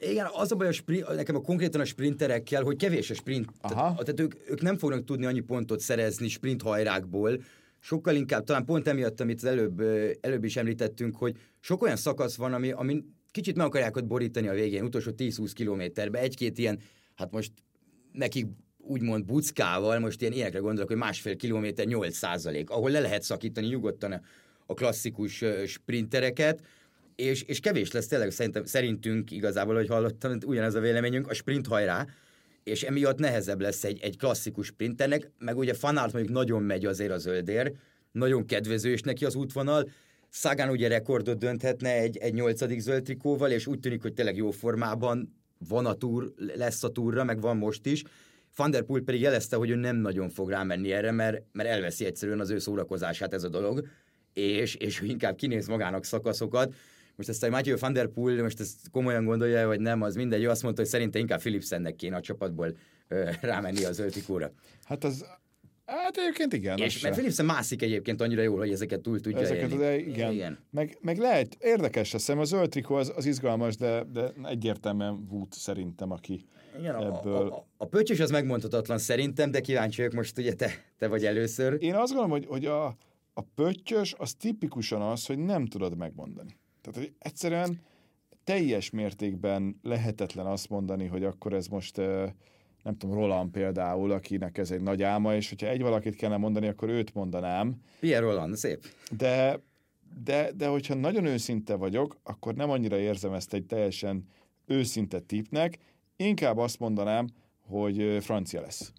igen, 0.00 0.26
az 0.32 0.52
a 0.52 0.54
baj 0.54 0.66
a 0.66 0.72
sprint, 0.72 1.14
nekem 1.14 1.36
a 1.36 1.40
konkrétan 1.40 1.80
a 1.80 1.84
sprinterekkel, 1.84 2.62
hogy 2.62 2.76
kevés 2.76 3.10
a 3.10 3.14
sprint. 3.14 3.48
Aha. 3.60 3.74
Tehát, 3.74 3.96
tehát 3.96 4.20
ők, 4.20 4.50
ők 4.50 4.60
nem 4.60 4.78
fognak 4.78 5.04
tudni 5.04 5.26
annyi 5.26 5.40
pontot 5.40 5.80
szerezni 5.80 6.28
sprint 6.28 6.62
hajrákból, 6.62 7.40
sokkal 7.78 8.14
inkább, 8.14 8.44
talán 8.44 8.64
pont 8.64 8.88
emiatt, 8.88 9.20
amit 9.20 9.36
az 9.36 9.44
előbb, 9.44 9.80
előbb 10.20 10.44
is 10.44 10.56
említettünk, 10.56 11.16
hogy 11.16 11.36
sok 11.60 11.82
olyan 11.82 11.96
szakasz 11.96 12.36
van, 12.36 12.52
ami, 12.52 12.70
ami 12.70 13.04
kicsit 13.30 13.56
meg 13.56 13.66
akarják 13.66 13.96
ott 13.96 14.06
borítani 14.06 14.48
a 14.48 14.52
végén, 14.52 14.84
utolsó 14.84 15.10
10-20 15.16 15.50
kilométerbe, 15.54 16.18
egy-két 16.18 16.58
ilyen, 16.58 16.78
hát 17.14 17.30
most 17.30 17.52
nekik 18.12 18.46
úgymond 18.78 19.24
buckával, 19.24 19.98
most 19.98 20.20
ilyen 20.20 20.32
ilyenekre 20.32 20.58
gondolok, 20.58 20.88
hogy 20.88 20.98
másfél 20.98 21.36
kilométer 21.36 21.86
8 21.86 22.16
százalék, 22.16 22.70
ahol 22.70 22.90
le 22.90 23.00
lehet 23.00 23.22
szakítani 23.22 23.66
nyugodtan 23.66 24.22
a 24.66 24.74
klasszikus 24.74 25.44
sprintereket, 25.66 26.60
és, 27.16 27.42
és 27.42 27.60
kevés 27.60 27.90
lesz 27.90 28.06
tényleg 28.06 28.30
szerintem, 28.30 28.64
szerintünk 28.64 29.30
igazából, 29.30 29.74
hogy 29.74 29.88
hallottam, 29.88 30.38
ugyanez 30.46 30.74
a 30.74 30.80
véleményünk, 30.80 31.28
a 31.28 31.34
sprint 31.34 31.66
hajrá, 31.66 32.06
és 32.64 32.82
emiatt 32.82 33.18
nehezebb 33.18 33.60
lesz 33.60 33.84
egy, 33.84 34.00
egy 34.02 34.18
klasszikus 34.18 34.66
sprinternek, 34.66 35.30
meg 35.38 35.56
ugye 35.56 35.74
Fanart 35.74 36.12
mondjuk 36.12 36.34
nagyon 36.34 36.62
megy 36.62 36.84
azért 36.84 37.10
a 37.10 37.18
zöldér, 37.18 37.72
nagyon 38.12 38.46
kedvező 38.46 38.92
is 38.92 39.00
neki 39.00 39.24
az 39.24 39.34
útvonal, 39.34 39.88
Szagán 40.28 40.70
ugye 40.70 40.88
rekordot 40.88 41.38
dönthetne 41.38 41.92
egy, 41.92 42.16
egy 42.16 42.34
nyolcadik 42.34 42.80
zöld 42.80 43.02
trikóval, 43.02 43.50
és 43.50 43.66
úgy 43.66 43.80
tűnik, 43.80 44.02
hogy 44.02 44.12
tényleg 44.12 44.36
jó 44.36 44.50
formában 44.50 45.36
van 45.68 45.86
a 45.86 45.94
túr, 45.94 46.32
lesz 46.36 46.84
a 46.84 46.88
túra, 46.88 47.24
meg 47.24 47.40
van 47.40 47.56
most 47.56 47.86
is. 47.86 48.02
Van 48.56 48.70
der 48.70 48.82
Poel 48.82 49.02
pedig 49.02 49.20
jelezte, 49.20 49.56
hogy 49.56 49.70
ő 49.70 49.74
nem 49.74 49.96
nagyon 49.96 50.28
fog 50.28 50.50
rámenni 50.50 50.92
erre, 50.92 51.10
mert, 51.10 51.42
mert 51.52 51.68
elveszi 51.68 52.04
egyszerűen 52.04 52.40
az 52.40 52.50
ő 52.50 52.58
szórakozását 52.58 53.32
ez 53.32 53.44
a 53.44 53.48
dolog, 53.48 53.86
és, 54.32 54.74
és 54.74 55.00
inkább 55.00 55.36
kinéz 55.36 55.66
magának 55.66 56.04
szakaszokat, 56.04 56.74
most 57.16 57.28
ezt 57.28 57.42
a 57.42 57.50
Matthew 57.50 57.78
Van 57.78 57.92
Der 57.92 58.06
Poel, 58.06 58.42
most 58.42 58.60
ezt 58.60 58.90
komolyan 58.90 59.24
gondolja, 59.24 59.66
vagy 59.66 59.80
nem, 59.80 60.02
az 60.02 60.14
mindegy. 60.14 60.42
Ő 60.42 60.48
azt 60.50 60.62
mondta, 60.62 60.80
hogy 60.80 60.90
szerinte 60.90 61.18
inkább 61.18 61.38
Philipsennek 61.38 61.96
kéne 61.96 62.16
a 62.16 62.20
csapatból 62.20 62.76
ö, 63.08 63.30
rámenni 63.40 63.84
az 63.84 63.98
öltikóra. 63.98 64.52
Hát 64.84 65.04
az 65.04 65.24
Hát 65.86 66.16
egyébként 66.16 66.52
igen. 66.52 66.78
És, 66.78 67.00
mert 67.00 67.14
Philipsen 67.14 67.46
mászik 67.46 67.82
egyébként 67.82 68.20
annyira 68.20 68.42
jól, 68.42 68.58
hogy 68.58 68.72
ezeket 68.72 69.00
túl 69.00 69.20
tudja 69.20 69.40
ezeket, 69.40 69.70
élni. 69.70 69.76
De 69.76 69.98
igen. 69.98 70.32
igen. 70.32 70.58
Meg, 70.70 70.98
meg 71.00 71.18
lehet, 71.18 71.56
érdekes 71.60 72.12
lesz, 72.12 72.28
a 72.28 72.44
zöld 72.44 72.68
trikó 72.68 72.94
az, 72.94 73.12
az 73.16 73.26
izgalmas, 73.26 73.76
de, 73.76 74.04
de 74.12 74.32
egyértelműen 74.44 75.26
Wood 75.30 75.52
szerintem, 75.52 76.10
aki 76.10 76.44
igen, 76.78 76.94
ebből... 76.94 77.48
A, 77.48 77.56
a, 77.56 77.66
a 77.76 77.84
pöcsös 77.84 78.20
az 78.20 78.30
megmondhatatlan 78.30 78.98
szerintem, 78.98 79.50
de 79.50 79.60
kíváncsi 79.60 79.96
vagyok 79.96 80.16
most, 80.16 80.38
ugye 80.38 80.52
te, 80.52 80.70
te 80.98 81.08
vagy 81.08 81.24
először. 81.24 81.76
Én 81.82 81.94
azt 81.94 82.12
gondolom, 82.12 82.30
hogy, 82.30 82.46
hogy 82.46 82.66
a, 82.66 82.86
a 83.32 83.42
pöttyös 83.54 84.14
az 84.18 84.34
tipikusan 84.34 85.02
az, 85.02 85.26
hogy 85.26 85.38
nem 85.38 85.66
tudod 85.66 85.96
megmondani. 85.96 86.56
Tehát, 86.86 87.08
hogy 87.08 87.14
egyszerűen 87.18 87.80
teljes 88.44 88.90
mértékben 88.90 89.78
lehetetlen 89.82 90.46
azt 90.46 90.68
mondani, 90.68 91.06
hogy 91.06 91.24
akkor 91.24 91.52
ez 91.52 91.66
most 91.66 91.96
nem 92.82 92.96
tudom, 92.98 93.16
Roland 93.16 93.50
például, 93.50 94.10
akinek 94.10 94.58
ez 94.58 94.70
egy 94.70 94.80
nagy 94.80 95.02
álma, 95.02 95.34
és 95.34 95.48
hogyha 95.48 95.68
egy 95.68 95.80
valakit 95.80 96.16
kellene 96.16 96.40
mondani, 96.40 96.66
akkor 96.66 96.88
őt 96.88 97.14
mondanám. 97.14 97.82
Pierre 98.00 98.26
Roland, 98.26 98.56
szép. 98.56 98.86
De, 99.10 99.60
de, 100.24 100.52
de 100.52 100.66
hogyha 100.66 100.94
nagyon 100.94 101.24
őszinte 101.24 101.74
vagyok, 101.74 102.16
akkor 102.22 102.54
nem 102.54 102.70
annyira 102.70 102.98
érzem 102.98 103.32
ezt 103.32 103.54
egy 103.54 103.66
teljesen 103.66 104.28
őszinte 104.66 105.20
tipnek, 105.20 105.78
inkább 106.16 106.58
azt 106.58 106.78
mondanám, 106.78 107.28
hogy 107.60 108.18
francia 108.20 108.60
lesz. 108.60 108.92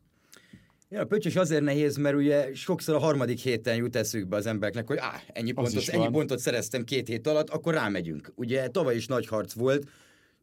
Ja, 0.89 1.01
a 1.01 1.05
pöcsös 1.05 1.35
azért 1.35 1.63
nehéz, 1.63 1.97
mert 1.97 2.15
ugye 2.15 2.53
sokszor 2.53 2.95
a 2.95 2.99
harmadik 2.99 3.39
héten 3.39 3.75
jut 3.75 3.95
eszükbe 3.95 4.35
az 4.35 4.45
embereknek, 4.45 4.87
hogy 4.87 4.97
á, 4.97 5.21
ennyi 5.27 5.51
pontot, 5.51 5.87
ennyi 5.87 6.09
pontot 6.09 6.39
szereztem 6.39 6.83
két 6.83 7.07
hét 7.07 7.27
alatt, 7.27 7.49
akkor 7.49 7.73
rámegyünk. 7.73 8.31
Ugye 8.35 8.67
tavaly 8.67 8.95
is 8.95 9.07
nagy 9.07 9.27
harc 9.27 9.53
volt, 9.53 9.87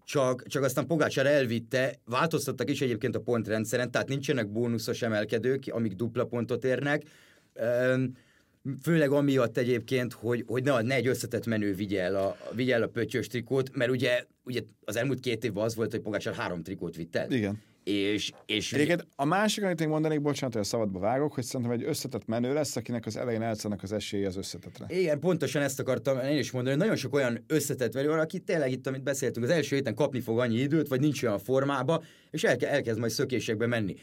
csak, 0.05 0.47
csak 0.47 0.62
aztán 0.62 0.86
Pogácsár 0.86 1.26
elvitte, 1.26 1.95
változtattak 2.05 2.70
is 2.70 2.80
egyébként 2.80 3.16
a 3.16 3.20
pontrendszeren, 3.20 3.90
tehát 3.90 4.09
nincsenek 4.09 4.49
bónuszos 4.49 5.03
emelkedők, 5.03 5.64
amik 5.70 5.92
dupla 5.92 6.24
pontot 6.24 6.64
érnek. 6.64 7.03
Főleg 8.82 9.11
amiatt 9.11 9.57
egyébként, 9.57 10.12
hogy, 10.12 10.45
hogy 10.47 10.62
ne, 10.62 10.80
ne 10.80 10.95
egy 10.95 11.07
összetett 11.07 11.47
menő 11.47 11.74
vigye 11.74 12.03
el 12.03 12.16
a, 12.16 12.36
vigye 12.55 12.74
el 12.74 12.82
a 12.82 12.86
pöttyös 12.86 13.26
trikót, 13.26 13.76
mert 13.76 13.90
ugye, 13.90 14.24
ugye 14.42 14.61
az 14.84 14.97
elmúlt 14.97 15.20
két 15.20 15.45
évben 15.45 15.64
az 15.64 15.74
volt, 15.74 15.90
hogy 15.90 16.01
Pogácsár 16.01 16.34
három 16.34 16.62
trikót 16.62 16.97
vitt 16.97 17.16
el. 17.16 17.30
Igen. 17.30 17.62
És, 17.85 18.32
és... 18.47 18.72
Egyébként 18.72 19.07
a 19.16 19.24
másik, 19.24 19.64
amit 19.64 19.80
én 19.80 19.89
mondanék, 19.89 20.20
bocsánat, 20.20 20.55
hogy 20.55 20.62
a 20.62 20.66
szabadba 20.66 20.99
vágok, 20.99 21.35
hogy 21.35 21.45
szerintem 21.45 21.74
egy 21.74 21.85
összetett 21.85 22.26
menő 22.26 22.53
lesz, 22.53 22.76
akinek 22.76 23.07
az 23.07 23.16
elején 23.16 23.43
elszállnak 23.43 23.82
az 23.82 23.93
esélye 23.93 24.26
az 24.26 24.37
összetetre. 24.37 24.87
Igen, 24.89 25.20
pontosan 25.20 25.62
ezt 25.62 25.80
akartam 25.80 26.18
én 26.18 26.39
is 26.39 26.51
mondani, 26.51 26.74
hogy 26.74 26.85
nagyon 26.85 27.01
sok 27.01 27.14
olyan 27.14 27.45
összetett 27.47 27.95
menő 27.95 28.09
van, 28.09 28.18
aki 28.18 28.39
tényleg 28.39 28.70
itt, 28.70 28.87
amit 28.87 29.03
beszéltünk, 29.03 29.47
az 29.47 29.53
első 29.53 29.76
héten 29.76 29.95
kapni 29.95 30.20
fog 30.20 30.39
annyi 30.39 30.57
időt, 30.57 30.89
vagy 30.89 31.01
nincs 31.01 31.22
olyan 31.22 31.39
formába, 31.39 32.03
és 32.30 32.45
el, 32.45 32.57
elkezd 32.57 32.99
majd 32.99 33.12
szökésekbe 33.12 33.66
menni. 33.66 33.95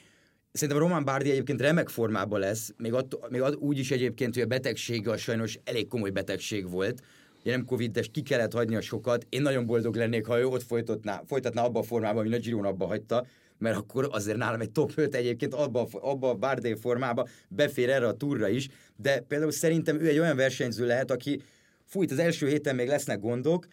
Szerintem 0.52 0.84
Roman 0.84 1.06
Bárdi 1.06 1.32
egyébként 1.32 1.62
remek 1.62 1.90
formában 1.90 2.40
lesz, 2.40 2.74
még, 2.78 2.94
attól, 2.94 3.28
még 3.30 3.42
úgy 3.58 3.78
is 3.78 3.92
egyébként, 3.92 4.34
hogy 4.34 4.44
a 4.44 4.48
betegség 4.48 5.08
az 5.08 5.20
sajnos 5.20 5.60
elég 5.64 5.88
komoly 5.88 6.10
betegség 6.10 6.70
volt, 6.70 7.02
ugye 7.42 7.52
nem 7.52 7.66
covid 7.66 8.12
ki 8.12 8.22
kellett 8.22 8.54
hagyni 8.54 8.76
a 8.76 8.82
sokat. 8.82 9.26
Én 9.30 9.42
nagyon 9.42 9.66
boldog 9.66 9.96
lennék, 9.96 10.26
ha 10.26 10.40
ő 10.40 10.46
ott 10.46 10.64
folytatná, 10.64 11.22
folytatná 11.26 11.64
abba 11.64 11.80
a 11.80 11.84
formában, 11.84 12.26
ami 12.26 12.36
a 12.36 12.40
Giron 12.40 12.66
abba 12.66 12.86
hagyta, 12.86 13.26
mert 13.62 13.78
akkor 13.78 14.08
azért 14.12 14.38
nálam 14.38 14.62
egy 14.62 14.72
top 14.72 14.92
5 14.96 15.16
egyébként 15.16 15.54
abba, 15.54 15.88
abba 15.92 16.30
a 16.30 16.36
Bardé 16.36 16.74
formába 16.74 17.28
befér 17.48 17.90
erre 17.90 18.08
a 18.08 18.14
túra 18.14 18.48
is, 18.48 18.68
de 18.96 19.20
például 19.20 19.52
szerintem 19.52 20.00
ő 20.00 20.08
egy 20.08 20.20
olyan 20.20 20.36
versenyző 20.36 20.86
lehet, 20.86 21.12
aki 21.12 21.42
fújt 21.86 22.12
az 22.12 22.20
első 22.20 22.48
héten 22.48 22.76
még 22.76 22.88
lesznek 22.88 23.20
gondok, 23.20 23.68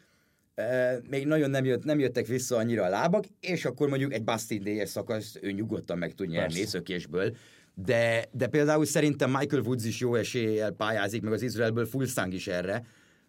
még 1.11 1.27
nagyon 1.27 1.51
nem, 1.51 1.65
jött, 1.65 1.85
nem 1.85 1.99
jöttek 1.99 2.27
vissza 2.27 2.57
annyira 2.57 2.85
a 2.85 2.89
lábak, 2.89 3.25
és 3.41 3.65
akkor 3.65 3.89
mondjuk 3.89 4.13
egy 4.13 4.25
Bastille 4.25 4.85
DS 4.85 4.89
szakasz 4.89 5.37
ő 5.41 5.51
nyugodtan 5.51 5.99
meg 5.99 6.15
tud 6.15 6.29
nyerni 6.29 6.55
Persze. 6.55 6.69
szökésből. 6.69 7.37
De, 7.75 8.25
de 8.33 8.47
például 8.47 8.85
szerintem 8.85 9.31
Michael 9.31 9.63
Woods 9.63 9.85
is 9.85 10.01
jó 10.01 10.15
eséllyel 10.15 10.71
pályázik, 10.71 11.23
meg 11.23 11.33
az 11.33 11.43
Izraelből 11.43 11.87
Fulszang 11.87 12.33
is 12.33 12.47
erre. 12.47 12.87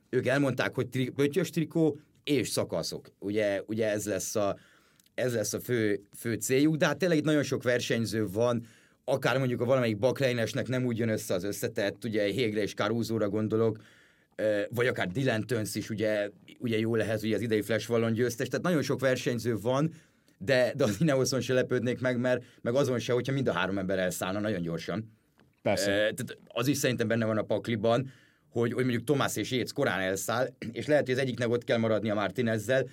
Ők 0.09 0.27
elmondták, 0.27 0.75
hogy 0.75 0.87
tri, 0.89 1.09
pöttyös 1.09 1.49
trikó 1.49 1.99
és 2.23 2.47
szakaszok. 2.47 3.11
Ugye, 3.19 3.61
ugye 3.65 3.89
ez 3.89 4.05
lesz 4.05 4.35
a, 4.35 4.57
ez 5.19 5.33
lesz 5.33 5.53
a 5.53 5.59
fő, 5.59 6.01
fő 6.17 6.33
céljuk, 6.33 6.75
de 6.75 6.85
hát 6.85 6.97
tényleg 6.97 7.17
itt 7.17 7.23
nagyon 7.23 7.43
sok 7.43 7.63
versenyző 7.63 8.27
van, 8.27 8.65
akár 9.03 9.37
mondjuk 9.37 9.61
a 9.61 9.65
valamelyik 9.65 9.97
Bakrejnesnek 9.97 10.67
nem 10.67 10.85
úgy 10.85 10.97
jön 10.97 11.09
össze 11.09 11.33
az 11.33 11.43
összetett, 11.43 12.03
ugye 12.03 12.23
Hégre 12.23 12.61
és 12.61 12.73
Caruso-ra 12.73 13.29
gondolok, 13.29 13.77
vagy 14.69 14.87
akár 14.87 15.07
Dylan 15.07 15.45
Töns 15.45 15.75
is 15.75 15.89
ugye, 15.89 16.29
ugye 16.59 16.79
jó 16.79 16.95
lehet, 16.95 17.19
hogy 17.19 17.33
az 17.33 17.41
idei 17.41 17.61
Flash 17.61 17.89
Wallon 17.91 18.13
győztes, 18.13 18.47
tehát 18.47 18.65
nagyon 18.65 18.81
sok 18.81 18.99
versenyző 18.99 19.57
van, 19.57 19.93
de, 20.37 20.73
de 20.75 20.83
az 20.83 20.97
Ineoson 20.99 21.41
se 21.41 21.53
lepődnék 21.53 21.99
meg, 21.99 22.19
mert 22.19 22.43
meg 22.61 22.75
azon 22.75 22.99
se, 22.99 23.13
hogyha 23.13 23.33
mind 23.33 23.47
a 23.47 23.53
három 23.53 23.77
ember 23.77 23.99
elszállna 23.99 24.39
nagyon 24.39 24.61
gyorsan. 24.61 25.17
Persze. 25.61 25.85
tehát 25.91 26.37
az 26.47 26.67
is 26.67 26.77
szerintem 26.77 27.07
benne 27.07 27.25
van 27.25 27.37
a 27.37 27.43
pakliban, 27.43 28.11
hogy, 28.49 28.73
hogy 28.73 28.83
mondjuk 28.83 29.03
Tomás 29.03 29.35
és 29.35 29.51
Jéz 29.51 29.71
korán 29.71 29.99
elszáll, 29.99 30.47
és 30.71 30.85
lehet, 30.85 31.05
hogy 31.05 31.13
az 31.13 31.19
egyiknek 31.19 31.49
ott 31.49 31.63
kell 31.63 31.77
maradni 31.77 32.09
a 32.09 32.13
Martinezzel, 32.13 32.89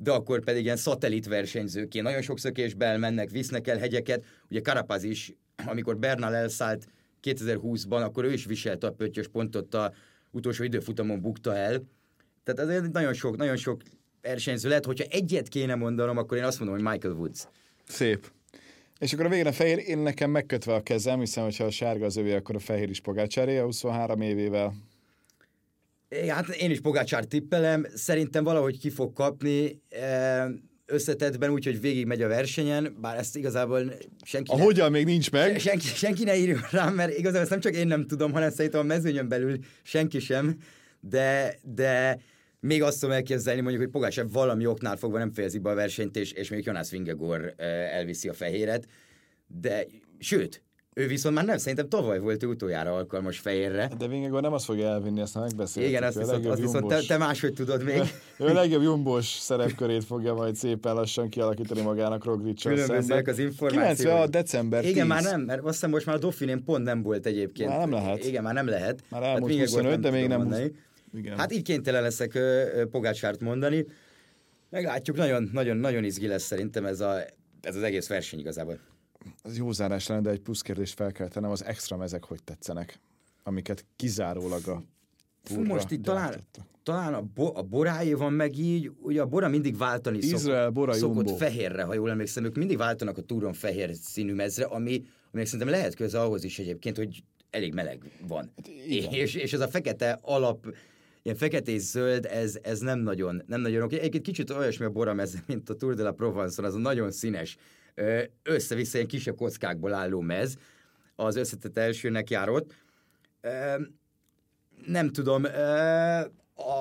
de 0.00 0.10
akkor 0.10 0.44
pedig 0.44 0.64
ilyen 0.64 0.76
szatellit 0.76 1.26
versenyzőként 1.26 2.04
nagyon 2.04 2.22
sok 2.22 2.38
szökésbe 2.38 2.96
mennek, 2.96 3.30
visznek 3.30 3.66
el 3.66 3.78
hegyeket. 3.78 4.24
Ugye 4.50 4.60
Karapaz 4.60 5.02
is, 5.02 5.32
amikor 5.66 5.98
Bernal 5.98 6.34
elszállt 6.34 6.86
2020-ban, 7.22 8.04
akkor 8.04 8.24
ő 8.24 8.32
is 8.32 8.44
viselte 8.44 8.86
a 8.86 8.92
pöttyös 8.92 9.28
pontot, 9.28 9.74
a 9.74 9.92
utolsó 10.30 10.64
időfutamon 10.64 11.20
bukta 11.20 11.56
el. 11.56 11.82
Tehát 12.44 12.70
ez 12.70 12.88
nagyon 12.92 13.12
sok, 13.12 13.36
nagyon 13.36 13.56
sok 13.56 13.82
versenyző 14.20 14.68
lehet, 14.68 14.84
hogyha 14.84 15.04
egyet 15.10 15.48
kéne 15.48 15.74
mondanom, 15.74 16.16
akkor 16.16 16.36
én 16.36 16.44
azt 16.44 16.58
mondom, 16.58 16.76
hogy 16.76 16.92
Michael 16.92 17.14
Woods. 17.14 17.48
Szép. 17.84 18.30
És 18.98 19.12
akkor 19.12 19.26
a 19.26 19.28
végén 19.28 19.46
a 19.46 19.52
fehér, 19.52 19.78
én 19.78 19.98
nekem 19.98 20.30
megkötve 20.30 20.74
a 20.74 20.82
kezem, 20.82 21.18
hiszen 21.18 21.44
hogyha 21.44 21.64
a 21.64 21.70
sárga 21.70 22.04
az 22.04 22.16
övé, 22.16 22.34
akkor 22.34 22.54
a 22.54 22.58
fehér 22.58 22.90
is 22.90 23.00
Pogácsáré, 23.00 23.58
a 23.58 23.64
23 23.64 24.20
évével 24.20 24.74
Hát 26.28 26.48
én 26.48 26.70
is 26.70 26.80
Pogácsár 26.80 27.24
tippelem, 27.24 27.86
szerintem 27.94 28.44
valahogy 28.44 28.78
ki 28.78 28.90
fog 28.90 29.12
kapni 29.12 29.82
e, 29.88 30.48
összetettben 30.86 31.50
úgy, 31.50 31.64
hogy 31.64 31.80
végig 31.80 32.06
megy 32.06 32.22
a 32.22 32.28
versenyen, 32.28 32.96
bár 33.00 33.16
ezt 33.16 33.36
igazából 33.36 33.92
senki... 34.22 34.50
A 34.50 34.58
hogyan 34.58 34.90
még 34.90 35.04
nincs 35.04 35.30
meg? 35.30 35.58
Senki, 35.58 35.86
senki 35.86 36.24
ne 36.24 36.36
írja 36.36 36.60
rám, 36.70 36.94
mert 36.94 37.18
igazából 37.18 37.40
ezt 37.40 37.50
nem 37.50 37.60
csak 37.60 37.74
én 37.74 37.86
nem 37.86 38.06
tudom, 38.06 38.32
hanem 38.32 38.50
szerintem 38.50 38.80
a 38.80 38.84
mezőnyön 38.84 39.28
belül 39.28 39.58
senki 39.82 40.18
sem, 40.18 40.56
de, 41.00 41.58
de 41.62 42.18
még 42.60 42.82
azt 42.82 43.00
tudom 43.00 43.14
elképzelni, 43.14 43.60
mondjuk, 43.60 43.82
hogy 43.82 43.92
Pogácsár 43.92 44.28
valami 44.28 44.66
oknál 44.66 44.96
fogva 44.96 45.18
nem 45.18 45.32
fejezi 45.32 45.58
be 45.58 45.70
a 45.70 45.74
versenyt, 45.74 46.16
és, 46.16 46.32
és 46.32 46.50
még 46.50 46.64
Jonas 46.64 46.90
Vingegor 46.90 47.54
elviszi 47.92 48.28
a 48.28 48.32
fehéret, 48.32 48.86
de 49.46 49.86
sőt, 50.18 50.62
ő 50.98 51.06
viszont 51.06 51.34
már 51.34 51.44
nem, 51.44 51.58
szerintem 51.58 51.88
tavaly 51.88 52.18
volt 52.18 52.42
ő 52.42 52.46
utoljára 52.46 52.94
alkalmas 52.94 53.38
fehérre. 53.38 53.90
De 53.98 54.06
Vingegor 54.06 54.42
nem 54.42 54.52
azt 54.52 54.64
fogja 54.64 54.88
elvinni, 54.88 55.20
ezt 55.20 55.34
megbeszéltük. 55.34 55.92
Igen, 55.92 56.02
azt 56.02 56.18
viszont, 56.18 56.46
azt 56.46 56.60
viszont 56.60 56.86
te, 56.86 57.00
te 57.06 57.16
máshogy 57.16 57.52
tudod 57.52 57.84
még. 57.84 58.02
ő 58.38 58.46
a 58.46 58.52
legjobb 58.52 58.82
jumbos 58.82 59.26
szerepkörét 59.26 60.04
fogja 60.04 60.34
majd 60.34 60.54
szépen 60.54 60.94
lassan 60.94 61.28
kialakítani 61.28 61.80
magának 61.80 62.24
Roglic-sal 62.24 62.72
Különbözőek 62.72 63.28
az 63.28 63.38
információk. 63.38 64.12
a 64.12 64.26
december 64.26 64.82
10. 64.82 64.90
Igen, 64.90 65.06
már 65.06 65.22
nem, 65.22 65.40
mert 65.40 65.60
azt 65.62 65.72
hiszem 65.72 65.90
most 65.90 66.06
már 66.06 66.16
a 66.16 66.18
Dauphinén 66.18 66.64
pont 66.64 66.84
nem 66.84 67.02
volt 67.02 67.26
egyébként. 67.26 67.68
Már 67.68 67.78
nem 67.78 67.90
lehet. 67.90 68.24
Igen, 68.24 68.42
már 68.42 68.54
nem 68.54 68.68
lehet. 68.68 69.02
Már 69.08 69.22
elmúlt 69.22 69.52
hát 69.52 69.60
25, 69.60 70.00
de 70.00 70.10
még 70.10 70.28
nem 70.28 70.44
20. 70.44 70.58
Igen. 71.14 71.38
Hát 71.38 71.52
így 71.52 71.62
kénytelen 71.62 72.02
leszek 72.02 72.38
Pogácsárt 72.90 73.40
mondani. 73.40 73.86
Meglátjuk, 74.70 75.16
nagyon, 75.16 75.50
nagyon, 75.52 75.76
nagyon 75.76 76.04
izgi 76.04 76.26
lesz 76.26 76.44
szerintem 76.44 76.84
ez, 76.84 77.00
a, 77.00 77.16
ez 77.60 77.76
az 77.76 77.82
egész 77.82 78.08
verseny 78.08 78.38
igazából 78.38 78.78
az 79.42 79.56
jó 79.56 79.72
zárás 79.72 80.06
lenne, 80.06 80.20
de 80.20 80.30
egy 80.30 80.40
plusz 80.40 80.62
kérdést 80.62 80.94
fel 80.94 81.12
kell 81.12 81.28
tennem, 81.28 81.50
az 81.50 81.64
extra 81.64 81.96
mezek 81.96 82.24
hogy 82.24 82.42
tetszenek, 82.42 83.00
amiket 83.42 83.84
kizárólag 83.96 84.68
a 84.68 84.82
Fú, 85.42 85.64
most 85.64 85.90
itt 85.90 86.02
talán, 86.02 86.34
talán 86.82 87.14
a, 87.14 87.22
bo, 87.34 87.52
a 87.54 87.62
boráé 87.62 88.12
van 88.12 88.32
meg 88.32 88.58
így, 88.58 88.90
ugye 89.00 89.20
a 89.20 89.26
bora 89.26 89.48
mindig 89.48 89.76
váltani 89.76 90.18
Izrael, 90.18 90.64
szok, 90.64 90.72
bora, 90.72 90.92
szokott 90.92 91.26
Jumbo. 91.26 91.34
fehérre, 91.34 91.82
ha 91.82 91.94
jól 91.94 92.10
emlékszem, 92.10 92.44
ők 92.44 92.56
mindig 92.56 92.76
váltanak 92.76 93.18
a 93.18 93.22
túron 93.22 93.52
fehér 93.52 93.94
színű 93.94 94.34
mezre, 94.34 94.64
ami, 94.64 95.04
ami 95.32 95.44
szerintem 95.44 95.68
lehet 95.68 95.94
köze 95.94 96.20
ahhoz 96.20 96.44
is 96.44 96.58
egyébként, 96.58 96.96
hogy 96.96 97.22
elég 97.50 97.74
meleg 97.74 98.10
van. 98.26 98.52
Hát, 98.56 98.68
és, 99.10 99.34
és 99.34 99.52
ez 99.52 99.60
a 99.60 99.68
fekete 99.68 100.18
alap, 100.22 100.66
ilyen 101.22 101.36
fekete 101.36 101.70
és 101.70 101.82
zöld, 101.82 102.24
ez, 102.24 102.58
ez 102.62 102.78
nem 102.78 102.98
nagyon, 102.98 103.42
nem 103.46 103.60
nagyon 103.60 103.82
oké. 103.82 103.96
Egyébként 103.96 104.24
kicsit 104.24 104.50
olyasmi 104.50 104.84
a 104.84 104.90
bora 104.90 105.14
mez, 105.14 105.34
mint 105.46 105.70
a 105.70 105.74
Tour 105.74 105.94
de 105.94 106.02
la 106.02 106.12
Provence-on, 106.12 106.66
az 106.66 106.74
a 106.74 106.78
nagyon 106.78 107.10
színes 107.10 107.56
össze-vissza 108.42 108.96
ilyen 108.96 109.08
kisebb 109.08 109.36
kockákból 109.36 109.94
álló 109.94 110.20
mez, 110.20 110.56
az 111.16 111.36
összetett 111.36 111.78
elsőnek 111.78 112.30
járott. 112.30 112.74
Nem 114.86 115.10
tudom, 115.10 115.46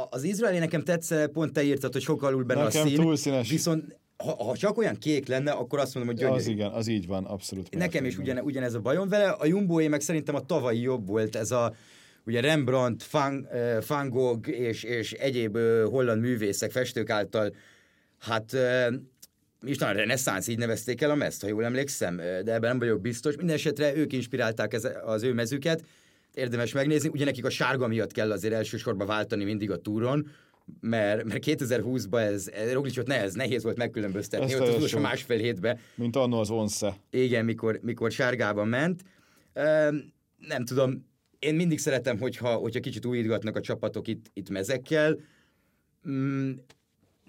az 0.09 0.23
izraeli 0.23 0.57
nekem 0.57 0.83
tetszett, 0.83 1.31
pont 1.31 1.53
te 1.53 1.63
írtad, 1.63 1.93
hogy 1.93 2.01
sokkal 2.01 2.27
alul 2.27 2.43
benne 2.43 2.63
nekem 2.63 2.81
a 2.81 2.85
szín. 2.85 2.95
Túl 2.95 3.15
színes. 3.15 3.49
Viszont 3.49 3.97
ha, 4.17 4.43
ha 4.43 4.57
csak 4.57 4.77
olyan 4.77 4.95
kék 4.95 5.27
lenne, 5.27 5.51
akkor 5.51 5.79
azt 5.79 5.93
mondom, 5.93 6.13
hogy 6.13 6.21
gyönyörű. 6.21 6.41
Az 6.41 6.47
igen, 6.47 6.71
az 6.71 6.87
így 6.87 7.07
van, 7.07 7.25
abszolút. 7.25 7.75
Nekem 7.75 8.05
is 8.05 8.17
ugyan, 8.17 8.39
ugyanez 8.39 8.73
a 8.73 8.79
bajom 8.79 9.09
vele. 9.09 9.29
A 9.29 9.45
Jumboé 9.45 9.87
meg 9.87 10.01
szerintem 10.01 10.35
a 10.35 10.45
tavalyi 10.45 10.81
jobb 10.81 11.07
volt, 11.07 11.35
ez 11.35 11.51
a 11.51 11.73
ugye 12.25 12.41
Rembrandt, 12.41 13.11
Van, 13.11 13.47
Van 13.87 14.09
Gogh 14.09 14.49
és, 14.49 14.83
és 14.83 15.11
egyéb 15.11 15.57
holland 15.89 16.21
művészek, 16.21 16.71
festők 16.71 17.09
által 17.09 17.55
hát 18.17 18.57
és 19.65 19.77
talán 19.77 19.95
reneszánsz, 19.95 20.47
így 20.47 20.57
nevezték 20.57 21.01
el 21.01 21.09
a 21.09 21.15
mezt, 21.15 21.41
ha 21.41 21.47
jól 21.47 21.63
emlékszem, 21.63 22.15
de 22.17 22.53
ebben 22.53 22.69
nem 22.69 22.79
vagyok 22.79 23.01
biztos. 23.01 23.35
Mindenesetre 23.35 23.95
ők 23.95 24.13
inspirálták 24.13 24.73
ez, 24.73 24.87
az 25.05 25.23
ő 25.23 25.33
mezüket, 25.33 25.83
érdemes 26.33 26.73
megnézni. 26.73 27.09
Ugye 27.09 27.25
nekik 27.25 27.45
a 27.45 27.49
sárga 27.49 27.87
miatt 27.87 28.11
kell 28.11 28.31
azért 28.31 28.53
elsősorban 28.53 29.07
váltani 29.07 29.43
mindig 29.43 29.71
a 29.71 29.77
túron, 29.77 30.27
mert, 30.79 31.23
mert 31.23 31.43
2020-ban 31.45 32.19
ez, 32.19 32.47
ez 32.47 32.71
Roglicot 32.71 33.07
nehez, 33.07 33.33
nehéz 33.33 33.63
volt 33.63 33.77
megkülönböztetni, 33.77 34.55
ott 34.55 34.61
az 34.61 34.75
utolsó 34.75 34.99
másfél 34.99 35.37
hétbe. 35.37 35.79
Mint 35.95 36.15
annó 36.15 36.39
az 36.39 36.49
Onsze. 36.49 36.97
Igen, 37.09 37.45
mikor, 37.45 37.79
mikor 37.81 38.11
sárgában 38.11 38.67
ment. 38.67 39.01
nem 40.37 40.65
tudom, 40.65 41.05
én 41.39 41.55
mindig 41.55 41.79
szeretem, 41.79 42.17
hogyha, 42.19 42.55
hogyha 42.55 42.79
kicsit 42.79 43.05
újítgatnak 43.05 43.55
a 43.55 43.61
csapatok 43.61 44.07
itt, 44.07 44.25
itt 44.33 44.49
mezekkel. 44.49 45.17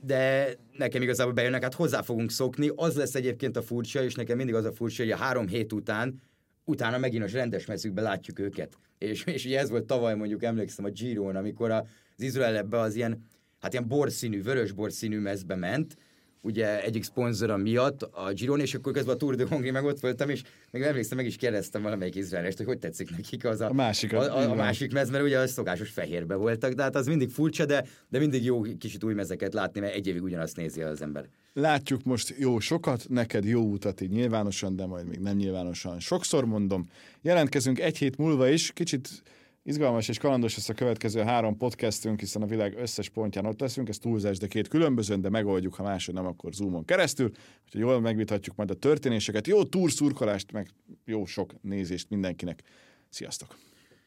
De 0.02 0.54
nekem 0.72 1.02
igazából 1.02 1.32
bejönnek, 1.32 1.62
hát 1.62 1.74
hozzá 1.74 2.02
fogunk 2.02 2.30
szokni. 2.30 2.70
Az 2.76 2.96
lesz 2.96 3.14
egyébként 3.14 3.56
a 3.56 3.62
furcsa, 3.62 4.02
és 4.02 4.14
nekem 4.14 4.36
mindig 4.36 4.54
az 4.54 4.64
a 4.64 4.72
furcsa, 4.72 5.02
hogy 5.02 5.12
a 5.12 5.16
három 5.16 5.46
hét 5.46 5.72
után, 5.72 6.20
utána 6.64 6.98
megint 6.98 7.24
a 7.24 7.28
rendes 7.32 7.66
mezőkben 7.66 8.04
látjuk 8.04 8.38
őket. 8.38 8.78
És, 8.98 9.24
és 9.24 9.44
ugye 9.44 9.58
ez 9.58 9.70
volt 9.70 9.84
tavaly 9.84 10.14
mondjuk, 10.14 10.42
emlékszem 10.42 10.84
a 10.84 10.90
Giron, 10.90 11.36
amikor 11.36 11.70
az 11.70 11.84
Izrael 12.16 12.56
ebbe 12.56 12.78
az 12.78 12.94
ilyen, 12.94 13.24
hát 13.60 13.72
ilyen 13.72 13.88
borszínű, 13.88 14.42
vörös 14.42 14.72
borszínű 14.72 15.18
mezbe 15.18 15.54
ment, 15.54 15.96
ugye 16.40 16.82
egyik 16.82 17.02
szponzora 17.02 17.56
miatt 17.56 18.02
a 18.02 18.32
Giron, 18.32 18.60
és 18.60 18.74
akkor 18.74 18.92
közben 18.92 19.14
a 19.14 19.18
Tour 19.18 19.34
de 19.34 19.46
Hongri 19.48 19.70
meg 19.70 19.84
ott 19.84 20.00
voltam, 20.00 20.28
és 20.28 20.42
még 20.70 20.82
emlékszem, 20.82 21.16
meg 21.16 21.26
is 21.26 21.36
kérdeztem 21.36 21.82
valamelyik 21.82 22.14
izraelest, 22.14 22.56
hogy 22.56 22.66
hogy 22.66 22.78
tetszik 22.78 23.10
nekik 23.10 23.44
az 23.44 23.60
a, 23.60 23.68
a 23.68 23.72
másik, 23.72 24.12
a, 24.12 24.36
a, 24.36 24.50
a 24.50 24.54
másik 24.54 24.92
mez, 24.92 25.10
mert 25.10 25.24
ugye 25.24 25.38
a 25.38 25.46
szokásos 25.46 25.90
fehérbe 25.90 26.34
voltak, 26.34 26.72
de 26.72 26.82
hát 26.82 26.96
az 26.96 27.06
mindig 27.06 27.30
furcsa, 27.30 27.64
de, 27.66 27.84
de 28.08 28.18
mindig 28.18 28.44
jó 28.44 28.60
kicsit 28.60 29.04
új 29.04 29.14
mezeket 29.14 29.54
látni, 29.54 29.80
mert 29.80 29.94
egy 29.94 30.06
évig 30.06 30.22
ugyanazt 30.22 30.56
nézi 30.56 30.82
az 30.82 31.02
ember. 31.02 31.28
Látjuk 31.52 32.02
most 32.04 32.34
jó 32.38 32.58
sokat, 32.58 33.08
neked 33.08 33.44
jó 33.44 33.62
utat 33.62 34.00
így 34.00 34.10
nyilvánosan, 34.10 34.76
de 34.76 34.86
majd 34.86 35.06
még 35.06 35.18
nem 35.18 35.36
nyilvánosan. 35.36 36.00
Sokszor 36.00 36.44
mondom, 36.44 36.88
jelentkezünk 37.22 37.80
egy 37.80 37.98
hét 37.98 38.16
múlva 38.16 38.48
is, 38.48 38.72
kicsit 38.72 39.22
Izgalmas 39.68 40.08
és 40.08 40.18
kalandos 40.18 40.56
lesz 40.56 40.68
a 40.68 40.74
következő 40.74 41.20
három 41.20 41.56
podcastünk, 41.56 42.20
hiszen 42.20 42.42
a 42.42 42.46
világ 42.46 42.74
összes 42.78 43.08
pontján 43.08 43.46
ott 43.46 43.60
leszünk, 43.60 43.88
ez 43.88 43.98
túlzás, 43.98 44.38
de 44.38 44.46
két 44.46 44.68
különböző, 44.68 45.16
de 45.16 45.28
megoldjuk, 45.28 45.74
ha 45.74 45.82
másod 45.82 46.14
nem, 46.14 46.26
akkor 46.26 46.52
Zoomon 46.52 46.84
keresztül, 46.84 47.30
hogy 47.70 47.80
jól 47.80 48.00
megvitatjuk 48.00 48.56
majd 48.56 48.70
a 48.70 48.74
történéseket, 48.74 49.46
jó 49.46 49.64
túrszurkolást, 49.64 50.52
meg 50.52 50.68
jó 51.04 51.24
sok 51.24 51.54
nézést 51.62 52.10
mindenkinek. 52.10 52.62
Sziasztok! 53.08 53.58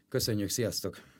Köszönjük, 0.09 0.49
sziasztok! 0.49 1.10